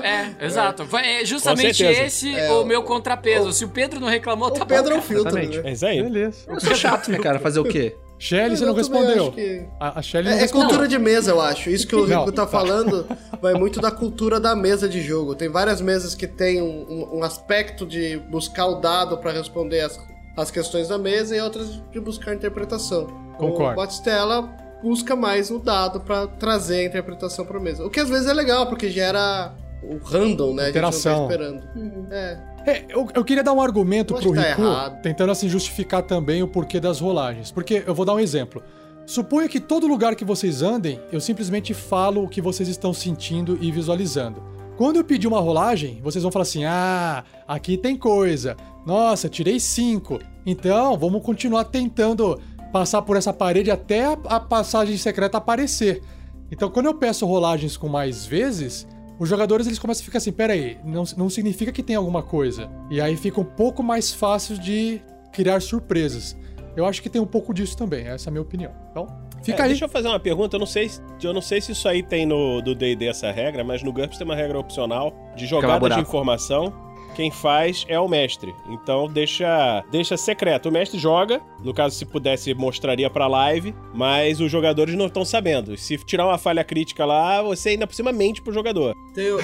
[0.02, 0.84] É, exato.
[0.86, 3.52] Vai- É justamente esse É, o o- meu contrapeso.
[3.52, 4.98] Se o Pedro não reclamou, tá O Pedro é bom.
[5.00, 5.50] um filtro, né?
[5.64, 6.02] É isso aí.
[6.02, 6.38] Beleza.
[6.48, 7.38] Eu sou chato, né, cara?
[7.38, 7.94] Fazer o quê?
[8.20, 9.32] Shelly, você não respondeu.
[9.32, 11.70] que- A, a Shelly não É, é cultura de mesa, eu acho.
[11.70, 12.48] Isso que o Não, Rico tá tá.
[12.48, 13.06] falando
[13.40, 15.34] vai muito da cultura da mesa de jogo.
[15.34, 19.80] Tem várias mesas que tem um, um- um aspecto de buscar o dado pra responder
[19.80, 19.98] as,
[20.36, 23.06] as questões da mesa e outras de buscar a interpretação.
[23.38, 23.72] Concordo.
[23.72, 24.42] O Batistella
[24.82, 27.84] busca mais o dado pra trazer a interpretação pra mesa.
[27.86, 30.68] O que às vezes é legal, porque gera o random, né?
[30.68, 31.26] Interação.
[31.26, 32.12] A gente não tá esperando.
[32.12, 32.38] É.
[32.66, 35.02] É, eu, eu queria dar um argumento pro tá Riku, errado.
[35.02, 37.50] tentando assim justificar também o porquê das rolagens.
[37.50, 38.62] Porque eu vou dar um exemplo.
[39.06, 43.58] Suponha que todo lugar que vocês andem, eu simplesmente falo o que vocês estão sentindo
[43.60, 44.42] e visualizando.
[44.76, 48.56] Quando eu pedir uma rolagem, vocês vão falar assim: ah, aqui tem coisa.
[48.86, 50.18] Nossa, tirei cinco.
[50.46, 52.40] Então, vamos continuar tentando
[52.72, 56.02] passar por essa parede até a, a passagem secreta aparecer.
[56.50, 58.86] Então, quando eu peço rolagens com mais vezes,
[59.20, 62.68] os jogadores eles começam a ficar assim: peraí, não, não significa que tem alguma coisa.
[62.90, 66.36] E aí fica um pouco mais fácil de criar surpresas.
[66.76, 68.72] Eu acho que tem um pouco disso também, essa é a minha opinião.
[68.90, 69.06] Então,
[69.42, 69.68] fica É, aí.
[69.70, 70.56] Deixa eu fazer uma pergunta.
[70.56, 73.30] Eu não sei, se- eu não sei se isso aí tem no do D&D essa
[73.30, 76.72] regra, mas no GURPS tem uma regra opcional de jogada de informação.
[77.14, 78.54] Quem faz é o mestre.
[78.68, 80.68] Então deixa deixa secreto.
[80.68, 85.24] O mestre joga, no caso se pudesse mostraria pra live, mas os jogadores não estão
[85.24, 85.76] sabendo.
[85.76, 88.94] Se tirar uma falha crítica lá, você ainda por cima mente pro jogador.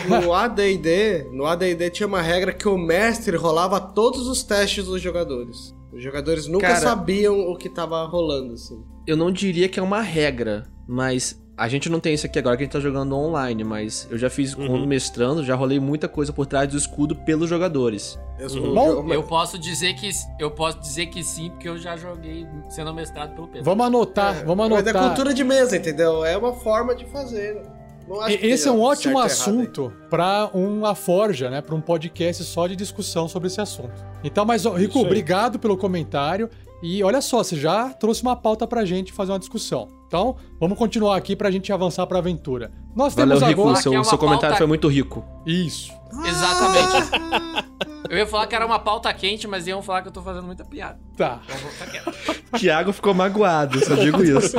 [0.09, 5.02] No AD&D, no AD&D tinha uma regra que o mestre rolava todos os testes dos
[5.02, 5.74] jogadores.
[5.93, 8.82] Os jogadores nunca Cara- sabiam o que tava rolando, assim.
[9.06, 12.57] Eu não diria que é uma regra, mas a gente não tem isso aqui agora
[12.57, 16.07] que a gente tá jogando online, mas eu já fiz quando mestrando, já rolei muita
[16.07, 18.19] coisa por trás do escudo pelos jogadores.
[18.39, 18.74] Eu, Uhum.
[18.74, 22.93] Bom, eu- posso dizer que eu posso dizer que sim, porque eu já joguei sendo
[22.93, 23.65] mestrado pelo Pedro.
[23.65, 25.07] Vamos anotar, vamos Mas é anotar.
[25.09, 26.24] cultura de mesa, entendeu?
[26.24, 27.62] É uma forma de fazer.
[28.07, 31.61] Não acho que Esse é um ótimo assunto para uma forja, né?
[31.61, 33.91] Para um podcast só de discussão sobre esse assunto.
[34.23, 36.49] Então, mas, Rico, obrigado pelo comentário.
[36.86, 39.88] E olha só, você já trouxe uma pauta pra gente fazer uma discussão.
[40.06, 42.70] Então, vamos continuar aqui pra gente avançar pra aventura.
[42.94, 43.76] Nós Valeu, temos Rico, agora.
[43.82, 45.24] seu, é seu comentário pauta- foi muito rico.
[45.44, 45.92] Isso.
[46.24, 47.66] Exatamente.
[48.08, 50.44] Eu ia falar que era uma pauta quente, mas iam falar que eu tô fazendo
[50.46, 50.96] muita piada.
[51.16, 51.40] Tá.
[51.44, 52.34] Então.
[52.60, 54.54] Tiago ficou magoado, só digo isso.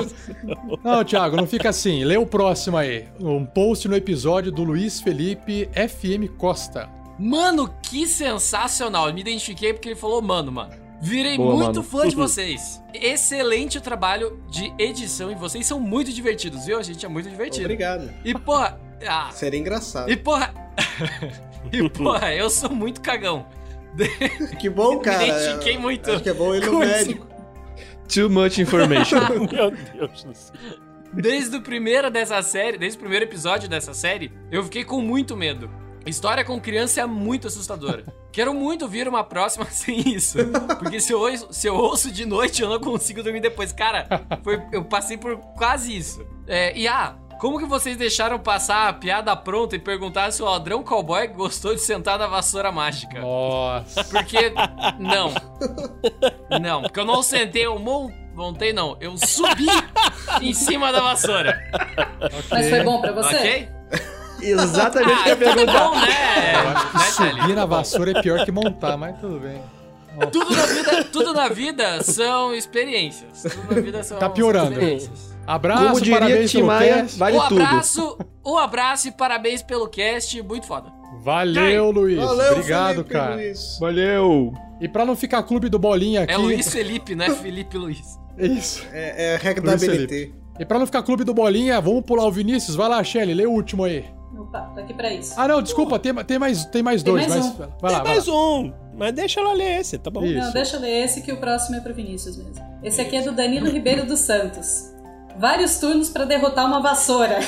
[0.84, 2.04] Não, Thiago, não fica assim.
[2.04, 3.08] Lê o próximo aí.
[3.22, 6.90] Um post no episódio do Luiz Felipe FM Costa.
[7.18, 9.08] Mano, que sensacional.
[9.08, 10.74] Eu me identifiquei porque ele falou mano, mano.
[11.00, 11.84] Virei Boa, muito mano.
[11.84, 12.82] fã de vocês.
[12.94, 16.80] Excelente o trabalho de edição e vocês são muito divertidos, viu?
[16.80, 17.66] A gente é muito divertido.
[17.66, 18.12] Obrigado.
[18.26, 20.10] E porra, ah, Seria engraçado.
[20.12, 20.54] e porra,
[21.72, 23.46] e porra, eu sou muito cagão.
[24.60, 25.26] Que bom, Me cara.
[25.26, 27.28] identifiquei muito Acho que é bom ir no médico.
[28.14, 29.20] Too much information.
[29.52, 30.56] Meu Deus do céu.
[31.14, 35.36] Desde o primeiro dessa série, desde o primeiro episódio dessa série, eu fiquei com muito
[35.36, 35.70] medo.
[36.08, 38.04] História com criança é muito assustadora.
[38.32, 40.38] Quero muito vir uma próxima sem isso.
[40.80, 43.72] Porque se eu, ouço, se eu ouço de noite, eu não consigo dormir depois.
[43.72, 44.08] Cara,
[44.44, 46.26] foi- eu passei por quase isso.
[46.48, 50.46] É, e ah, como que vocês deixaram passar a piada pronta e perguntar se o
[50.46, 53.20] ladrão cowboy gostou de sentar na vassoura mágica?
[53.20, 54.04] Nossa.
[54.06, 54.54] Porque.
[55.00, 55.34] Não.
[56.62, 58.98] Não, porque eu não sentei, eu mon- montei, não.
[59.00, 59.68] Eu subi
[60.42, 61.60] em cima da vassoura.
[62.50, 63.36] Mas foi bom pra você?
[63.36, 63.70] Ok?
[64.42, 65.80] Exatamente o que eu ia tudo perguntar.
[65.90, 66.54] bom, né?
[66.54, 69.62] Eu acho que Né, subir na vassoura é pior que montar, mas tudo bem.
[70.32, 73.44] Tudo na vida, tudo na vida são experiências.
[73.44, 74.72] Tudo na vida são Tá piorando.
[74.74, 75.38] experiências.
[75.46, 77.62] Abraço, Como diria parabéns Tim Maia, vale um tudo.
[77.62, 80.92] abraço, um abraço e parabéns pelo cast, muito foda.
[81.24, 82.18] Valeu, Luiz.
[82.18, 83.36] Valeu, Obrigado, Felipe cara.
[83.36, 83.78] Luiz.
[83.80, 84.54] Valeu!
[84.82, 86.34] E pra não ficar clube do Bolinha aqui.
[86.34, 88.20] É Luiz Felipe, não é Felipe Luiz.
[88.38, 88.84] Isso.
[88.92, 90.32] É, é a regra da BNT.
[90.60, 92.76] E pra não ficar clube do Bolinha, vamos pular o Vinícius.
[92.76, 94.04] Vai lá, Shelly, lê o último aí.
[94.36, 95.34] Opa, tô aqui pra isso.
[95.38, 97.54] Ah, não, desculpa, tem, tem, mais, tem mais Tem dois, mais mas.
[97.54, 97.58] um.
[97.82, 98.34] Vai lá, Tem vai mais lá.
[98.36, 100.24] um, mas deixa ela ler esse, tá bom?
[100.26, 100.40] Isso.
[100.46, 102.66] Não, deixa eu ler esse que o próximo é pro Vinícius mesmo.
[102.84, 104.94] Esse aqui é do Danilo Ribeiro dos Santos.
[105.40, 107.40] Vários turnos pra derrotar uma vassoura.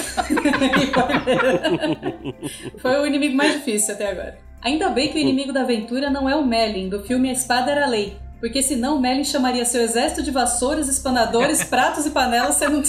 [2.78, 4.38] Foi o inimigo mais difícil até agora.
[4.62, 7.72] Ainda bem que o inimigo da aventura não é o Merlin, do filme A Espada
[7.72, 8.18] Era a Lei.
[8.40, 12.84] Porque senão o Merlin chamaria seu exército de vassouras, espanadores, pratos e panelas sendo um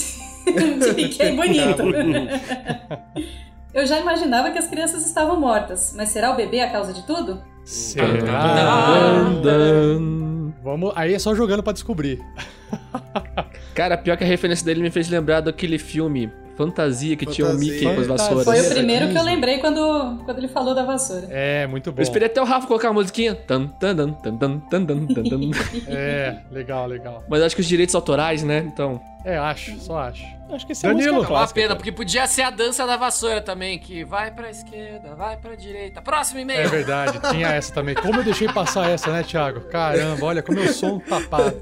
[0.93, 1.83] Fiquei bonito.
[3.73, 7.05] Eu já imaginava que as crianças estavam mortas, mas será o bebê a causa de
[7.05, 7.41] tudo?
[7.63, 8.09] Será?
[10.63, 12.19] Vamos, aí é só jogando pra descobrir.
[13.73, 17.45] Cara, pior que a referência dele me fez lembrar daquele filme Fantasia que Fantasia.
[17.45, 18.45] tinha o Mickey com as vassouras.
[18.45, 21.27] Foi o primeiro que eu lembrei quando, quando ele falou da vassoura.
[21.29, 21.99] É, muito bom.
[21.99, 23.37] Eu esperei até o Rafa colocar a musiquinha.
[25.87, 27.23] É, legal, legal.
[27.27, 28.59] Mas acho que os direitos autorais, né?
[28.59, 29.01] Então.
[29.23, 30.23] É, acho, só acho.
[30.51, 33.39] Acho que esse é Danilo, é música, pena, porque podia ser a dança da vassoura
[33.39, 36.01] também, que vai pra esquerda, vai pra direita.
[36.01, 36.61] Próximo e-mail.
[36.61, 37.95] É verdade, tinha essa também.
[37.95, 39.61] Como eu deixei passar essa, né, Thiago?
[39.61, 41.55] Caramba, olha como eu sou um tapado.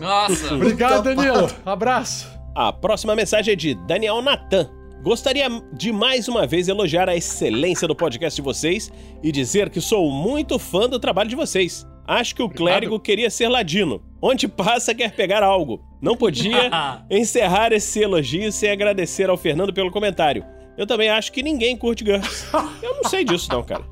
[0.00, 0.54] Nossa.
[0.54, 1.14] Obrigado, tapado.
[1.16, 1.50] Danilo.
[1.64, 2.35] Abraço.
[2.56, 4.70] A próxima mensagem é de Daniel Natan.
[5.02, 8.90] Gostaria de mais uma vez elogiar a excelência do podcast de vocês
[9.22, 11.86] e dizer que sou muito fã do trabalho de vocês.
[12.06, 14.02] Acho que o clérigo queria ser ladino.
[14.22, 15.84] Onde passa quer pegar algo.
[16.00, 16.70] Não podia
[17.10, 20.42] encerrar esse elogio sem agradecer ao Fernando pelo comentário.
[20.78, 22.48] Eu também acho que ninguém curte GURPS.
[22.82, 23.84] Eu não sei disso não, cara.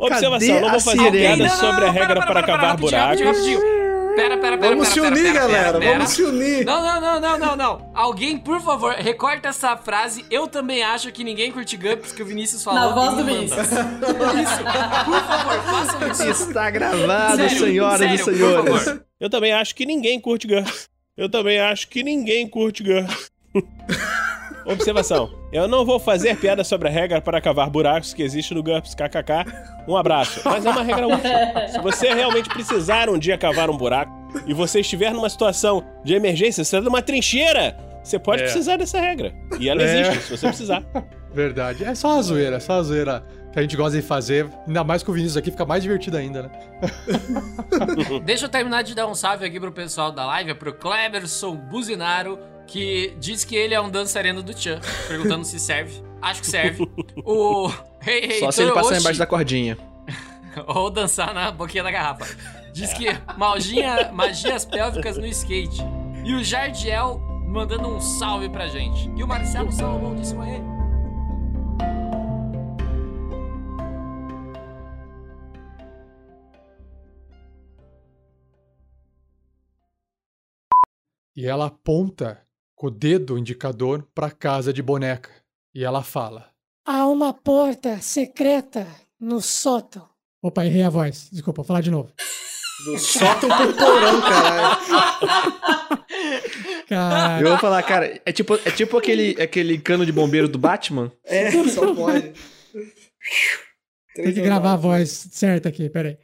[0.00, 3.20] Observação, não vou fazer piada sobre a regra pera, para pera, pera, cavar buracos.
[3.20, 3.83] rapidinho, rapidinho.
[4.14, 5.78] Pera, pera, pera, Vamos pera, se pera, unir, pera, galera.
[5.80, 6.64] pera, Vamos se unir.
[6.64, 7.90] Não, não, não, não, não, não.
[7.94, 10.24] Alguém, por favor, recorta essa frase.
[10.30, 12.80] Eu também acho que ninguém curte Gumps que o Vinícius falou.
[12.80, 13.66] Na voz do Vinícius.
[13.66, 13.74] Isso.
[15.04, 16.48] Por favor, façam isso.
[16.48, 18.84] Está gravado, Sério, senhoras sério, e por senhores.
[18.84, 19.04] favor.
[19.20, 20.88] Eu também acho que ninguém curte GURPS.
[21.16, 23.30] Eu também acho que ninguém curte GURPS.
[24.66, 25.30] Observação.
[25.52, 28.94] Eu não vou fazer piada sobre a regra para cavar buracos que existe no GURPS
[28.94, 29.44] KKK.
[29.86, 30.40] Um abraço.
[30.44, 31.30] Mas é uma regra útil.
[31.68, 34.12] Se você realmente precisar um dia cavar um buraco
[34.46, 38.44] e você estiver numa situação de emergência, você está numa trincheira, você pode É.
[38.46, 39.32] precisar dessa regra.
[39.60, 40.00] E ela É.
[40.00, 40.82] existe, se você precisar.
[41.32, 41.84] Verdade.
[41.84, 44.48] É só a zoeira, é só a zoeira que a gente gosta de fazer.
[44.66, 46.50] Ainda mais com o Vinícius aqui, fica mais divertido ainda, né?
[48.24, 51.54] Deixa eu terminar de dar um salve aqui pro pessoal da live, é pro Cleverson
[51.56, 56.02] Buzinaro, que diz que ele é um dançarino do Chan, perguntando se serve.
[56.20, 56.88] Acho que serve.
[57.24, 57.70] O
[58.04, 59.78] Hey Hey Só se ele passar Oshi, embaixo da cordinha.
[60.66, 62.26] Ou dançar na boquinha da garrafa.
[62.72, 65.82] Diz que magia, magias pélvicas no skate.
[66.24, 69.08] E o Jardiel mandando um salve pra gente.
[69.16, 70.60] E o Marcelo Salomão disse aí.
[81.36, 82.43] E ela aponta
[82.74, 85.30] com o dedo indicador pra casa de boneca.
[85.74, 86.50] E ela fala:
[86.86, 88.86] Há uma porta secreta
[89.18, 90.08] no sótão.
[90.42, 91.28] Opa, errei a voz.
[91.32, 92.12] Desculpa, vou falar de novo.
[92.84, 94.76] Do sótão pro porão, caralho.
[96.88, 100.58] Cara, Eu vou falar, cara, é tipo, é tipo aquele, aquele cano de bombeiro do
[100.58, 101.10] Batman.
[101.24, 102.32] É, só pode.
[104.14, 106.18] tem que gravar a voz certa aqui, peraí.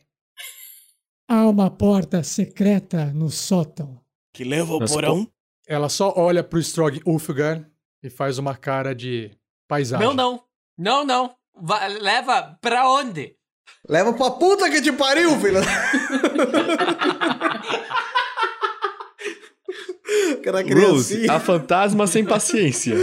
[1.29, 4.01] Há uma porta secreta no sótão.
[4.35, 5.31] Que leva ao Nossa, porão.
[5.71, 7.65] Ela só olha pro Strog Ulfgar
[8.03, 9.31] e faz uma cara de
[9.69, 10.05] paisagem.
[10.05, 10.43] Não, não.
[10.77, 11.37] Não, não.
[11.55, 13.37] Va- leva pra onde?
[13.89, 15.61] Leva pra puta que te pariu, filho.
[20.41, 22.97] Aquela Rose, a fantasma sem paciência.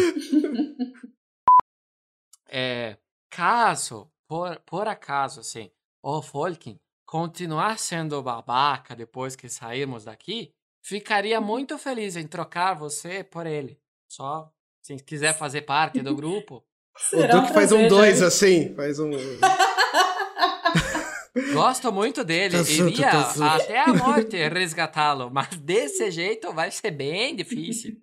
[2.50, 2.98] É,
[3.30, 5.72] caso, por, por acaso, assim,
[6.04, 10.52] o Folkin continuar sendo babaca depois que sairmos daqui,
[10.88, 13.78] ficaria muito feliz em trocar você por ele.
[14.08, 14.50] Só,
[14.82, 16.64] se quiser fazer parte do grupo.
[17.14, 18.28] O Duque faz um dois Jair.
[18.28, 18.74] assim.
[18.74, 19.12] Faz um.
[21.54, 26.90] Gosto muito dele, Tá iria tá até a morte resgatá-lo, mas desse jeito vai ser
[26.90, 27.96] bem difícil.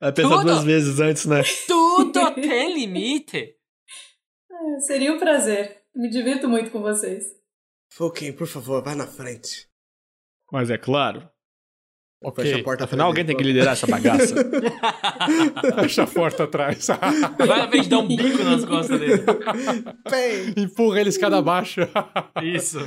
[0.00, 0.42] Vai pensar Tudo.
[0.42, 1.42] duas vezes antes, né?
[1.68, 3.54] Tudo tem limite.
[4.50, 5.80] É, Seria um prazer.
[5.94, 7.24] Me divirto muito com vocês.
[7.92, 9.68] Fulkin, por favor, vai na frente.
[10.50, 11.30] Mas é claro.
[12.22, 12.42] Ok.
[12.44, 14.34] Fecha a porta Afinal, alguém tem que liderar essa bagaça.
[15.82, 16.86] Fecha a porta atrás.
[17.38, 19.22] Vai na frente dar um bico nas costas dele.
[20.10, 21.80] Bem, Empurra ele escada abaixo.
[22.42, 22.78] Isso.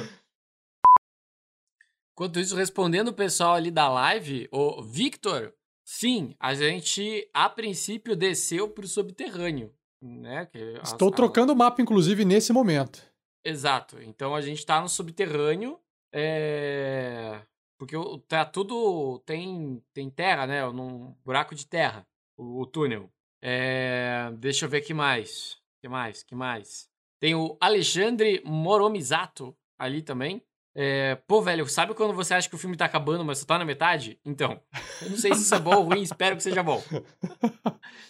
[2.13, 5.53] Enquanto isso, respondendo o pessoal ali da live, o Victor,
[5.85, 9.71] sim, a gente a princípio desceu pro subterrâneo.
[10.01, 10.45] né?
[10.47, 13.01] Que as- Estou a- trocando o mapa, inclusive, nesse momento.
[13.45, 14.01] Exato.
[14.01, 15.79] Então a gente tá no subterrâneo.
[16.13, 17.39] É...
[17.79, 17.95] Porque
[18.27, 19.19] tá tudo.
[19.25, 20.69] Tem, tem terra, né?
[20.69, 22.05] Num buraco de terra.
[22.37, 23.09] O, o túnel.
[23.41, 24.29] É...
[24.37, 25.57] Deixa eu ver que mais.
[25.81, 26.21] que mais?
[26.21, 26.89] que mais?
[27.21, 30.41] Tem o Alexandre Moromizato ali também.
[30.75, 31.15] É...
[31.25, 33.63] Pô, velho, sabe quando você acha que o filme tá acabando, mas você tá na
[33.65, 34.19] metade?
[34.25, 34.61] Então.
[35.01, 36.83] Eu não sei se isso é bom ou ruim, espero que seja bom.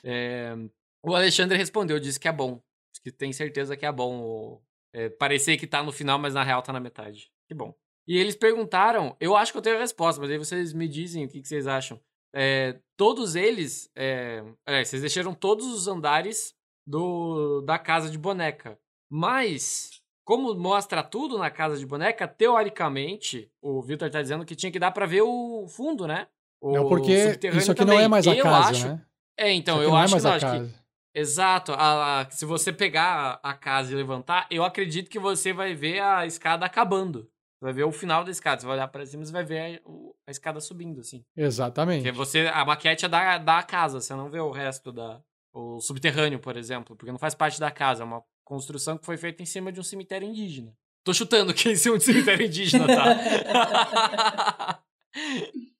[0.04, 0.56] É,
[1.04, 2.62] O Alexandre respondeu, disse que é bom.
[3.04, 4.62] Que tem certeza que é bom.
[4.94, 7.32] é, parecer que tá no final, mas na real tá na metade.
[7.48, 7.74] Que bom.
[8.10, 11.26] E eles perguntaram, eu acho que eu tenho a resposta, mas aí vocês me dizem
[11.26, 11.99] o que, que vocês acham.
[12.34, 16.56] É, todos eles, é, é, vocês deixaram todos os andares
[16.88, 18.80] do, da casa de boneca.
[19.11, 24.72] Mas, como mostra tudo na casa de boneca, teoricamente, o Victor tá dizendo que tinha
[24.72, 26.27] que dar pra ver o fundo, né?
[26.61, 28.02] O Não, porque isso aqui não também.
[28.03, 29.06] é mais a Eu casa, acho- né?
[29.38, 30.73] É, então, eu não é acho que, não, acho que.
[31.15, 31.72] Exato.
[31.73, 35.73] a- a- se você pegar a, a casa e levantar, eu acredito que você vai
[35.73, 37.30] ver a escada acabando.
[37.60, 38.61] Você vai ver o final da escada.
[38.61, 41.26] Você vai olhar pra cima e vai ver a, o- a escada subindo, assim.
[41.36, 42.03] Exatamente.
[42.03, 45.22] Porque você, a maquete é da, da casa, você não vê o resto da.
[45.52, 48.03] O subterrâneo, por exemplo, porque não faz parte da casa.
[48.03, 50.73] É uma construção que foi feita em cima de um cemitério indígena.
[51.03, 54.80] Tô chutando que é em cima de um cemitério indígena, tá?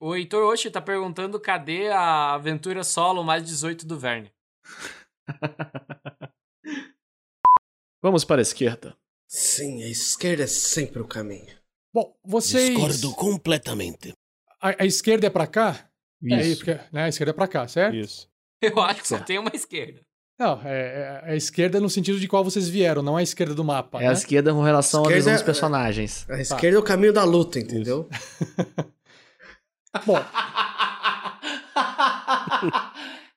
[0.02, 4.32] o Heitor Oshi tá perguntando cadê a aventura solo mais 18 do Verne.
[8.02, 8.98] Vamos para a esquerda.
[9.28, 11.59] Sim, a esquerda é sempre o caminho.
[11.94, 12.70] Bom, vocês.
[12.70, 14.14] Discordo completamente.
[14.62, 15.90] A, a esquerda é pra cá?
[16.30, 16.64] É aí, Isso.
[16.66, 17.96] porque, né, a esquerda é pra cá, certo?
[17.96, 18.30] Isso.
[18.62, 19.28] Eu acho que só Certo.
[19.28, 20.02] tem uma esquerda.
[20.38, 23.64] Não, é, é a esquerda no sentido de qual vocês vieram, não a esquerda do
[23.64, 24.02] mapa.
[24.02, 24.14] É a né?
[24.14, 26.26] esquerda com relação à Esquerda visão é- dos personagens.
[26.30, 28.08] A esquerda é o caminho da luta, entendeu?
[30.06, 30.20] Bom,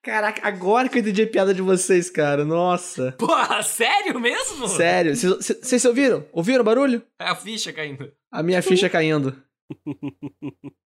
[0.02, 2.44] Caraca, agora que eu entendi a piada de vocês, cara.
[2.44, 3.12] Nossa.
[3.12, 4.66] Porra, sério mesmo?
[4.66, 5.14] Sério.
[5.14, 6.26] Vocês- ouviram?
[6.32, 7.02] Ouviram o barulho?
[7.20, 8.12] É a ficha caindo.
[8.30, 9.40] A minha ficha caindo.